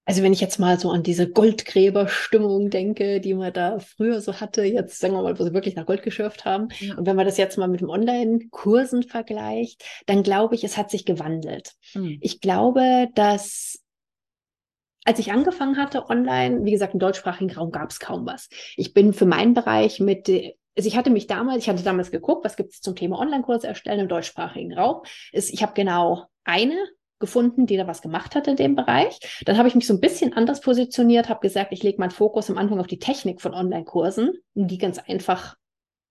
Also 0.06 0.24
wenn 0.24 0.32
ich 0.32 0.40
jetzt 0.40 0.58
mal 0.58 0.80
so 0.80 0.90
an 0.90 1.04
diese 1.04 1.30
Goldgräberstimmung 1.30 2.70
denke, 2.70 3.20
die 3.20 3.34
man 3.34 3.52
da 3.52 3.80
früher 3.80 4.22
so 4.22 4.40
hatte, 4.40 4.64
jetzt 4.64 5.00
sagen 5.00 5.14
wir 5.14 5.22
mal, 5.22 5.38
wo 5.38 5.44
sie 5.44 5.54
wirklich 5.54 5.76
nach 5.76 5.86
Gold 5.86 6.02
geschürft 6.02 6.46
haben. 6.46 6.70
Ja. 6.80 6.96
Und 6.96 7.06
wenn 7.06 7.18
man 7.18 7.26
das 7.26 7.36
jetzt 7.36 7.58
mal 7.58 7.68
mit 7.68 7.82
dem 7.82 7.90
Online-Kursen 7.90 9.04
vergleicht, 9.04 9.84
dann 10.06 10.24
glaube 10.24 10.56
ich, 10.56 10.64
es 10.64 10.78
hat 10.78 10.90
sich 10.90 11.04
gewandelt. 11.04 11.74
Mhm. 11.94 12.20
Ich 12.22 12.40
glaube, 12.40 13.10
dass 13.16 13.84
als 15.04 15.20
ich 15.20 15.32
angefangen 15.34 15.78
hatte 15.78 16.10
online, 16.10 16.64
wie 16.64 16.72
gesagt, 16.72 16.94
im 16.94 17.00
deutschsprachigen 17.00 17.52
Raum 17.52 17.72
gab 17.72 17.92
es 17.92 18.00
kaum 18.00 18.26
was. 18.26 18.50
Ich 18.76 18.94
bin 18.94 19.14
für 19.14 19.26
meinen 19.26 19.54
Bereich 19.54 20.00
mit 20.00 20.28
also 20.78 20.88
ich 20.88 20.96
hatte 20.96 21.10
mich 21.10 21.28
damals, 21.28 21.64
ich 21.64 21.70
hatte 21.70 21.84
damals 21.84 22.12
geguckt, 22.12 22.46
was 22.46 22.56
gibt 22.56 22.74
es 22.74 22.82
zum 22.82 22.96
Thema 22.96 23.20
Online-Kurse 23.20 23.68
erstellen 23.68 24.02
im 24.02 24.08
deutschsprachigen 24.08 24.74
Raum. 24.78 25.02
Ist, 25.32 25.52
ich 25.52 25.64
habe 25.64 25.74
genau 25.74 26.26
eine 26.44 26.78
gefunden, 27.20 27.66
die 27.66 27.78
da 27.78 27.88
was 27.88 28.04
gemacht 28.04 28.36
hat 28.36 28.48
in 28.48 28.58
dem 28.58 28.76
Bereich. 28.76 29.20
Dann 29.46 29.58
habe 29.58 29.68
ich 29.68 29.76
mich 29.76 29.88
so 29.88 29.94
ein 29.94 30.00
bisschen 30.00 30.34
anders 30.34 30.62
positioniert, 30.62 31.30
habe 31.30 31.40
gesagt, 31.40 31.74
ich 31.74 31.82
lege 31.82 32.00
meinen 32.00 32.12
Fokus 32.12 32.50
am 32.50 32.60
Anfang 32.60 32.80
auf 32.80 32.86
die 32.86 33.00
Technik 33.00 33.42
von 33.42 33.56
Online-Kursen, 33.56 34.34
um 34.54 34.68
die 34.68 34.78
ganz 34.78 35.00
einfach 35.00 35.56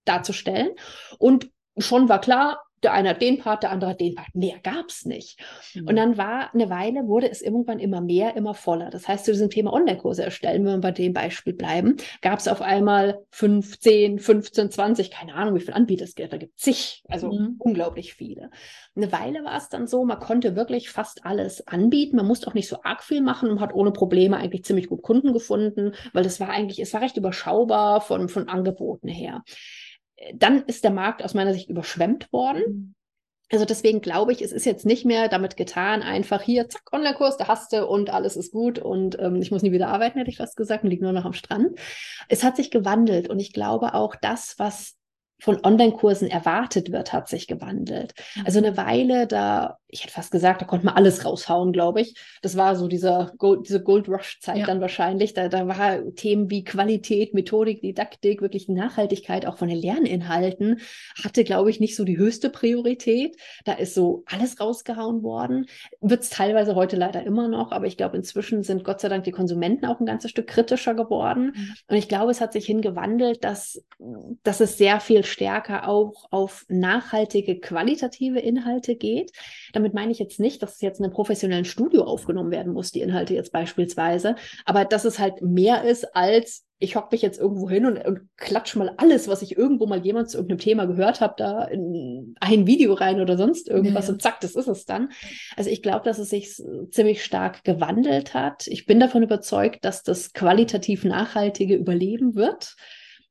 darzustellen. 0.05 0.71
Und 1.19 1.49
schon 1.79 2.09
war 2.09 2.21
klar, 2.21 2.66
der 2.83 2.93
eine 2.93 3.11
hat 3.11 3.23
den 3.23 3.39
Part, 3.39 3.63
der 3.63 3.71
andere 3.71 3.91
hat 3.91 4.01
den 4.01 4.15
Part. 4.15 4.35
Mehr 4.35 4.59
gab 4.63 4.89
es 4.89 5.05
nicht. 5.07 5.41
Mhm. 5.75 5.89
Und 5.89 5.97
dann 5.97 6.19
war 6.19 6.53
eine 6.55 6.69
Weile, 6.69 7.07
wurde 7.07 7.31
es 7.31 7.41
irgendwann 7.41 7.79
immer 7.79 8.01
mehr, 8.01 8.37
immer 8.37 8.55
voller. 8.55 8.91
Das 8.91 9.09
heißt, 9.09 9.25
zu 9.25 9.33
diesem 9.33 9.51
Thema 9.51 9.73
Online-Kurse 9.73 10.23
erstellen, 10.23 10.65
wenn 10.65 10.75
wir 10.75 10.81
bei 10.81 10.93
dem 10.93 11.13
Beispiel 11.13 11.55
bleiben, 11.55 11.97
gab 12.21 12.39
es 12.39 12.49
auf 12.49 12.61
einmal 12.61 13.19
5, 13.31 13.79
10, 13.79 14.19
15, 14.19 14.71
20, 14.71 15.11
keine 15.11 15.35
Ahnung, 15.35 15.55
wie 15.55 15.61
viele 15.61 15.75
Anbieter 15.75 16.05
es 16.05 16.15
gibt. 16.15 16.33
Da 16.33 16.37
gibt 16.37 16.57
es 16.57 16.63
zig, 16.63 17.03
also 17.09 17.33
mhm. 17.33 17.57
unglaublich 17.59 18.15
viele. 18.15 18.51
Eine 18.95 19.11
Weile 19.11 19.45
war 19.45 19.57
es 19.57 19.69
dann 19.69 19.87
so, 19.87 20.05
man 20.05 20.21
konnte 20.21 20.57
wirklich 20.57 20.91
fast 20.91 21.25
alles 21.25 21.67
anbieten. 21.67 22.17
Man 22.17 22.27
musste 22.27 22.47
auch 22.47 22.55
nicht 22.55 22.69
so 22.69 22.83
arg 22.83 23.03
viel 23.03 23.23
machen 23.23 23.51
und 23.51 23.61
hat 23.61 23.75
ohne 23.75 23.91
Probleme 23.91 24.37
eigentlich 24.37 24.65
ziemlich 24.65 24.89
gut 24.89 25.03
Kunden 25.03 25.33
gefunden, 25.33 25.93
weil 26.13 26.25
das 26.25 26.41
war 26.41 26.51
eigentlich, 26.51 26.79
es 26.79 26.93
war 26.93 27.01
recht 27.01 27.17
überschaubar 27.17 28.01
von, 28.01 28.29
von 28.29 28.49
Angeboten 28.49 29.09
her 29.09 29.43
dann 30.35 30.63
ist 30.65 30.85
der 30.85 30.91
Markt 30.91 31.23
aus 31.23 31.35
meiner 31.35 31.53
Sicht 31.53 31.69
überschwemmt 31.69 32.33
worden. 32.33 32.63
Mhm. 32.67 32.95
Also 33.51 33.65
deswegen 33.65 34.01
glaube 34.01 34.33
ich, 34.33 34.43
es 34.43 34.51
ist 34.51 34.67
jetzt 34.67 34.87
nicht 34.87 35.05
mehr 35.05 35.29
damit 35.29 35.57
getan, 35.57 36.03
einfach 36.03 36.43
hier, 36.43 36.69
zack, 36.69 36.83
Online-Kurs, 36.93 37.37
da 37.37 37.47
hast 37.47 37.73
du 37.73 37.87
und 37.87 38.11
alles 38.11 38.37
ist 38.37 38.51
gut 38.51 38.81
und 38.81 39.19
ähm, 39.21 39.37
ich 39.37 39.53
muss 39.53 39.63
nie 39.63 39.71
wieder 39.71 39.87
arbeiten, 39.87 40.19
hätte 40.19 40.31
ich 40.31 40.39
fast 40.39 40.57
gesagt, 40.57 40.83
und 40.83 40.91
liege 40.91 41.05
nur 41.05 41.13
noch 41.13 41.25
am 41.25 41.33
Strand. 41.33 41.79
Es 42.29 42.43
hat 42.43 42.57
sich 42.57 42.73
gewandelt 42.73 43.31
und 43.31 43.39
ich 43.39 43.53
glaube 43.53 43.95
auch 43.95 44.17
das, 44.17 44.59
was 44.59 44.97
von 45.39 45.63
Online-Kursen 45.63 46.29
erwartet 46.29 46.93
wird, 46.93 47.13
hat 47.13 47.29
sich 47.29 47.47
gewandelt. 47.47 48.15
Also 48.45 48.59
eine 48.59 48.77
Weile, 48.77 49.27
da, 49.27 49.79
ich 49.89 50.03
hätte 50.03 50.15
fast 50.15 50.31
gesagt, 50.31 50.63
da 50.63 50.67
konnte 50.67 50.87
man 50.87 50.95
alles 50.95 51.25
raushauen, 51.27 51.73
glaube 51.73 52.01
ich. 52.01 52.15
Das 52.41 52.57
war 52.57 52.75
so 52.75 52.89
dieser 52.89 53.33
Gold, 53.37 53.69
diese 53.69 53.83
Gold 53.83 54.09
Rush-Zeit 54.09 54.59
ja. 54.59 54.67
dann 54.67 54.81
wahrscheinlich. 54.81 55.35
Da, 55.35 55.49
da 55.49 55.69
war 55.69 56.15
Themen 56.15 56.51
wie 56.51 56.65
Qualität, 56.65 57.35
Methodik, 57.35 57.83
Didaktik, 57.83 58.41
wirklich 58.41 58.69
Nachhaltigkeit 58.69 59.45
auch 59.45 59.59
von 59.59 59.69
den 59.69 59.79
Lerninhalten, 59.79 60.81
hatte, 61.23 61.45
glaube 61.45 61.71
ich, 61.71 61.81
nicht 61.81 61.97
so 61.97 62.05
die 62.05 62.17
höchste 62.17 62.49
Priorität. 62.49 63.37
Da 63.67 63.75
ist 63.75 63.95
so 63.95 64.25
alles 64.27 64.59
rausgehauen 64.59 65.23
worden. 65.23 65.67
Wird 66.01 66.23
es 66.23 66.31
teilweise 66.31 66.75
heute 66.75 66.97
leider 66.97 67.23
immer 67.25 67.49
noch, 67.49 67.73
aber 67.73 67.87
ich 67.87 67.99
glaube, 67.99 68.17
inzwischen 68.17 68.63
sind 68.63 68.85
Gott 68.85 69.01
sei 69.01 69.11
Dank 69.11 69.25
die 69.25 69.33
Konsumenten 69.33 69.85
auch 69.85 70.01
ein 70.01 70.07
ganzes 70.07 70.31
Stück 70.31 70.47
kritischer 70.47 70.95
geworden. 70.95 71.53
Mhm. 71.55 71.75
Und 71.89 71.97
ich 71.97 72.09
glaube, 72.09 72.31
es 72.31 72.41
hat 72.41 72.55
sich 72.55 72.65
hingewandelt, 72.65 73.45
dass, 73.45 73.85
dass 74.43 74.61
es 74.61 74.79
sehr 74.79 74.99
viel 74.99 75.26
stärker 75.27 75.89
auch 75.89 76.27
auf 76.31 76.65
nachhaltige, 76.69 77.61
qualitative 77.61 78.39
Inhalte 78.39 78.97
geht. 78.97 79.33
Damit 79.73 79.93
meine 79.93 80.13
ich 80.13 80.19
jetzt 80.19 80.41
nicht, 80.41 80.63
dass 80.63 80.77
es 80.77 80.81
jetzt 80.81 80.99
in 80.99 81.05
einem 81.05 81.13
professionellen 81.13 81.67
Studio 81.67 82.05
aufgenommen 82.05 82.51
werden 82.51 82.73
muss, 82.73 82.93
die 82.93 83.01
Inhalte 83.01 83.35
jetzt 83.35 83.53
beispielsweise, 83.53 84.37
aber 84.65 84.85
dass 84.87 85.05
es 85.05 85.19
halt 85.19 85.43
mehr 85.43 85.85
ist 85.85 86.17
als 86.17 86.67
ich 86.79 86.95
hocke 86.95 87.09
mich 87.13 87.23
jetzt 87.23 87.41
irgendwo 87.41 87.71
hin 87.71 87.87
und, 87.87 88.05
und 88.05 88.29
klatsch 88.37 88.77
mal 88.77 88.93
alles, 88.99 89.29
was 89.29 89.41
ich 89.41 89.57
irgendwo 89.57 89.87
mal 89.87 90.05
jemand 90.05 90.29
zu 90.29 90.37
irgendeinem 90.37 90.59
Thema 90.59 90.85
gehört 90.87 91.21
habe, 91.21 91.35
da 91.37 91.65
in 91.65 92.35
ein 92.41 92.67
Video 92.67 92.93
rein 92.93 93.21
oder 93.21 93.39
sonst 93.39 93.69
irgendwas 93.69 94.09
ja. 94.09 94.13
und 94.13 94.23
zack, 94.23 94.41
das 94.41 94.55
ist 94.55 94.69
es 94.69 94.85
dann. 94.85 95.11
Also 95.57 95.71
ich 95.71 95.83
glaube, 95.83 96.05
dass 96.05 96.19
es 96.19 96.29
sich 96.29 96.55
ziemlich 96.91 97.25
stark 97.25 97.65
gewandelt 97.65 98.35
hat. 98.35 98.67
Ich 98.67 98.85
bin 98.85 99.01
davon 99.01 99.23
überzeugt, 99.23 99.85
dass 99.87 100.03
das 100.03 100.35
qualitativ 100.35 101.05
Nachhaltige 101.05 101.77
überleben 101.77 102.35
wird. 102.35 102.77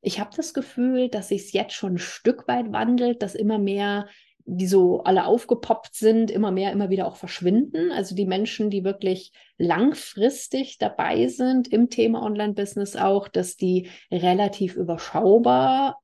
Ich 0.06 0.20
habe 0.20 0.30
das 0.36 0.54
Gefühl, 0.54 1.08
dass 1.08 1.30
sich 1.30 1.46
es 1.46 1.52
jetzt 1.52 1.74
schon 1.74 1.94
ein 1.94 1.98
Stück 1.98 2.46
weit 2.46 2.70
wandelt, 2.70 3.22
dass 3.22 3.34
immer 3.34 3.58
mehr, 3.58 4.06
die 4.44 4.68
so 4.68 5.02
alle 5.02 5.26
aufgepoppt 5.26 5.96
sind, 5.96 6.30
immer 6.30 6.52
mehr, 6.52 6.70
immer 6.70 6.90
wieder 6.90 7.08
auch 7.08 7.16
verschwinden. 7.16 7.90
Also 7.90 8.14
die 8.14 8.24
Menschen, 8.24 8.70
die 8.70 8.84
wirklich 8.84 9.32
langfristig 9.58 10.78
dabei 10.78 11.26
sind 11.26 11.66
im 11.66 11.90
Thema 11.90 12.22
Online-Business 12.22 12.94
auch, 12.94 13.26
dass 13.26 13.56
die 13.56 13.90
relativ 14.12 14.76
überschaubar 14.76 16.00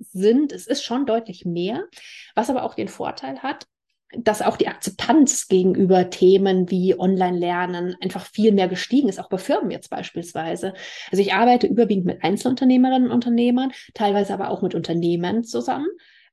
sind. 0.00 0.52
Es 0.52 0.66
ist 0.66 0.82
schon 0.82 1.06
deutlich 1.06 1.46
mehr, 1.46 1.86
was 2.34 2.50
aber 2.50 2.62
auch 2.62 2.74
den 2.74 2.88
Vorteil 2.88 3.42
hat, 3.42 3.66
dass 4.12 4.42
auch 4.42 4.56
die 4.56 4.68
Akzeptanz 4.68 5.48
gegenüber 5.48 6.10
Themen 6.10 6.70
wie 6.70 6.98
Online-Lernen 6.98 7.96
einfach 8.00 8.24
viel 8.24 8.52
mehr 8.52 8.68
gestiegen 8.68 9.08
ist, 9.08 9.18
auch 9.18 9.28
bei 9.28 9.38
Firmen 9.38 9.70
jetzt 9.70 9.90
beispielsweise. 9.90 10.74
Also 11.10 11.22
ich 11.22 11.34
arbeite 11.34 11.66
überwiegend 11.66 12.06
mit 12.06 12.22
Einzelunternehmerinnen 12.22 13.08
und 13.08 13.14
Unternehmern, 13.14 13.72
teilweise 13.94 14.32
aber 14.32 14.50
auch 14.50 14.62
mit 14.62 14.74
Unternehmen 14.74 15.44
zusammen. 15.44 15.88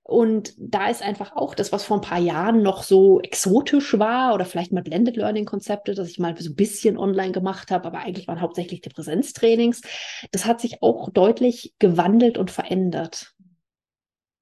Und 0.05 0.53
da 0.57 0.89
ist 0.89 1.01
einfach 1.01 1.33
auch 1.33 1.55
das, 1.55 1.71
was 1.71 1.86
vor 1.86 1.97
ein 1.97 2.01
paar 2.01 2.19
Jahren 2.19 2.62
noch 2.62 2.83
so 2.83 3.21
exotisch 3.21 3.97
war 3.97 4.33
oder 4.33 4.43
vielleicht 4.43 4.73
mal 4.73 4.83
Blended 4.83 5.15
Learning 5.15 5.45
Konzepte, 5.45 5.95
dass 5.95 6.09
ich 6.09 6.19
mal 6.19 6.36
so 6.38 6.49
ein 6.49 6.55
bisschen 6.55 6.97
online 6.97 7.31
gemacht 7.31 7.71
habe, 7.71 7.86
aber 7.86 7.99
eigentlich 7.99 8.27
waren 8.27 8.41
hauptsächlich 8.41 8.81
die 8.81 8.89
Präsenztrainings. 8.89 9.81
Das 10.31 10.45
hat 10.45 10.59
sich 10.59 10.83
auch 10.83 11.09
deutlich 11.09 11.73
gewandelt 11.79 12.38
und 12.38 12.51
verändert. 12.51 13.33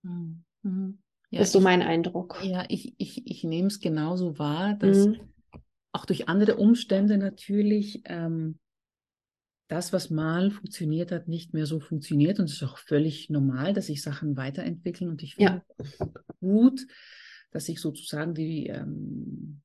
Mhm. 0.02 1.01
Ja, 1.32 1.42
ist 1.42 1.54
so 1.54 1.62
mein 1.62 1.82
Eindruck. 1.82 2.40
Ja, 2.44 2.66
ich, 2.68 2.94
ich, 2.98 3.26
ich 3.26 3.44
nehme 3.46 3.68
es 3.68 3.80
genauso 3.80 4.38
wahr, 4.38 4.76
dass 4.76 5.08
mhm. 5.08 5.22
auch 5.94 6.06
durch 6.06 6.28
andere 6.28 6.58
Umstände 6.58 7.18
natürlich 7.18 8.02
ähm, 8.06 8.60
das, 9.70 9.94
was 9.94 10.10
mal 10.10 10.52
funktioniert 10.52 11.14
hat, 11.14 11.30
nicht 11.30 11.54
mehr 11.54 11.66
so 11.66 11.80
funktioniert. 11.80 12.40
Und 12.40 12.46
es 12.46 12.56
ist 12.56 12.64
auch 12.64 12.78
völlig 12.78 13.30
normal, 13.30 13.72
dass 13.74 13.86
sich 13.86 14.02
Sachen 14.02 14.36
weiterentwickeln. 14.36 15.10
Und 15.10 15.24
ich 15.24 15.36
finde 15.36 15.64
ja. 15.80 16.08
gut, 16.42 16.86
dass 17.52 17.66
sich 17.66 17.80
sozusagen 17.80 18.34
die 18.34 18.68
ähm, 18.68 19.62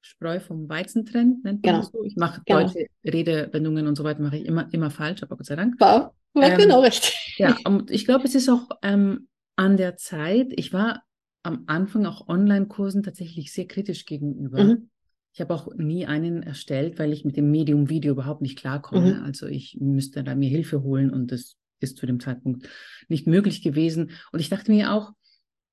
Spreu 0.00 0.40
vom 0.40 0.66
Weizen 0.70 1.04
trennt, 1.04 1.44
nennt 1.44 1.62
man 1.62 1.72
genau. 1.72 1.78
das 1.78 1.92
so. 1.92 2.04
Ich 2.04 2.16
mache 2.16 2.40
genau. 2.46 2.60
deutsche 2.60 2.86
Redewendungen 3.04 3.86
und 3.86 3.96
so 3.96 4.04
weiter, 4.04 4.22
mache 4.22 4.38
ich 4.38 4.46
immer, 4.46 4.72
immer 4.72 4.90
falsch, 4.90 5.22
aber 5.22 5.36
Gott 5.36 5.46
sei 5.46 5.56
Dank. 5.56 5.78
War, 5.78 6.14
war 6.32 6.50
ähm, 6.50 6.56
genau 6.56 6.80
richtig. 6.80 7.36
Ja, 7.36 7.54
und 7.66 7.90
ich 7.90 8.06
glaube, 8.06 8.24
es 8.24 8.34
ist 8.34 8.48
auch 8.48 8.70
ähm, 8.82 9.28
an 9.56 9.76
der 9.76 9.96
Zeit, 9.96 10.48
ich 10.56 10.72
war 10.72 11.02
am 11.42 11.64
Anfang 11.66 12.06
auch 12.06 12.28
Online-Kursen 12.28 13.02
tatsächlich 13.02 13.52
sehr 13.52 13.66
kritisch 13.66 14.06
gegenüber. 14.06 14.64
Mhm. 14.64 14.90
Ich 15.32 15.40
habe 15.40 15.52
auch 15.52 15.74
nie 15.74 16.06
einen 16.06 16.42
erstellt, 16.42 16.98
weil 16.98 17.12
ich 17.12 17.24
mit 17.24 17.36
dem 17.36 17.50
Medium 17.50 17.90
Video 17.90 18.12
überhaupt 18.12 18.40
nicht 18.40 18.58
klarkomme. 18.58 19.16
Mhm. 19.16 19.24
Also 19.24 19.46
ich 19.46 19.76
müsste 19.80 20.22
da 20.24 20.34
mir 20.34 20.48
Hilfe 20.48 20.82
holen 20.82 21.10
und 21.10 21.32
das 21.32 21.56
ist 21.80 21.98
zu 21.98 22.06
dem 22.06 22.20
Zeitpunkt 22.20 22.68
nicht 23.08 23.26
möglich 23.26 23.62
gewesen. 23.62 24.12
Und 24.32 24.40
ich 24.40 24.48
dachte 24.48 24.70
mir 24.70 24.92
auch, 24.92 25.12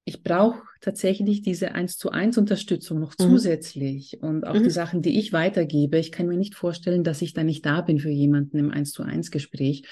ich 0.04 0.24
brauche 0.24 0.64
tatsächlich 0.82 1.42
diese 1.42 1.74
eins 1.74 1.98
zu 1.98 2.10
eins 2.10 2.38
Unterstützung 2.38 3.00
noch 3.00 3.14
mhm. 3.20 3.24
zusätzlich 3.24 4.20
und 4.22 4.46
auch 4.46 4.56
mhm. 4.56 4.64
die 4.64 4.72
Sachen, 4.72 5.02
die 5.02 5.20
ich 5.20 5.32
weitergebe. 5.32 6.00
Ich 6.00 6.12
kann 6.12 6.28
mir 6.28 6.38
nicht 6.38 6.56
vorstellen, 6.56 7.04
dass 7.04 7.22
ich 7.22 7.34
da 7.34 7.44
nicht 7.44 7.66
da 7.66 7.82
bin 7.82 8.00
für 8.00 8.10
jemanden 8.10 8.58
im 8.58 8.72
eins 8.72 8.92
zu 8.92 9.04
eins 9.04 9.32
Gespräch. 9.32 9.88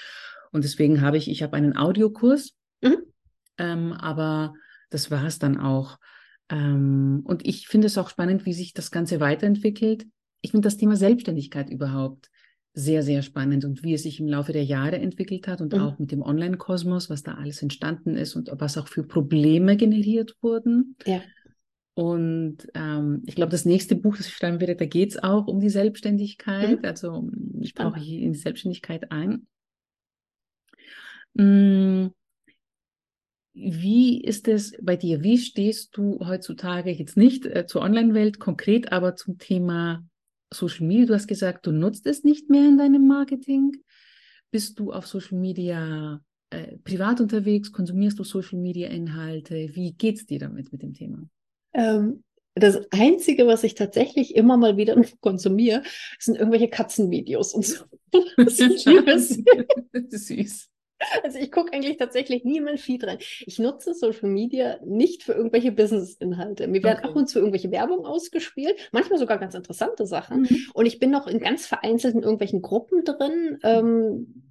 Und 0.50 0.64
deswegen 0.64 1.00
habe 1.00 1.16
ich, 1.16 1.30
ich 1.30 1.42
habe 1.44 1.56
einen 1.56 1.76
Audiokurs, 1.76 2.54
mhm. 2.82 2.98
Ähm, 3.60 3.92
aber 3.92 4.54
das 4.88 5.10
war 5.10 5.24
es 5.24 5.38
dann 5.38 5.58
auch. 5.58 5.98
Ähm, 6.48 7.20
und 7.24 7.46
ich 7.46 7.68
finde 7.68 7.86
es 7.86 7.98
auch 7.98 8.08
spannend, 8.08 8.46
wie 8.46 8.54
sich 8.54 8.72
das 8.72 8.90
Ganze 8.90 9.20
weiterentwickelt. 9.20 10.06
Ich 10.40 10.52
finde 10.52 10.66
das 10.66 10.78
Thema 10.78 10.96
Selbstständigkeit 10.96 11.68
überhaupt 11.68 12.30
sehr, 12.72 13.02
sehr 13.02 13.20
spannend 13.22 13.64
und 13.64 13.82
wie 13.82 13.94
es 13.94 14.04
sich 14.04 14.18
im 14.18 14.28
Laufe 14.28 14.52
der 14.52 14.64
Jahre 14.64 14.96
entwickelt 14.96 15.46
hat 15.46 15.60
und 15.60 15.74
mhm. 15.74 15.80
auch 15.80 15.98
mit 15.98 16.10
dem 16.10 16.22
Online-Kosmos, 16.22 17.10
was 17.10 17.22
da 17.22 17.34
alles 17.34 17.60
entstanden 17.60 18.16
ist 18.16 18.34
und 18.34 18.50
was 18.54 18.78
auch 18.78 18.88
für 18.88 19.02
Probleme 19.02 19.76
generiert 19.76 20.36
wurden. 20.40 20.96
Ja. 21.04 21.20
Und 21.94 22.58
ähm, 22.74 23.22
ich 23.26 23.34
glaube, 23.34 23.50
das 23.50 23.66
nächste 23.66 23.94
Buch, 23.94 24.16
das 24.16 24.26
ich 24.26 24.34
schreiben 24.34 24.60
werde, 24.60 24.76
da 24.76 24.86
geht 24.86 25.10
es 25.10 25.22
auch 25.22 25.48
um 25.48 25.60
die 25.60 25.68
Selbstständigkeit. 25.68 26.80
Mhm. 26.80 26.84
Also 26.84 27.28
ich 27.60 27.74
brauche 27.74 28.00
hier 28.00 28.20
in 28.22 28.32
die 28.32 28.38
Selbstständigkeit 28.38 29.12
ein. 29.12 29.46
Hm, 31.36 32.12
wie 33.52 34.22
ist 34.22 34.48
es 34.48 34.74
bei 34.80 34.96
dir? 34.96 35.22
Wie 35.22 35.38
stehst 35.38 35.96
du 35.96 36.20
heutzutage 36.20 36.90
jetzt 36.90 37.16
nicht 37.16 37.46
äh, 37.46 37.66
zur 37.66 37.82
Online-Welt 37.82 38.38
konkret, 38.38 38.92
aber 38.92 39.16
zum 39.16 39.38
Thema 39.38 40.04
Social 40.52 40.86
Media? 40.86 41.06
Du 41.06 41.14
hast 41.14 41.26
gesagt, 41.26 41.66
du 41.66 41.72
nutzt 41.72 42.06
es 42.06 42.24
nicht 42.24 42.48
mehr 42.48 42.68
in 42.68 42.78
deinem 42.78 43.06
Marketing. 43.06 43.72
Bist 44.50 44.78
du 44.78 44.92
auf 44.92 45.06
Social 45.06 45.38
Media 45.38 46.20
äh, 46.50 46.76
privat 46.78 47.20
unterwegs? 47.20 47.72
Konsumierst 47.72 48.18
du 48.18 48.24
Social 48.24 48.58
Media 48.58 48.88
Inhalte? 48.88 49.70
Wie 49.74 49.92
geht 49.92 50.16
es 50.16 50.26
dir 50.26 50.38
damit 50.38 50.72
mit 50.72 50.82
dem 50.82 50.94
Thema? 50.94 51.28
Ähm, 51.72 52.22
das 52.54 52.80
Einzige, 52.90 53.46
was 53.46 53.64
ich 53.64 53.74
tatsächlich 53.74 54.34
immer 54.34 54.56
mal 54.56 54.76
wieder 54.76 55.00
konsumiere, 55.20 55.82
sind 56.18 56.36
irgendwelche 56.36 56.68
Katzenvideos 56.68 57.54
und 57.54 57.64
so. 57.64 57.84
Das 58.36 58.58
ist 58.58 58.84
süß. 60.26 60.68
Also 61.22 61.38
ich 61.38 61.50
gucke 61.50 61.72
eigentlich 61.72 61.96
tatsächlich 61.96 62.44
nie 62.44 62.58
in 62.58 62.64
mein 62.64 62.78
Feed 62.78 63.04
rein. 63.04 63.18
Ich 63.46 63.58
nutze 63.58 63.94
Social 63.94 64.28
Media 64.28 64.78
nicht 64.84 65.22
für 65.22 65.32
irgendwelche 65.32 65.72
Business-Inhalte. 65.72 66.68
Mir 66.68 66.82
werden 66.82 66.98
okay. 66.98 67.08
ab 67.08 67.16
und 67.16 67.28
zu 67.28 67.38
irgendwelche 67.38 67.70
Werbung 67.70 68.04
ausgespielt, 68.04 68.76
manchmal 68.92 69.18
sogar 69.18 69.38
ganz 69.38 69.54
interessante 69.54 70.06
Sachen. 70.06 70.42
Mhm. 70.42 70.66
Und 70.74 70.86
ich 70.86 70.98
bin 70.98 71.10
noch 71.10 71.26
in 71.26 71.40
ganz 71.40 71.66
vereinzelten 71.66 72.22
irgendwelchen 72.22 72.62
Gruppen 72.62 73.04
drin. 73.04 73.58
Ähm, 73.62 74.49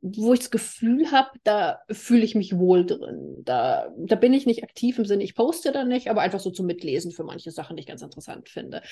wo 0.00 0.32
ich 0.32 0.40
das 0.40 0.50
Gefühl 0.50 1.10
habe, 1.10 1.30
da 1.42 1.80
fühle 1.90 2.24
ich 2.24 2.34
mich 2.34 2.56
wohl 2.56 2.86
drin. 2.86 3.42
Da, 3.44 3.92
da 3.96 4.14
bin 4.16 4.32
ich 4.32 4.46
nicht 4.46 4.62
aktiv 4.62 4.98
im 4.98 5.04
Sinne, 5.04 5.24
ich 5.24 5.34
poste 5.34 5.72
da 5.72 5.84
nicht, 5.84 6.08
aber 6.08 6.20
einfach 6.20 6.38
so 6.38 6.50
zum 6.50 6.66
Mitlesen 6.66 7.10
für 7.10 7.24
manche 7.24 7.50
Sachen, 7.50 7.76
die 7.76 7.80
ich 7.80 7.86
ganz 7.86 8.02
interessant 8.02 8.48
finde. 8.48 8.82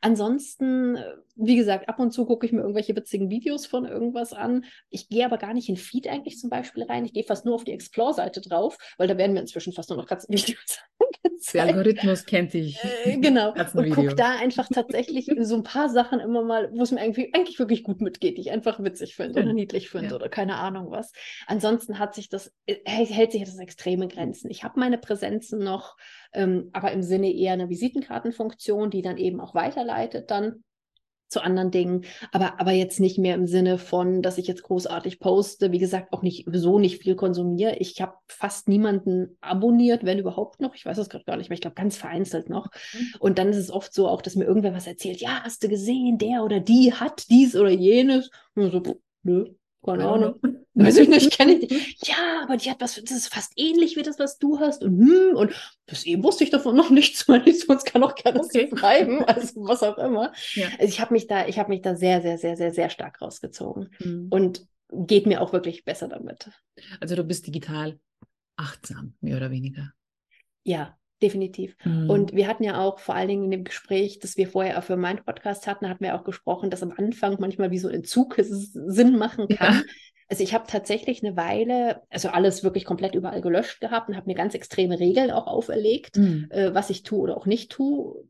Ansonsten, 0.00 0.98
wie 1.36 1.56
gesagt, 1.56 1.88
ab 1.88 2.00
und 2.00 2.10
zu 2.12 2.26
gucke 2.26 2.46
ich 2.46 2.52
mir 2.52 2.62
irgendwelche 2.62 2.96
witzigen 2.96 3.30
Videos 3.30 3.66
von 3.66 3.84
irgendwas 3.84 4.32
an. 4.32 4.64
Ich 4.90 5.08
gehe 5.08 5.24
aber 5.24 5.38
gar 5.38 5.54
nicht 5.54 5.68
in 5.68 5.76
Feed 5.76 6.08
eigentlich 6.08 6.38
zum 6.38 6.50
Beispiel 6.50 6.82
rein. 6.82 7.04
Ich 7.04 7.12
gehe 7.12 7.24
fast 7.24 7.44
nur 7.44 7.54
auf 7.54 7.64
die 7.64 7.72
Explore-Seite 7.72 8.40
drauf, 8.40 8.76
weil 8.98 9.06
da 9.06 9.16
werden 9.16 9.34
mir 9.34 9.40
inzwischen 9.40 9.72
fast 9.72 9.90
nur 9.90 9.98
noch 9.98 10.06
Katzenvideos 10.06 10.78
angezeigt. 11.24 11.54
Der 11.54 11.62
Algorithmus 11.62 12.24
kennt 12.24 12.54
dich. 12.54 12.78
Äh, 13.04 13.18
genau. 13.18 13.54
Und 13.74 13.90
gucke 13.90 14.16
da 14.16 14.36
einfach 14.36 14.68
tatsächlich 14.68 15.30
so 15.42 15.54
ein 15.54 15.62
paar 15.62 15.88
Sachen 15.88 16.18
immer 16.18 16.42
mal, 16.42 16.70
wo 16.72 16.82
es 16.82 16.90
mir 16.90 17.00
eigentlich, 17.00 17.34
eigentlich 17.34 17.58
wirklich 17.60 17.84
gut 17.84 18.00
mitgeht, 18.00 18.36
die 18.36 18.42
ich 18.42 18.50
einfach 18.50 18.82
witzig 18.82 19.14
finde 19.14 19.42
oder 19.42 19.52
niedlich 19.52 19.90
finde 19.90 20.08
ja. 20.08 20.14
oder 20.16 20.28
keine 20.28 20.55
Ahnung 20.58 20.90
was. 20.90 21.12
Ansonsten 21.46 21.98
hat 21.98 22.14
sich 22.14 22.28
das, 22.28 22.52
äh, 22.66 22.76
hält 22.84 23.32
sich 23.32 23.44
das 23.44 23.58
extreme 23.58 24.08
Grenzen. 24.08 24.50
Ich 24.50 24.64
habe 24.64 24.80
meine 24.80 24.98
Präsenzen 24.98 25.58
noch, 25.60 25.96
ähm, 26.32 26.70
aber 26.72 26.92
im 26.92 27.02
Sinne 27.02 27.32
eher 27.32 27.52
einer 27.52 27.68
Visitenkartenfunktion, 27.68 28.90
die 28.90 29.02
dann 29.02 29.18
eben 29.18 29.40
auch 29.40 29.54
weiterleitet 29.54 30.30
dann 30.30 30.64
zu 31.28 31.42
anderen 31.42 31.70
Dingen, 31.70 32.04
aber, 32.32 32.60
aber 32.60 32.70
jetzt 32.70 33.00
nicht 33.00 33.18
mehr 33.18 33.34
im 33.34 33.46
Sinne 33.46 33.78
von, 33.78 34.22
dass 34.22 34.38
ich 34.38 34.46
jetzt 34.46 34.62
großartig 34.62 35.18
poste. 35.18 35.72
Wie 35.72 35.78
gesagt, 35.78 36.12
auch 36.12 36.22
nicht 36.22 36.46
so 36.52 36.78
nicht 36.78 37.02
viel 37.02 37.16
konsumiere. 37.16 37.76
Ich 37.76 38.00
habe 38.00 38.14
fast 38.28 38.68
niemanden 38.68 39.36
abonniert, 39.40 40.04
wenn 40.04 40.18
überhaupt 40.18 40.60
noch. 40.60 40.74
Ich 40.74 40.86
weiß 40.86 40.98
es 40.98 41.08
gerade 41.08 41.24
gar 41.24 41.36
nicht 41.36 41.48
mehr. 41.48 41.54
Ich 41.54 41.60
glaube, 41.60 41.74
ganz 41.74 41.96
vereinzelt 41.96 42.48
noch. 42.48 42.68
Mhm. 42.92 43.14
Und 43.18 43.38
dann 43.38 43.48
ist 43.48 43.56
es 43.56 43.70
oft 43.70 43.92
so 43.92 44.08
auch, 44.08 44.22
dass 44.22 44.36
mir 44.36 44.44
irgendwer 44.44 44.74
was 44.74 44.86
erzählt. 44.86 45.20
Ja, 45.20 45.42
hast 45.42 45.64
du 45.64 45.68
gesehen, 45.68 46.18
der 46.18 46.44
oder 46.44 46.60
die 46.60 46.92
hat 46.92 47.28
dies 47.28 47.56
oder 47.56 47.70
jenes. 47.70 48.30
Und 48.54 48.70
so, 48.70 49.00
nö, 49.24 49.46
keine 49.86 50.06
Ahnung. 50.06 50.34
Weiß 50.74 50.98
ich 50.98 51.08
nicht, 51.08 51.32
kenne 51.32 51.54
ich 51.54 51.70
nicht. 51.70 51.96
Ja, 52.08 52.42
aber 52.42 52.56
die 52.58 52.70
hat 52.70 52.80
was, 52.80 52.96
das 52.96 53.10
ist 53.10 53.32
fast 53.32 53.52
ähnlich 53.56 53.96
wie 53.96 54.02
das, 54.02 54.18
was 54.18 54.38
du 54.38 54.60
hast. 54.60 54.84
Und, 54.84 54.98
hm, 54.98 55.36
und 55.36 55.54
bis 55.86 56.04
eben 56.04 56.22
wusste 56.22 56.44
ich 56.44 56.50
davon 56.50 56.76
noch 56.76 56.90
nichts, 56.90 57.26
weil 57.28 57.46
ich 57.48 57.60
sonst 57.60 57.84
kann 57.84 58.02
auch 58.02 58.14
gerne 58.14 58.40
okay. 58.40 58.68
schreiben, 58.74 59.24
also 59.24 59.62
was 59.66 59.82
auch 59.82 59.96
immer. 59.98 60.32
Ja. 60.54 60.66
Also 60.78 60.84
ich 60.84 61.00
habe 61.00 61.14
mich 61.14 61.26
da, 61.26 61.46
ich 61.46 61.58
habe 61.58 61.70
mich 61.70 61.80
da 61.80 61.96
sehr, 61.96 62.20
sehr, 62.20 62.36
sehr, 62.36 62.56
sehr, 62.56 62.72
sehr 62.72 62.90
stark 62.90 63.22
rausgezogen. 63.22 63.90
Mhm. 64.00 64.26
Und 64.30 64.66
geht 64.90 65.26
mir 65.26 65.40
auch 65.40 65.52
wirklich 65.52 65.84
besser 65.84 66.08
damit. 66.08 66.50
Also 67.00 67.16
du 67.16 67.24
bist 67.24 67.46
digital 67.46 67.98
achtsam, 68.56 69.14
mehr 69.20 69.36
oder 69.36 69.50
weniger. 69.50 69.92
Ja, 70.64 70.96
Definitiv. 71.22 71.76
Mhm. 71.84 72.10
Und 72.10 72.32
wir 72.34 72.46
hatten 72.46 72.62
ja 72.62 72.78
auch 72.78 72.98
vor 72.98 73.14
allen 73.14 73.28
Dingen 73.28 73.44
in 73.44 73.50
dem 73.50 73.64
Gespräch, 73.64 74.18
das 74.18 74.36
wir 74.36 74.48
vorher 74.48 74.78
auch 74.78 74.82
für 74.84 74.96
meinen 74.96 75.24
Podcast 75.24 75.66
hatten, 75.66 75.88
hatten 75.88 76.04
wir 76.04 76.14
auch 76.14 76.24
gesprochen, 76.24 76.68
dass 76.68 76.82
am 76.82 76.92
Anfang 76.96 77.36
manchmal 77.38 77.70
wie 77.70 77.78
so 77.78 77.88
ein 77.88 78.04
Zug 78.04 78.36
Sinn 78.38 79.16
machen 79.16 79.48
kann. 79.48 79.74
Ja. 79.74 79.82
Also 80.28 80.42
ich 80.42 80.52
habe 80.54 80.64
tatsächlich 80.66 81.24
eine 81.24 81.36
Weile, 81.36 82.02
also 82.10 82.28
alles 82.28 82.64
wirklich 82.64 82.84
komplett 82.84 83.14
überall 83.14 83.40
gelöscht 83.40 83.80
gehabt 83.80 84.08
und 84.08 84.16
habe 84.16 84.26
mir 84.26 84.34
ganz 84.34 84.54
extreme 84.54 84.98
Regeln 84.98 85.30
auch 85.30 85.46
auferlegt, 85.46 86.16
mhm. 86.16 86.48
äh, 86.50 86.74
was 86.74 86.90
ich 86.90 87.04
tue 87.04 87.20
oder 87.20 87.36
auch 87.36 87.46
nicht 87.46 87.70
tue 87.70 88.26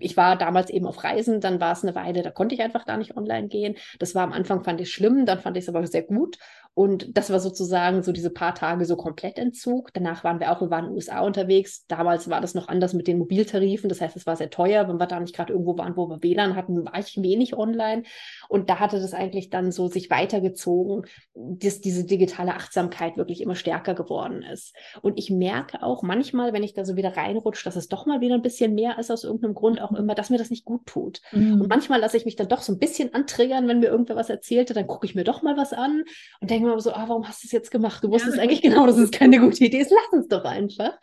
ich 0.00 0.16
war 0.16 0.36
damals 0.36 0.70
eben 0.70 0.86
auf 0.86 1.04
Reisen, 1.04 1.40
dann 1.40 1.60
war 1.60 1.72
es 1.72 1.84
eine 1.84 1.94
Weile, 1.94 2.22
da 2.22 2.30
konnte 2.30 2.54
ich 2.54 2.62
einfach 2.62 2.84
da 2.84 2.96
nicht 2.96 3.16
online 3.16 3.48
gehen. 3.48 3.76
Das 3.98 4.14
war 4.14 4.24
am 4.24 4.32
Anfang, 4.32 4.64
fand 4.64 4.80
ich 4.80 4.92
schlimm, 4.92 5.26
dann 5.26 5.38
fand 5.38 5.56
ich 5.56 5.64
es 5.64 5.68
aber 5.68 5.86
sehr 5.86 6.02
gut. 6.02 6.38
Und 6.76 7.16
das 7.16 7.30
war 7.30 7.40
sozusagen 7.40 8.02
so 8.02 8.12
diese 8.12 8.28
paar 8.28 8.54
Tage 8.54 8.84
so 8.84 8.96
komplett 8.96 9.38
Entzug. 9.38 9.94
Danach 9.94 10.24
waren 10.24 10.40
wir 10.40 10.52
auch, 10.52 10.60
wir 10.60 10.68
waren 10.68 10.84
in 10.84 10.90
den 10.90 10.96
USA 10.96 11.20
unterwegs. 11.20 11.86
Damals 11.86 12.28
war 12.28 12.42
das 12.42 12.52
noch 12.52 12.68
anders 12.68 12.92
mit 12.92 13.06
den 13.06 13.16
Mobiltarifen. 13.16 13.88
Das 13.88 14.02
heißt, 14.02 14.14
es 14.14 14.26
war 14.26 14.36
sehr 14.36 14.50
teuer. 14.50 14.86
Wenn 14.86 14.98
wir 14.98 15.06
da 15.06 15.18
nicht 15.18 15.34
gerade 15.34 15.54
irgendwo 15.54 15.78
waren, 15.78 15.96
wo 15.96 16.10
wir 16.10 16.22
WLAN 16.22 16.54
hatten, 16.54 16.84
war 16.84 16.98
ich 16.98 17.16
wenig 17.22 17.56
online. 17.56 18.02
Und 18.50 18.68
da 18.68 18.78
hatte 18.78 19.00
das 19.00 19.14
eigentlich 19.14 19.48
dann 19.48 19.72
so 19.72 19.88
sich 19.88 20.10
weitergezogen, 20.10 21.06
dass 21.32 21.80
diese 21.80 22.04
digitale 22.04 22.54
Achtsamkeit 22.54 23.16
wirklich 23.16 23.40
immer 23.40 23.54
stärker 23.54 23.94
geworden 23.94 24.42
ist. 24.42 24.76
Und 25.00 25.18
ich 25.18 25.30
merke 25.30 25.82
auch 25.82 26.02
manchmal, 26.02 26.52
wenn 26.52 26.62
ich 26.62 26.74
da 26.74 26.84
so 26.84 26.94
wieder 26.94 27.16
reinrutsche, 27.16 27.64
dass 27.64 27.76
es 27.76 27.88
doch 27.88 28.04
mal 28.04 28.20
wieder 28.20 28.34
ein 28.34 28.42
bisschen 28.42 28.74
mehr 28.74 28.98
ist 28.98 29.10
aus 29.10 29.24
irgendeinem 29.24 29.54
Grund 29.54 29.80
auch 29.80 29.92
immer, 29.92 30.14
dass 30.14 30.28
mir 30.28 30.36
das 30.36 30.50
nicht 30.50 30.66
gut 30.66 30.84
tut. 30.84 31.22
Mhm. 31.32 31.62
Und 31.62 31.70
manchmal 31.70 32.00
lasse 32.00 32.18
ich 32.18 32.26
mich 32.26 32.36
dann 32.36 32.48
doch 32.48 32.60
so 32.60 32.74
ein 32.74 32.78
bisschen 32.78 33.14
antriggern, 33.14 33.66
wenn 33.66 33.80
mir 33.80 33.88
irgendwer 33.88 34.16
was 34.16 34.28
erzählte. 34.28 34.74
Dann 34.74 34.86
gucke 34.86 35.06
ich 35.06 35.14
mir 35.14 35.24
doch 35.24 35.40
mal 35.40 35.56
was 35.56 35.72
an 35.72 36.04
und 36.42 36.50
denke 36.50 36.65
immer 36.72 36.80
so, 36.80 36.92
ah, 36.92 37.04
warum 37.08 37.26
hast 37.26 37.42
du 37.42 37.46
es 37.46 37.52
jetzt 37.52 37.70
gemacht? 37.70 38.02
Du 38.02 38.10
wusstest 38.10 38.36
ja, 38.36 38.42
eigentlich 38.42 38.62
genau, 38.62 38.86
dass 38.86 38.98
es 38.98 39.10
keine 39.10 39.40
gute 39.40 39.64
Idee 39.64 39.80
ist. 39.80 39.90
Lass 39.90 40.12
uns 40.12 40.28
doch 40.28 40.44
einfach. 40.44 40.98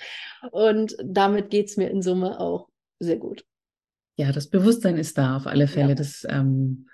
Und 0.51 0.95
damit 1.03 1.49
geht 1.49 1.67
es 1.67 1.77
mir 1.77 1.89
in 1.89 2.01
Summe 2.01 2.39
auch 2.39 2.67
sehr 2.99 3.17
gut. 3.17 3.45
Ja, 4.15 4.31
das 4.31 4.49
Bewusstsein 4.49 4.97
ist 4.97 5.17
da 5.17 5.37
auf 5.37 5.47
alle 5.47 5.67
Fälle. 5.67 5.89
Ja. 5.89 5.95
Das 5.95 6.25
ähm, 6.29 6.87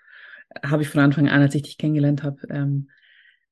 habe 0.63 0.84
ich 0.84 0.89
von 0.89 1.01
Anfang 1.01 1.28
an, 1.28 1.41
als 1.41 1.55
ich 1.55 1.63
dich 1.63 1.78
kennengelernt 1.78 2.24
habe, 2.24 2.39
ähm, 2.49 2.89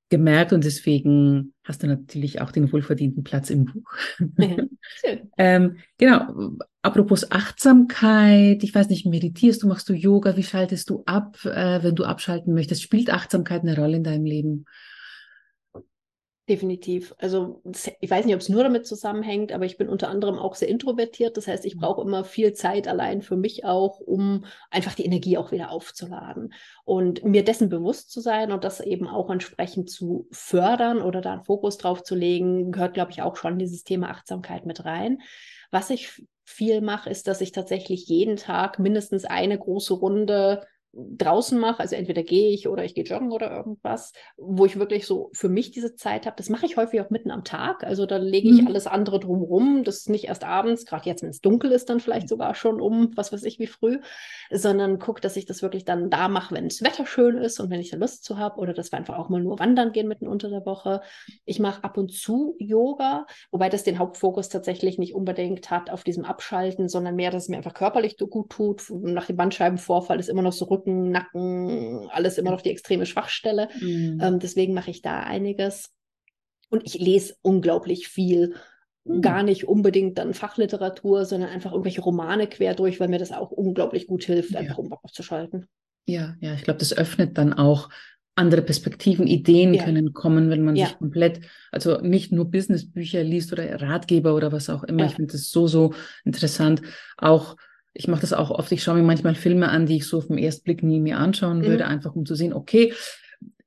gemerkt 0.09 0.53
und 0.53 0.63
deswegen 0.63 1.53
hast 1.65 1.83
du 1.83 1.87
natürlich 1.87 2.39
auch 2.39 2.51
den 2.51 2.71
wohlverdienten 2.71 3.23
Platz 3.23 3.49
im 3.49 3.65
Buch. 3.65 3.91
Ja, 4.37 4.55
ähm, 5.37 5.77
genau. 5.97 6.55
Apropos 6.81 7.29
Achtsamkeit, 7.29 8.63
ich 8.63 8.73
weiß 8.73 8.87
nicht, 8.87 9.05
meditierst 9.05 9.61
du, 9.61 9.67
machst 9.67 9.89
du 9.89 9.93
Yoga, 9.93 10.37
wie 10.37 10.43
schaltest 10.43 10.89
du 10.89 11.03
ab, 11.05 11.37
äh, 11.43 11.83
wenn 11.83 11.95
du 11.95 12.05
abschalten 12.05 12.53
möchtest? 12.53 12.81
Spielt 12.81 13.11
Achtsamkeit 13.11 13.63
eine 13.63 13.75
Rolle 13.75 13.97
in 13.97 14.05
deinem 14.05 14.23
Leben? 14.23 14.65
Definitiv. 16.49 17.13
Also 17.17 17.61
ich 17.99 18.09
weiß 18.09 18.25
nicht, 18.25 18.33
ob 18.33 18.39
es 18.39 18.47
nur 18.47 18.63
damit 18.63 18.87
zusammenhängt, 18.87 19.51
aber 19.51 19.65
ich 19.65 19.77
bin 19.77 19.89
unter 19.89 20.07
anderem 20.07 20.39
auch 20.39 20.55
sehr 20.55 20.69
introvertiert. 20.69 21.35
Das 21.35 21.45
heißt, 21.45 21.65
ich 21.65 21.75
mhm. 21.75 21.79
brauche 21.81 22.01
immer 22.01 22.23
viel 22.23 22.53
Zeit 22.53 22.87
allein 22.87 23.21
für 23.21 23.35
mich 23.35 23.65
auch, 23.65 23.99
um 23.99 24.45
einfach 24.71 24.95
die 24.95 25.03
Energie 25.03 25.37
auch 25.37 25.51
wieder 25.51 25.71
aufzuladen. 25.71 26.53
Und 26.85 27.25
mir 27.25 27.43
dessen 27.43 27.67
bewusst 27.67 28.11
zu 28.11 28.21
sein 28.21 28.53
und 28.53 28.63
das 28.63 28.79
eben 28.79 29.09
auch 29.09 29.29
entsprechend 29.29 29.89
zu 29.89 30.29
fördern 30.31 31.01
oder 31.01 31.19
da 31.19 31.33
einen 31.33 31.43
Fokus 31.43 31.77
drauf 31.77 32.01
zu 32.03 32.15
legen, 32.15 32.71
gehört, 32.71 32.93
glaube 32.93 33.11
ich, 33.11 33.21
auch 33.21 33.35
schon 33.35 33.59
dieses 33.59 33.83
Thema 33.83 34.09
Achtsamkeit 34.09 34.65
mit 34.65 34.85
rein. 34.85 35.19
Was 35.69 35.89
ich 35.89 36.25
viel 36.45 36.79
mache, 36.79 37.09
ist, 37.09 37.27
dass 37.27 37.41
ich 37.41 37.51
tatsächlich 37.51 38.07
jeden 38.07 38.37
Tag 38.37 38.79
mindestens 38.79 39.25
eine 39.25 39.59
große 39.59 39.95
Runde 39.95 40.65
draußen 40.97 41.59
mache, 41.59 41.79
also 41.79 41.95
entweder 41.95 42.23
gehe 42.23 42.53
ich 42.53 42.67
oder 42.67 42.83
ich 42.83 42.95
gehe 42.95 43.03
joggen 43.03 43.31
oder 43.31 43.51
irgendwas, 43.51 44.13
wo 44.35 44.65
ich 44.65 44.79
wirklich 44.79 45.05
so 45.05 45.29
für 45.33 45.49
mich 45.49 45.71
diese 45.71 45.95
Zeit 45.95 46.25
habe. 46.25 46.35
Das 46.37 46.49
mache 46.49 46.65
ich 46.65 46.77
häufig 46.77 47.01
auch 47.01 47.09
mitten 47.09 47.29
am 47.29 47.43
Tag. 47.43 47.83
Also 47.83 48.05
da 48.05 48.17
lege 48.17 48.49
ich 48.49 48.61
mhm. 48.61 48.67
alles 48.67 48.87
andere 48.87 49.19
drumherum. 49.19 49.83
Das 49.83 49.97
ist 49.97 50.09
nicht 50.09 50.25
erst 50.25 50.43
abends, 50.43 50.85
gerade 50.85 51.07
jetzt, 51.07 51.21
wenn 51.21 51.29
es 51.29 51.41
dunkel 51.41 51.71
ist, 51.71 51.89
dann 51.89 51.99
vielleicht 51.99 52.29
sogar 52.29 52.55
schon 52.55 52.81
um, 52.81 53.11
was 53.15 53.31
weiß 53.31 53.43
ich, 53.43 53.59
wie 53.59 53.67
früh, 53.67 53.99
sondern 54.49 54.99
gucke, 54.99 55.21
dass 55.21 55.37
ich 55.37 55.45
das 55.45 55.61
wirklich 55.61 55.85
dann 55.85 56.09
da 56.09 56.27
mache, 56.27 56.55
wenn 56.55 56.67
das 56.67 56.81
Wetter 56.81 57.05
schön 57.05 57.37
ist 57.37 57.59
und 57.59 57.69
wenn 57.69 57.79
ich 57.79 57.91
da 57.91 57.97
Lust 57.97 58.23
zu 58.23 58.37
habe 58.37 58.59
oder 58.59 58.73
dass 58.73 58.91
wir 58.91 58.97
einfach 58.97 59.17
auch 59.17 59.29
mal 59.29 59.41
nur 59.41 59.59
wandern 59.59 59.91
gehen 59.91 60.07
mitten 60.07 60.27
unter 60.27 60.49
der 60.49 60.65
Woche. 60.65 61.01
Ich 61.45 61.59
mache 61.59 61.83
ab 61.83 61.97
und 61.97 62.11
zu 62.11 62.55
Yoga, 62.59 63.25
wobei 63.51 63.69
das 63.69 63.83
den 63.83 63.99
Hauptfokus 63.99 64.49
tatsächlich 64.49 64.97
nicht 64.97 65.13
unbedingt 65.13 65.69
hat 65.69 65.89
auf 65.91 66.03
diesem 66.03 66.25
Abschalten, 66.25 66.89
sondern 66.89 67.15
mehr, 67.15 67.31
dass 67.31 67.43
es 67.43 67.49
mir 67.49 67.57
einfach 67.57 67.73
körperlich 67.73 68.17
gut 68.17 68.49
tut. 68.49 68.83
Nach 68.89 69.25
dem 69.25 69.37
Bandscheibenvorfall 69.37 70.19
ist 70.19 70.29
immer 70.29 70.41
noch 70.41 70.53
so 70.53 70.65
Rücken, 70.65 70.86
Nacken, 70.87 72.09
alles 72.11 72.37
immer 72.37 72.51
noch 72.51 72.61
die 72.61 72.71
extreme 72.71 73.05
Schwachstelle. 73.05 73.69
Mhm. 73.79 74.19
Ähm, 74.21 74.39
deswegen 74.39 74.73
mache 74.73 74.91
ich 74.91 75.01
da 75.01 75.21
einiges. 75.21 75.89
Und 76.69 76.83
ich 76.85 76.99
lese 76.99 77.35
unglaublich 77.41 78.07
viel. 78.07 78.55
Mhm. 79.05 79.21
Gar 79.21 79.43
nicht 79.43 79.67
unbedingt 79.67 80.17
dann 80.17 80.33
Fachliteratur, 80.33 81.25
sondern 81.25 81.49
einfach 81.49 81.71
irgendwelche 81.71 82.01
Romane 82.01 82.47
quer 82.47 82.75
durch, 82.75 82.99
weil 82.99 83.07
mir 83.07 83.19
das 83.19 83.31
auch 83.31 83.51
unglaublich 83.51 84.07
gut 84.07 84.23
hilft, 84.23 84.51
ja. 84.51 84.59
einfach 84.59 84.77
um 84.77 84.91
aufzuschalten. 84.91 85.67
Ja, 86.05 86.35
ja, 86.39 86.53
ich 86.53 86.63
glaube, 86.63 86.79
das 86.79 86.97
öffnet 86.97 87.37
dann 87.37 87.53
auch 87.53 87.89
andere 88.37 88.61
Perspektiven, 88.61 89.25
Ideen 89.25 89.73
ja. 89.73 89.83
können 89.83 90.13
kommen, 90.13 90.49
wenn 90.49 90.63
man 90.63 90.75
ja. 90.75 90.87
sich 90.87 90.97
komplett, 90.97 91.41
also 91.71 91.99
nicht 92.01 92.31
nur 92.31 92.49
Businessbücher 92.51 93.23
liest 93.23 93.51
oder 93.51 93.81
Ratgeber 93.81 94.35
oder 94.35 94.51
was 94.51 94.69
auch 94.69 94.83
immer. 94.83 95.05
Ich 95.05 95.15
finde 95.15 95.31
das 95.31 95.49
so, 95.49 95.67
so 95.67 95.93
interessant. 96.23 96.81
Auch, 97.17 97.55
ich 97.97 98.07
mache 98.07 98.21
das 98.21 98.33
auch 98.33 98.51
oft, 98.51 98.71
ich 98.71 98.83
schaue 98.83 98.97
mir 98.97 99.03
manchmal 99.03 99.35
Filme 99.35 99.69
an, 99.69 99.87
die 99.87 99.97
ich 99.97 100.07
so 100.07 100.19
auf 100.19 100.27
den 100.27 100.37
ersten 100.37 100.63
Blick 100.63 100.83
nie 100.83 100.99
mir 100.99 101.17
anschauen 101.17 101.59
mhm. 101.59 101.65
würde, 101.65 101.87
einfach 101.87 102.15
um 102.15 102.25
zu 102.25 102.35
sehen, 102.35 102.53
okay, 102.53 102.93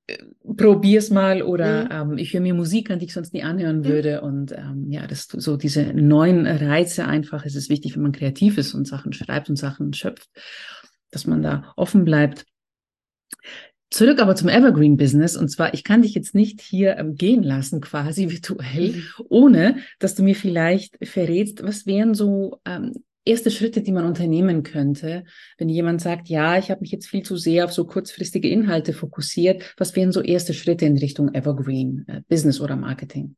äh, 0.06 0.18
probier's 0.56 1.10
mal 1.10 1.42
oder 1.42 1.84
mhm. 1.84 2.12
ähm, 2.12 2.18
ich 2.18 2.32
höre 2.32 2.40
mir 2.40 2.54
Musik 2.54 2.90
an, 2.90 3.00
die 3.00 3.06
ich 3.06 3.12
sonst 3.12 3.34
nie 3.34 3.42
anhören 3.42 3.80
mhm. 3.80 3.84
würde. 3.84 4.20
Und 4.20 4.52
ähm, 4.52 4.86
ja, 4.88 5.06
das 5.06 5.26
so 5.26 5.56
diese 5.56 5.92
neuen 5.94 6.46
Reize 6.46 7.06
einfach. 7.06 7.44
Es 7.44 7.56
ist 7.56 7.70
wichtig, 7.70 7.96
wenn 7.96 8.02
man 8.02 8.12
kreativ 8.12 8.56
ist 8.56 8.72
und 8.74 8.86
Sachen 8.86 9.12
schreibt 9.12 9.50
und 9.50 9.56
Sachen 9.56 9.92
schöpft, 9.94 10.28
dass 11.10 11.26
man 11.26 11.42
da 11.42 11.72
offen 11.76 12.04
bleibt. 12.04 12.46
Zurück 13.90 14.20
aber 14.20 14.36
zum 14.36 14.48
Evergreen 14.48 14.96
Business. 14.96 15.36
Und 15.36 15.48
zwar, 15.48 15.74
ich 15.74 15.82
kann 15.82 16.02
dich 16.02 16.14
jetzt 16.14 16.36
nicht 16.36 16.60
hier 16.60 16.96
ähm, 16.98 17.16
gehen 17.16 17.42
lassen, 17.42 17.80
quasi 17.80 18.30
virtuell, 18.30 18.92
mhm. 18.92 19.02
ohne 19.28 19.76
dass 19.98 20.14
du 20.14 20.22
mir 20.22 20.36
vielleicht 20.36 21.04
verrätst, 21.04 21.64
was 21.64 21.84
wären 21.86 22.14
so 22.14 22.60
ähm, 22.64 22.92
erste 23.24 23.50
Schritte, 23.50 23.82
die 23.82 23.92
man 23.92 24.06
unternehmen 24.06 24.62
könnte, 24.62 25.24
wenn 25.58 25.68
jemand 25.68 26.00
sagt, 26.00 26.28
ja, 26.28 26.58
ich 26.58 26.70
habe 26.70 26.80
mich 26.80 26.90
jetzt 26.90 27.08
viel 27.08 27.22
zu 27.22 27.36
sehr 27.36 27.64
auf 27.64 27.72
so 27.72 27.86
kurzfristige 27.86 28.48
Inhalte 28.48 28.92
fokussiert. 28.92 29.74
Was 29.78 29.96
wären 29.96 30.12
so 30.12 30.22
erste 30.22 30.54
Schritte 30.54 30.86
in 30.86 30.98
Richtung 30.98 31.34
Evergreen 31.34 32.04
äh, 32.08 32.22
Business 32.28 32.60
oder 32.60 32.76
Marketing? 32.76 33.36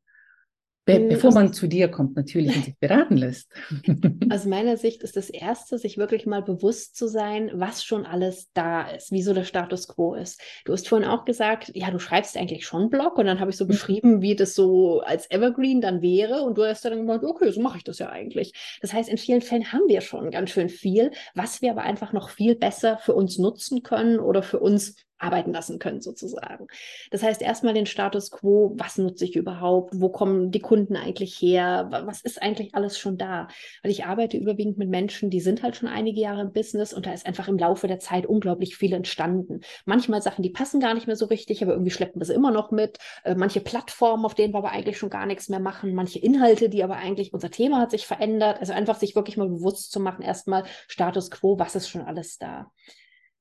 Be 0.85 0.95
hm, 0.95 1.07
bevor 1.07 1.31
man 1.31 1.53
zu 1.53 1.67
dir 1.67 1.87
kommt, 1.87 2.17
natürlich 2.17 2.55
und 2.55 2.65
sich 2.65 2.77
beraten 2.77 3.15
lässt. 3.15 3.49
Aus 4.29 4.45
meiner 4.45 4.75
Sicht 4.75 5.01
ist 5.01 5.15
das 5.15 5.29
Erste, 5.29 5.77
sich 5.77 5.97
wirklich 5.97 6.25
mal 6.25 6.41
bewusst 6.41 6.97
zu 6.97 7.07
sein, 7.07 7.51
was 7.53 7.85
schon 7.85 8.05
alles 8.05 8.49
da 8.53 8.89
ist, 8.89 9.11
wie 9.11 9.21
so 9.21 9.33
der 9.33 9.45
Status 9.45 9.87
quo 9.87 10.13
ist. 10.13 10.41
Du 10.65 10.73
hast 10.73 10.89
vorhin 10.89 11.07
auch 11.07 11.23
gesagt, 11.23 11.71
ja, 11.73 11.89
du 11.89 11.99
schreibst 11.99 12.35
eigentlich 12.35 12.65
schon 12.65 12.89
Blog 12.89 13.17
und 13.17 13.27
dann 13.27 13.39
habe 13.39 13.51
ich 13.51 13.57
so 13.57 13.63
mhm. 13.63 13.69
beschrieben, 13.69 14.21
wie 14.21 14.35
das 14.35 14.55
so 14.55 14.99
als 14.99 15.31
Evergreen 15.31 15.79
dann 15.79 16.01
wäre 16.01 16.41
und 16.41 16.57
du 16.57 16.65
hast 16.65 16.83
dann 16.83 16.97
gemeint, 16.97 17.23
okay, 17.23 17.49
so 17.51 17.61
mache 17.61 17.77
ich 17.77 17.85
das 17.85 17.99
ja 17.99 18.09
eigentlich. 18.09 18.53
Das 18.81 18.91
heißt, 18.91 19.07
in 19.07 19.17
vielen 19.17 19.41
Fällen 19.41 19.71
haben 19.71 19.87
wir 19.87 20.01
schon 20.01 20.31
ganz 20.31 20.49
schön 20.49 20.67
viel, 20.67 21.11
was 21.33 21.61
wir 21.61 21.71
aber 21.71 21.83
einfach 21.83 22.11
noch 22.11 22.29
viel 22.29 22.55
besser 22.55 22.97
für 22.97 23.13
uns 23.13 23.37
nutzen 23.37 23.83
können 23.83 24.19
oder 24.19 24.43
für 24.43 24.59
uns 24.59 24.95
arbeiten 25.23 25.53
lassen 25.53 25.79
können, 25.79 26.01
sozusagen. 26.01 26.67
Das 27.11 27.23
heißt, 27.23 27.41
erstmal 27.41 27.73
den 27.73 27.85
Status 27.85 28.31
quo, 28.31 28.73
was 28.77 28.97
nutze 28.97 29.25
ich 29.25 29.35
überhaupt, 29.35 29.93
wo 29.95 30.09
kommen 30.09 30.51
die 30.51 30.59
Kunden 30.59 30.95
eigentlich 30.95 31.35
her, 31.35 31.87
was 32.05 32.21
ist 32.21 32.41
eigentlich 32.41 32.75
alles 32.75 32.99
schon 32.99 33.17
da? 33.17 33.47
Weil 33.81 33.91
ich 33.91 34.05
arbeite 34.05 34.37
überwiegend 34.37 34.77
mit 34.77 34.89
Menschen, 34.89 35.29
die 35.29 35.41
sind 35.41 35.63
halt 35.63 35.75
schon 35.75 35.89
einige 35.89 36.19
Jahre 36.19 36.41
im 36.41 36.53
Business 36.53 36.93
und 36.93 37.05
da 37.05 37.13
ist 37.13 37.25
einfach 37.25 37.47
im 37.47 37.57
Laufe 37.57 37.87
der 37.87 37.99
Zeit 37.99 38.25
unglaublich 38.25 38.75
viel 38.75 38.93
entstanden. 38.93 39.61
Manchmal 39.85 40.21
Sachen, 40.21 40.43
die 40.43 40.49
passen 40.49 40.79
gar 40.79 40.93
nicht 40.93 41.07
mehr 41.07 41.15
so 41.15 41.25
richtig, 41.25 41.63
aber 41.63 41.73
irgendwie 41.73 41.91
schleppen 41.91 42.21
wir 42.21 42.25
sie 42.25 42.33
immer 42.33 42.51
noch 42.51 42.71
mit. 42.71 42.97
Äh, 43.23 43.35
manche 43.35 43.61
Plattformen, 43.61 44.25
auf 44.25 44.35
denen 44.35 44.53
wir 44.53 44.59
aber 44.59 44.71
eigentlich 44.71 44.97
schon 44.97 45.09
gar 45.09 45.25
nichts 45.25 45.49
mehr 45.49 45.59
machen, 45.59 45.93
manche 45.93 46.19
Inhalte, 46.19 46.69
die 46.69 46.83
aber 46.83 46.97
eigentlich, 46.97 47.33
unser 47.33 47.49
Thema 47.49 47.79
hat 47.79 47.91
sich 47.91 48.05
verändert. 48.05 48.59
Also 48.59 48.73
einfach 48.73 48.95
sich 48.95 49.15
wirklich 49.15 49.37
mal 49.37 49.49
bewusst 49.49 49.91
zu 49.91 49.99
machen, 49.99 50.21
erstmal 50.21 50.63
Status 50.87 51.31
quo, 51.31 51.57
was 51.59 51.75
ist 51.75 51.89
schon 51.89 52.01
alles 52.01 52.37
da? 52.37 52.71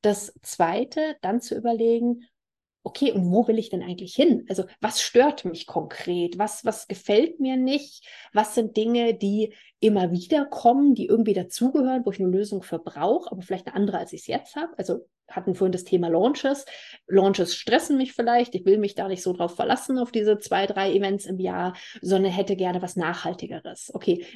Das 0.03 0.35
Zweite, 0.43 1.17
dann 1.23 1.41
zu 1.41 1.57
überlegen, 1.57 2.25
okay, 2.85 3.13
und 3.13 3.31
wo 3.31 3.47
will 3.47 3.59
ich 3.59 3.71
denn 3.71 3.83
eigentlich 3.83 4.15
hin? 4.15 4.45
Also 4.49 4.65
was 4.81 5.01
stört 5.01 5.45
mich 5.45 5.67
konkret? 5.67 6.39
Was, 6.39 6.65
was 6.65 6.89
gefällt 6.89 7.39
mir 7.41 7.57
nicht? 7.57 8.07
Was 8.33 8.55
sind 8.55 8.77
Dinge, 8.77 9.15
die 9.15 9.55
immer 9.79 10.11
wieder 10.11 10.45
kommen, 10.47 10.95
die 10.95 11.07
irgendwie 11.07 11.35
dazugehören, 11.35 12.05
wo 12.05 12.11
ich 12.11 12.21
eine 12.21 12.29
Lösung 12.29 12.63
für 12.63 12.79
brauche, 12.79 13.31
aber 13.31 13.43
vielleicht 13.43 13.69
eine 13.69 13.77
andere, 13.77 13.99
als 13.99 14.13
ich 14.13 14.23
es 14.23 14.27
jetzt 14.27 14.57
habe? 14.57 14.77
Also 14.79 15.07
hatten 15.29 15.55
vorhin 15.55 15.73
das 15.73 15.85
Thema 15.85 16.09
Launches. 16.09 16.65
Launches 17.07 17.55
stressen 17.55 17.97
mich 17.97 18.13
vielleicht. 18.13 18.55
Ich 18.55 18.65
will 18.65 18.79
mich 18.79 18.95
da 18.95 19.09
nicht 19.09 19.23
so 19.23 19.33
drauf 19.33 19.57
verlassen 19.57 19.99
auf 19.99 20.13
diese 20.13 20.39
zwei, 20.39 20.67
drei 20.67 20.93
Events 20.93 21.27
im 21.27 21.39
Jahr, 21.39 21.75
sondern 22.01 22.33
hätte 22.33 22.57
gerne 22.57 22.83
was 22.83 22.97
Nachhaltigeres. 22.97 23.91
Okay, 23.95 24.27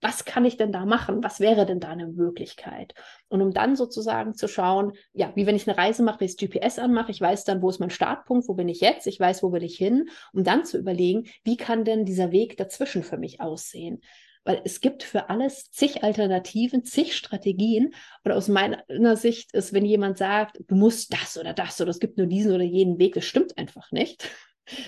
was 0.00 0.24
kann 0.24 0.44
ich 0.44 0.56
denn 0.56 0.72
da 0.72 0.84
machen? 0.84 1.22
Was 1.22 1.40
wäre 1.40 1.66
denn 1.66 1.80
da 1.80 1.88
eine 1.88 2.06
Möglichkeit? 2.08 2.94
Und 3.28 3.42
um 3.42 3.52
dann 3.52 3.76
sozusagen 3.76 4.34
zu 4.34 4.48
schauen, 4.48 4.92
ja, 5.12 5.32
wie 5.34 5.46
wenn 5.46 5.56
ich 5.56 5.68
eine 5.68 5.78
Reise 5.78 6.02
mache, 6.02 6.20
wie 6.20 6.24
ich 6.26 6.36
das 6.36 6.48
GPS 6.48 6.78
anmache, 6.78 7.10
ich 7.10 7.20
weiß 7.20 7.44
dann, 7.44 7.62
wo 7.62 7.70
ist 7.70 7.80
mein 7.80 7.90
Startpunkt, 7.90 8.48
wo 8.48 8.54
bin 8.54 8.68
ich 8.68 8.80
jetzt, 8.80 9.06
ich 9.06 9.18
weiß, 9.18 9.42
wo 9.42 9.52
will 9.52 9.64
ich 9.64 9.76
hin, 9.76 10.08
um 10.32 10.44
dann 10.44 10.64
zu 10.64 10.78
überlegen, 10.78 11.24
wie 11.44 11.56
kann 11.56 11.84
denn 11.84 12.04
dieser 12.04 12.30
Weg 12.30 12.56
dazwischen 12.56 13.02
für 13.02 13.16
mich 13.16 13.40
aussehen? 13.40 14.00
Weil 14.46 14.62
es 14.64 14.80
gibt 14.80 15.02
für 15.02 15.28
alles 15.28 15.70
zig 15.72 16.04
Alternativen, 16.04 16.84
zig 16.84 17.16
Strategien. 17.16 17.92
Und 18.24 18.32
aus 18.32 18.48
meiner 18.48 19.16
Sicht 19.16 19.52
ist, 19.52 19.72
wenn 19.72 19.84
jemand 19.84 20.18
sagt, 20.18 20.60
du 20.68 20.76
musst 20.76 21.12
das 21.12 21.36
oder 21.36 21.52
das 21.52 21.80
oder 21.80 21.90
es 21.90 21.98
gibt 21.98 22.16
nur 22.16 22.28
diesen 22.28 22.52
oder 22.52 22.64
jenen 22.64 22.98
Weg, 22.98 23.14
das 23.14 23.24
stimmt 23.24 23.58
einfach 23.58 23.90
nicht. 23.90 24.30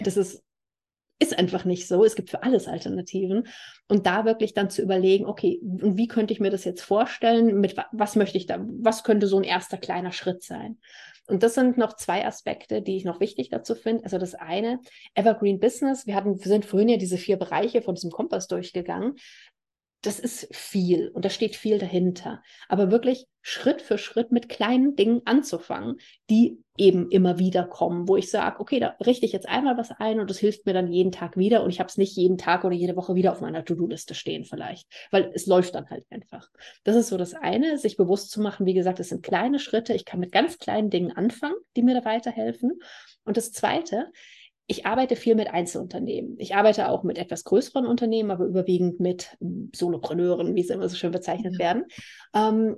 Das 0.02 0.16
ist 0.16 0.42
ist 1.20 1.36
einfach 1.36 1.64
nicht 1.64 1.88
so. 1.88 2.04
Es 2.04 2.14
gibt 2.14 2.30
für 2.30 2.44
alles 2.44 2.68
Alternativen. 2.68 3.48
Und 3.88 4.06
da 4.06 4.24
wirklich 4.24 4.54
dann 4.54 4.70
zu 4.70 4.82
überlegen, 4.82 5.26
okay, 5.26 5.59
wie 5.62 6.06
könnte 6.06 6.32
ich 6.32 6.38
mir 6.38 6.50
das 6.50 6.64
jetzt 6.64 6.82
vorstellen? 6.82 7.61
Mit 7.61 7.74
was 7.90 8.14
möchte 8.14 8.38
ich 8.38 8.46
da? 8.46 8.64
Was 8.80 9.02
könnte 9.02 9.26
so 9.26 9.36
ein 9.36 9.44
erster 9.44 9.78
kleiner 9.78 10.12
Schritt 10.12 10.42
sein? 10.44 10.78
Und 11.28 11.42
das 11.42 11.54
sind 11.54 11.76
noch 11.76 11.94
zwei 11.94 12.26
Aspekte, 12.26 12.80
die 12.80 12.96
ich 12.96 13.04
noch 13.04 13.20
wichtig 13.20 13.50
dazu 13.50 13.74
finde. 13.74 14.02
Also 14.04 14.16
das 14.16 14.34
eine, 14.34 14.80
Evergreen 15.14 15.60
Business. 15.60 16.06
Wir 16.06 16.14
hatten, 16.14 16.38
wir 16.38 16.48
sind 16.48 16.64
vorhin 16.64 16.88
ja 16.88 16.96
diese 16.96 17.18
vier 17.18 17.36
Bereiche 17.36 17.82
von 17.82 17.94
diesem 17.94 18.10
Kompass 18.10 18.48
durchgegangen 18.48 19.14
das 20.03 20.20
ist 20.20 20.55
viel 20.55 21.09
und 21.09 21.24
da 21.24 21.30
steht 21.30 21.57
viel 21.57 21.78
dahinter. 21.78 22.42
Aber 22.68 22.90
wirklich 22.90 23.26
Schritt 23.42 23.82
für 23.82 23.99
Schritt 23.99 24.30
mit 24.30 24.49
kleinen 24.49 24.94
Dingen 24.94 25.22
anzufangen, 25.24 25.96
die 26.30 26.62
eben 26.76 27.11
immer 27.11 27.38
wieder 27.38 27.64
kommen, 27.64 28.07
wo 28.07 28.16
ich 28.16 28.30
sage, 28.30 28.61
okay, 28.61 28.78
da 28.78 28.94
richte 29.05 29.26
ich 29.26 29.32
jetzt 29.32 29.49
einmal 29.49 29.76
was 29.76 29.90
ein 29.90 30.20
und 30.20 30.30
das 30.30 30.38
hilft 30.38 30.66
mir 30.66 30.72
dann 30.72 30.92
jeden 30.92 31.11
Tag 31.11 31.36
wieder 31.36 31.64
und 31.64 31.70
ich 31.70 31.80
habe 31.80 31.88
es 31.88 31.96
nicht 31.96 32.16
jeden 32.16 32.38
Tag 32.38 32.64
oder 32.64 32.74
jede 32.74 32.94
Woche 32.94 33.16
wieder 33.16 33.32
auf 33.32 33.40
meiner 33.40 33.64
To-Do-Liste 33.64 34.14
stehen 34.14 34.44
vielleicht, 34.44 34.86
weil 35.11 35.32
es 35.34 35.46
läuft 35.46 35.74
dann 35.74 35.90
halt 35.90 36.05
einfach. 36.11 36.49
Das 36.84 36.94
ist 36.94 37.09
so 37.09 37.16
das 37.16 37.34
eine, 37.34 37.78
sich 37.78 37.96
bewusst 37.96 38.30
zu 38.30 38.40
machen, 38.40 38.66
wie 38.66 38.74
gesagt, 38.74 39.01
es 39.01 39.09
sind 39.09 39.24
kleine 39.24 39.59
Schritte, 39.59 39.94
ich 39.94 40.05
kann 40.05 40.20
mit 40.20 40.30
ganz 40.30 40.59
kleinen 40.59 40.90
Dingen 40.90 41.11
anfangen, 41.11 41.57
die 41.74 41.82
mir 41.82 41.94
da 41.94 42.05
weiterhelfen. 42.05 42.78
Und 43.24 43.36
das 43.36 43.51
zweite, 43.51 44.12
ich 44.70 44.84
arbeite 44.84 45.16
viel 45.16 45.34
mit 45.34 45.48
Einzelunternehmen. 45.48 46.36
Ich 46.38 46.54
arbeite 46.54 46.90
auch 46.90 47.02
mit 47.02 47.16
etwas 47.16 47.42
größeren 47.44 47.86
Unternehmen, 47.86 48.30
aber 48.30 48.44
überwiegend 48.44 49.00
mit 49.00 49.36
hm, 49.40 49.72
Solopreneuren, 49.74 50.54
wie 50.54 50.62
sie 50.62 50.74
immer 50.74 50.88
so 50.88 50.96
schön 50.96 51.10
bezeichnet 51.10 51.54
ja. 51.54 51.58
werden. 51.58 51.84
Ähm, 52.34 52.76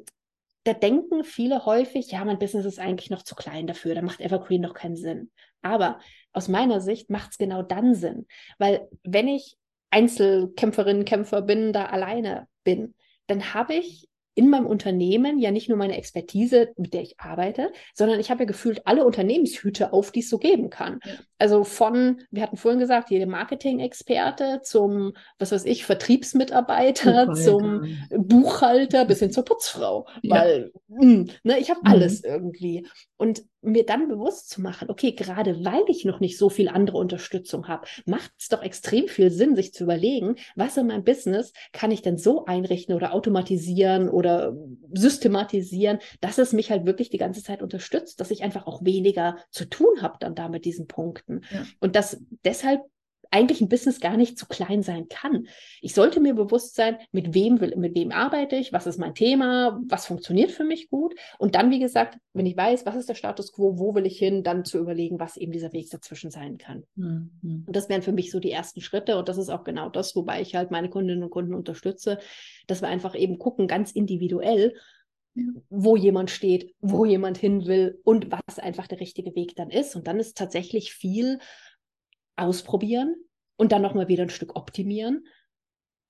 da 0.64 0.72
denken 0.72 1.24
viele 1.24 1.66
häufig, 1.66 2.12
ja, 2.12 2.24
mein 2.24 2.38
Business 2.38 2.64
ist 2.64 2.78
eigentlich 2.78 3.11
noch 3.11 3.22
zu 3.22 3.34
klein 3.34 3.66
dafür, 3.66 3.95
da 3.95 4.03
macht 4.03 4.20
Evergreen 4.20 4.61
noch 4.61 4.74
keinen 4.74 4.97
Sinn. 4.97 5.30
Aber 5.62 5.99
aus 6.32 6.49
meiner 6.49 6.80
Sicht 6.80 7.11
macht 7.11 7.32
es 7.32 7.38
genau 7.38 7.62
dann 7.62 7.95
Sinn, 7.95 8.26
weil 8.59 8.88
wenn 9.03 9.26
ich 9.26 9.57
Einzelkämpferin, 9.91 11.05
Kämpfer 11.05 11.43
bin, 11.43 11.72
da 11.72 11.86
alleine 11.86 12.47
bin, 12.62 12.95
dann 13.26 13.53
habe 13.53 13.74
ich 13.74 14.09
in 14.34 14.49
meinem 14.49 14.66
Unternehmen 14.66 15.38
ja 15.41 15.51
nicht 15.51 15.68
nur 15.68 15.76
meine 15.76 15.97
Expertise, 15.97 16.72
mit 16.76 16.95
der 16.95 17.03
ich 17.03 17.18
arbeite, 17.18 17.72
sondern 17.95 18.20
ich 18.20 18.30
habe 18.30 18.45
ja 18.45 18.47
gefühlt 18.47 18.86
alle 18.86 19.05
Unternehmenshüte 19.05 19.93
auf, 19.93 20.12
die 20.12 20.20
es 20.20 20.30
so 20.30 20.38
geben 20.38 20.70
kann. 20.70 21.01
Also 21.41 21.64
von, 21.64 22.20
wir 22.30 22.43
hatten 22.43 22.59
vorhin 22.59 22.80
gesagt, 22.80 23.11
jede 23.11 23.26
Marketing-Experte 23.26 24.61
zum, 24.62 25.14
was 25.38 25.53
weiß 25.53 25.64
ich, 25.64 25.86
Vertriebsmitarbeiter, 25.86 27.26
Buchhalter. 27.26 27.34
zum 27.34 27.99
Buchhalter 28.11 29.07
bis 29.07 29.20
hin 29.20 29.32
zur 29.32 29.47
Putzfrau. 29.47 30.07
Ja. 30.22 30.36
Weil, 30.36 30.72
mh, 30.88 31.03
hm, 31.03 31.30
ne, 31.43 31.59
ich 31.59 31.70
habe 31.70 31.80
mhm. 31.82 31.91
alles 31.91 32.22
irgendwie. 32.22 32.86
Und 33.16 33.43
mir 33.62 33.84
dann 33.84 34.09
bewusst 34.09 34.49
zu 34.51 34.61
machen, 34.61 34.88
okay, 34.91 35.12
gerade 35.12 35.64
weil 35.64 35.82
ich 35.88 36.05
noch 36.05 36.20
nicht 36.20 36.38
so 36.38 36.49
viel 36.49 36.68
andere 36.68 36.99
Unterstützung 36.99 37.68
habe, 37.68 37.86
macht 38.07 38.32
es 38.38 38.49
doch 38.49 38.62
extrem 38.62 39.09
viel 39.09 39.30
Sinn, 39.30 39.55
sich 39.55 39.74
zu 39.74 39.84
überlegen, 39.84 40.36
was 40.57 40.76
in 40.76 40.86
meinem 40.86 41.05
Business 41.05 41.53
kann 41.72 41.91
ich 41.91 42.03
denn 42.03 42.16
so 42.16 42.47
einrichten 42.47 42.95
oder 42.95 43.12
automatisieren 43.12 44.09
oder 44.09 44.57
systematisieren, 44.93 45.99
dass 46.20 46.38
es 46.38 46.53
mich 46.53 46.70
halt 46.70 46.86
wirklich 46.86 47.11
die 47.11 47.18
ganze 47.18 47.43
Zeit 47.43 47.62
unterstützt, 47.62 48.20
dass 48.20 48.30
ich 48.30 48.43
einfach 48.43 48.66
auch 48.66 48.84
weniger 48.84 49.36
zu 49.51 49.66
tun 49.66 50.01
habe 50.01 50.16
dann 50.20 50.34
da 50.34 50.49
mit 50.49 50.64
diesen 50.64 50.86
Punkten. 50.86 51.30
Ja. 51.53 51.64
Und 51.81 51.97
dass 51.97 52.20
deshalb 52.45 52.83
eigentlich 53.31 53.61
ein 53.61 53.68
Business 53.68 54.01
gar 54.01 54.16
nicht 54.16 54.39
zu 54.39 54.47
klein 54.47 54.83
sein 54.83 55.09
kann. 55.09 55.47
Ich 55.81 55.95
sollte 55.95 56.20
mir 56.20 56.35
bewusst 56.35 56.74
sein, 56.74 56.99
mit 57.12 57.33
wem 57.33 57.61
will, 57.61 57.76
mit 57.76 57.95
wem 57.95 58.11
arbeite 58.11 58.57
ich, 58.57 58.72
was 58.72 58.87
ist 58.87 58.99
mein 58.99 59.14
Thema, 59.14 59.81
was 59.87 60.07
funktioniert 60.07 60.51
für 60.51 60.64
mich 60.64 60.91
gut. 60.91 61.14
Und 61.39 61.55
dann, 61.55 61.70
wie 61.70 61.78
gesagt, 61.78 62.18
wenn 62.33 62.47
ich 62.47 62.57
weiß, 62.57 62.87
was 62.87 62.97
ist 62.97 63.09
der 63.09 63.14
Status 63.14 63.53
quo, 63.53 63.78
wo 63.78 63.95
will 63.95 64.07
ich 64.07 64.18
hin, 64.18 64.43
dann 64.43 64.64
zu 64.64 64.78
überlegen, 64.78 65.20
was 65.20 65.37
eben 65.37 65.53
dieser 65.53 65.72
Weg 65.72 65.91
dazwischen 65.91 66.31
sein 66.31 66.59
kann. 66.59 66.85
Mhm. 66.97 67.64
Und 67.66 67.76
das 67.76 67.89
wären 67.89 68.03
für 68.03 68.12
mich 68.12 68.31
so 68.33 68.41
die 68.41 68.51
ersten 68.51 68.81
Schritte. 68.81 69.16
Und 69.16 69.28
das 69.28 69.39
ist 69.39 69.49
auch 69.49 69.62
genau 69.62 69.89
das, 69.89 70.16
wobei 70.16 70.41
ich 70.41 70.57
halt 70.57 70.72
meine 70.72 70.91
Kundinnen 70.91 71.22
und 71.22 71.31
Kunden 71.31 71.55
unterstütze, 71.55 72.18
dass 72.66 72.83
wir 72.83 72.89
einfach 72.89 73.14
eben 73.14 73.39
gucken, 73.39 73.68
ganz 73.68 73.93
individuell, 73.93 74.74
ja. 75.35 75.45
wo 75.68 75.97
jemand 75.97 76.31
steht, 76.31 76.74
wo 76.81 77.05
jemand 77.05 77.39
hin 77.39 77.66
will 77.66 78.01
und 78.05 78.31
was 78.31 78.59
einfach 78.59 78.87
der 78.87 79.01
richtige 79.01 79.35
Weg 79.35 79.57
dann 79.57 79.70
ist. 79.70 79.97
Und 79.97 80.07
dann 80.07 80.20
ist 80.20 80.37
tatsächlich 80.37 80.93
viel 80.93 81.39
ausprobieren 82.37 83.14
und 83.57 83.72
dann 83.72 83.83
nochmal 83.83 84.09
wieder 84.09 84.22
ein 84.22 84.31
Stück 84.31 84.57
optimieren. 84.57 85.26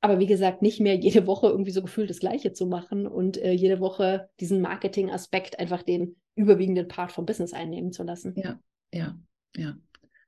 Aber 0.00 0.18
wie 0.18 0.26
gesagt, 0.26 0.62
nicht 0.62 0.80
mehr 0.80 0.94
jede 0.96 1.26
Woche 1.26 1.48
irgendwie 1.48 1.72
so 1.72 1.82
gefühlt 1.82 2.08
das 2.08 2.20
Gleiche 2.20 2.52
zu 2.52 2.66
machen 2.66 3.06
und 3.06 3.36
äh, 3.36 3.52
jede 3.52 3.80
Woche 3.80 4.30
diesen 4.40 4.60
Marketing-Aspekt 4.60 5.58
einfach 5.58 5.82
den 5.82 6.16
überwiegenden 6.34 6.88
Part 6.88 7.12
vom 7.12 7.26
Business 7.26 7.52
einnehmen 7.52 7.92
zu 7.92 8.02
lassen. 8.02 8.34
Ja, 8.36 8.58
ja, 8.92 9.18
ja. 9.56 9.76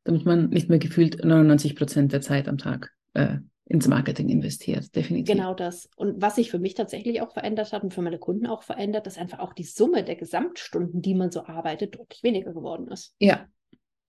Damit 0.04 0.26
man 0.26 0.50
nicht 0.50 0.68
mehr 0.68 0.78
gefühlt 0.80 1.24
99 1.24 1.76
Prozent 1.76 2.12
der 2.12 2.20
Zeit 2.20 2.48
am 2.48 2.58
Tag 2.58 2.92
äh, 3.14 3.38
ins 3.64 3.88
Marketing 3.88 4.28
investiert, 4.28 4.94
definitiv. 4.94 5.34
Genau 5.34 5.54
das. 5.54 5.88
Und 5.96 6.20
was 6.20 6.36
sich 6.36 6.50
für 6.50 6.58
mich 6.58 6.74
tatsächlich 6.74 7.20
auch 7.20 7.32
verändert 7.32 7.72
hat 7.72 7.82
und 7.82 7.94
für 7.94 8.02
meine 8.02 8.18
Kunden 8.18 8.46
auch 8.46 8.62
verändert, 8.62 9.06
dass 9.06 9.18
einfach 9.18 9.38
auch 9.38 9.52
die 9.52 9.64
Summe 9.64 10.04
der 10.04 10.16
Gesamtstunden, 10.16 11.00
die 11.00 11.14
man 11.14 11.30
so 11.30 11.46
arbeitet, 11.46 11.94
deutlich 11.94 12.22
weniger 12.22 12.52
geworden 12.52 12.88
ist. 12.88 13.14
Ja, 13.18 13.46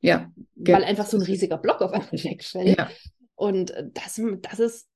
ja. 0.04 0.30
Weil 0.56 0.84
einfach 0.84 1.06
so 1.06 1.18
ein 1.18 1.24
riesiger 1.24 1.58
Block 1.58 1.82
auf 1.82 1.94
einmal 1.94 2.12
wegfällt. 2.12 2.78
Ja. 2.78 2.90
Und 3.36 3.72
äh, 3.72 3.86
das, 3.94 4.22
das, 4.42 4.60
ist, 4.60 4.88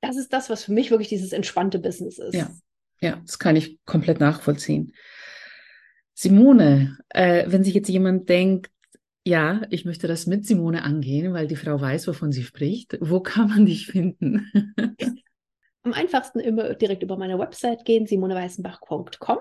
das 0.00 0.16
ist 0.16 0.32
das, 0.32 0.50
was 0.50 0.64
für 0.64 0.72
mich 0.72 0.90
wirklich 0.90 1.08
dieses 1.08 1.32
entspannte 1.32 1.78
Business 1.78 2.18
ist. 2.18 2.34
Ja, 2.34 2.50
ja 3.00 3.20
das 3.24 3.38
kann 3.38 3.54
ich 3.54 3.78
komplett 3.84 4.18
nachvollziehen. 4.18 4.92
Simone, 6.14 6.98
äh, 7.10 7.44
wenn 7.48 7.64
sich 7.64 7.74
jetzt 7.74 7.88
jemand 7.88 8.30
denkt, 8.30 8.70
ja, 9.26 9.62
ich 9.70 9.84
möchte 9.84 10.06
das 10.06 10.26
mit 10.26 10.46
Simone 10.46 10.84
angehen, 10.84 11.32
weil 11.32 11.48
die 11.48 11.56
Frau 11.56 11.80
weiß, 11.80 12.06
wovon 12.06 12.30
sie 12.30 12.44
spricht. 12.44 12.96
Wo 13.00 13.20
kann 13.20 13.48
man 13.48 13.66
dich 13.66 13.86
finden? 13.86 14.50
Am 15.82 15.92
einfachsten 15.92 16.40
immer 16.40 16.74
direkt 16.74 17.02
über 17.02 17.16
meine 17.16 17.38
Website 17.38 17.84
gehen, 17.84 18.06
simoneweißenbach.com 18.06 19.38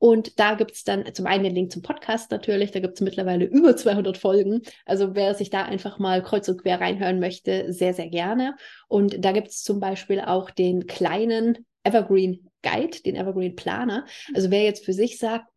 und 0.00 0.40
da 0.40 0.54
gibt 0.54 0.72
es 0.72 0.82
dann 0.82 1.04
zum 1.14 1.26
einen 1.26 1.44
den 1.44 1.54
Link 1.54 1.70
zum 1.70 1.82
Podcast 1.82 2.30
natürlich, 2.30 2.70
da 2.70 2.80
gibt 2.80 2.94
es 2.94 3.02
mittlerweile 3.02 3.44
über 3.44 3.76
200 3.76 4.16
Folgen. 4.16 4.62
Also 4.86 5.14
wer 5.14 5.34
sich 5.34 5.50
da 5.50 5.62
einfach 5.64 5.98
mal 5.98 6.22
kreuz 6.22 6.48
und 6.48 6.62
quer 6.62 6.80
reinhören 6.80 7.20
möchte, 7.20 7.70
sehr, 7.72 7.92
sehr 7.92 8.08
gerne. 8.08 8.56
Und 8.88 9.22
da 9.22 9.32
gibt 9.32 9.48
es 9.48 9.62
zum 9.62 9.78
Beispiel 9.78 10.20
auch 10.20 10.50
den 10.50 10.86
kleinen 10.86 11.66
Evergreen 11.84 12.48
Guide, 12.62 13.02
den 13.04 13.14
Evergreen 13.14 13.56
Planer. 13.56 14.06
Also 14.34 14.50
wer 14.50 14.62
jetzt 14.62 14.86
für 14.86 14.94
sich 14.94 15.18
sagt, 15.18 15.49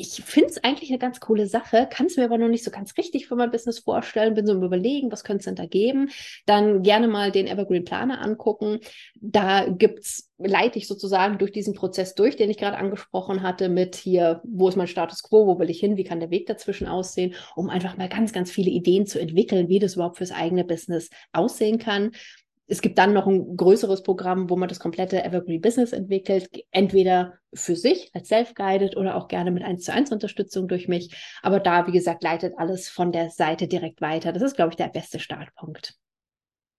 ich 0.00 0.22
finde 0.24 0.50
es 0.50 0.64
eigentlich 0.64 0.90
eine 0.90 0.98
ganz 0.98 1.20
coole 1.20 1.46
Sache, 1.46 1.86
kann 1.90 2.06
es 2.06 2.16
mir 2.16 2.24
aber 2.24 2.38
noch 2.38 2.48
nicht 2.48 2.64
so 2.64 2.70
ganz 2.70 2.96
richtig 2.96 3.26
für 3.26 3.36
mein 3.36 3.50
Business 3.50 3.80
vorstellen, 3.80 4.34
bin 4.34 4.46
so 4.46 4.54
im 4.54 4.62
Überlegen, 4.62 5.12
was 5.12 5.24
könnte 5.24 5.40
es 5.40 5.44
denn 5.44 5.56
da 5.56 5.66
geben, 5.66 6.10
dann 6.46 6.82
gerne 6.82 7.06
mal 7.06 7.30
den 7.30 7.46
Evergreen 7.46 7.84
Planer 7.84 8.20
angucken. 8.22 8.80
Da 9.16 9.68
gibt's, 9.68 10.30
leite 10.38 10.78
ich 10.78 10.88
sozusagen 10.88 11.38
durch 11.38 11.52
diesen 11.52 11.74
Prozess 11.74 12.14
durch, 12.14 12.36
den 12.36 12.50
ich 12.50 12.56
gerade 12.56 12.78
angesprochen 12.78 13.42
hatte, 13.42 13.68
mit 13.68 13.96
hier, 13.96 14.40
wo 14.44 14.68
ist 14.68 14.76
mein 14.76 14.86
Status 14.86 15.22
quo, 15.22 15.46
wo 15.46 15.58
will 15.58 15.70
ich 15.70 15.80
hin, 15.80 15.96
wie 15.96 16.04
kann 16.04 16.20
der 16.20 16.30
Weg 16.30 16.46
dazwischen 16.46 16.88
aussehen, 16.88 17.34
um 17.54 17.68
einfach 17.68 17.96
mal 17.96 18.08
ganz, 18.08 18.32
ganz 18.32 18.50
viele 18.50 18.70
Ideen 18.70 19.06
zu 19.06 19.20
entwickeln, 19.20 19.68
wie 19.68 19.78
das 19.78 19.94
überhaupt 19.94 20.16
fürs 20.16 20.32
eigene 20.32 20.64
Business 20.64 21.10
aussehen 21.32 21.78
kann. 21.78 22.12
Es 22.70 22.82
gibt 22.82 22.98
dann 22.98 23.12
noch 23.12 23.26
ein 23.26 23.56
größeres 23.56 24.04
Programm, 24.04 24.48
wo 24.48 24.56
man 24.56 24.68
das 24.68 24.78
komplette 24.78 25.24
Evergreen 25.24 25.60
Business 25.60 25.92
entwickelt, 25.92 26.48
entweder 26.70 27.34
für 27.52 27.74
sich 27.74 28.10
als 28.14 28.28
self-guided 28.28 28.96
oder 28.96 29.16
auch 29.16 29.26
gerne 29.26 29.50
mit 29.50 29.64
1 29.64 29.84
zu 29.84 29.92
1 29.92 30.12
Unterstützung 30.12 30.68
durch 30.68 30.86
mich. 30.86 31.12
Aber 31.42 31.58
da, 31.58 31.88
wie 31.88 31.92
gesagt, 31.92 32.22
leitet 32.22 32.54
alles 32.58 32.88
von 32.88 33.10
der 33.10 33.30
Seite 33.30 33.66
direkt 33.66 34.00
weiter. 34.00 34.32
Das 34.32 34.42
ist, 34.42 34.54
glaube 34.54 34.70
ich, 34.70 34.76
der 34.76 34.86
beste 34.86 35.18
Startpunkt. 35.18 35.94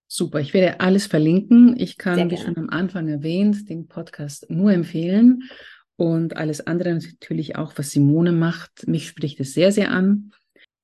Super, 0.08 0.40
ich 0.40 0.54
werde 0.54 0.80
alles 0.80 1.08
verlinken. 1.08 1.76
Ich 1.78 1.98
kann, 1.98 2.32
wie 2.32 2.38
schon 2.38 2.58
am 2.58 2.70
Anfang 2.70 3.10
erwähnt, 3.10 3.70
den 3.70 3.88
Podcast 3.88 4.50
nur 4.50 4.72
empfehlen 4.72 5.44
und 5.98 6.38
alles 6.38 6.66
andere 6.66 6.96
natürlich 6.96 7.58
auch, 7.58 7.74
was 7.76 7.92
Simone 7.92 8.32
macht. 8.32 8.88
Mich 8.88 9.10
spricht 9.10 9.42
es 9.42 9.54
sehr, 9.54 9.74
sehr 9.74 9.92
an. 9.92 10.32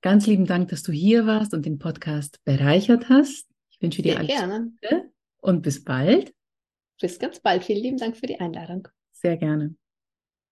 Ganz 0.02 0.28
lieben 0.28 0.46
Dank, 0.46 0.68
dass 0.68 0.84
du 0.84 0.92
hier 0.92 1.26
warst 1.26 1.54
und 1.54 1.66
den 1.66 1.80
Podcast 1.80 2.40
bereichert 2.44 3.08
hast. 3.08 3.48
Ich 3.78 3.84
wünsche 3.84 4.02
dir 4.02 4.14
Sehr 4.14 4.20
alles 4.20 4.36
gerne. 4.36 4.72
Gute 4.82 5.12
und 5.42 5.62
bis 5.62 5.84
bald. 5.84 6.34
Bis 7.00 7.20
ganz 7.20 7.40
bald. 7.40 7.64
Vielen 7.64 7.84
lieben 7.84 7.98
Dank 7.98 8.18
für 8.18 8.26
die 8.26 8.40
Einladung. 8.40 8.88
Sehr 9.12 9.38
gerne. 9.38 9.76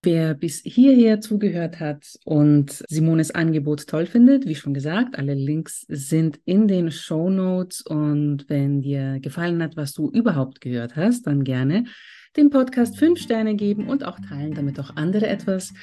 Wer 0.04 0.36
bis 0.36 0.62
hierher 0.62 1.20
zugehört 1.20 1.80
hat 1.80 2.20
und 2.26 2.84
Simones 2.88 3.32
Angebot 3.32 3.88
toll 3.88 4.06
findet, 4.06 4.46
wie 4.46 4.54
schon 4.54 4.76
gesagt, 4.76 5.18
alle 5.18 5.34
Links 5.34 5.84
sind 5.90 6.40
in 6.46 6.68
den 6.68 6.92
Show 6.92 7.32
Notes. 7.32 7.82
Und 7.82 8.48
wenn 8.48 8.84
dir 8.84 9.20
gefallen 9.20 9.64
hat, 9.64 9.76
was 9.76 9.94
du 9.94 10.12
überhaupt 10.12 10.62
gehört 10.62 10.96
hast, 10.96 11.26
dann 11.26 11.44
gerne 11.44 11.86
dem 12.38 12.50
Podcast 12.50 12.98
fünf 12.98 13.20
Sterne 13.20 13.56
geben 13.56 13.88
und 13.88 14.06
auch 14.06 14.20
teilen, 14.20 14.54
damit 14.54 14.80
auch 14.80 14.96
andere 14.96 15.28
etwas 15.28 15.74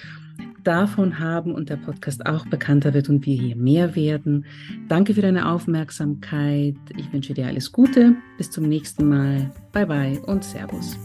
davon 0.65 1.19
haben 1.19 1.55
und 1.55 1.69
der 1.69 1.77
Podcast 1.77 2.25
auch 2.27 2.47
bekannter 2.47 2.95
wird 2.95 3.09
und 3.09 3.27
wir 3.27 3.37
hier 3.37 3.57
mehr 3.57 3.97
werden. 3.97 4.45
Danke 4.89 5.15
für 5.15 5.23
deine 5.23 5.49
Aufmerksamkeit. 5.51 6.77
Ich 6.97 7.13
wünsche 7.13 7.35
dir 7.35 7.47
alles 7.47 7.73
Gute. 7.73 8.17
Bis 8.39 8.51
zum 8.51 8.69
nächsten 8.69 9.09
Mal. 9.09 9.51
Bye 9.73 9.87
bye 9.87 10.21
und 10.27 10.45
Servus. 10.45 10.97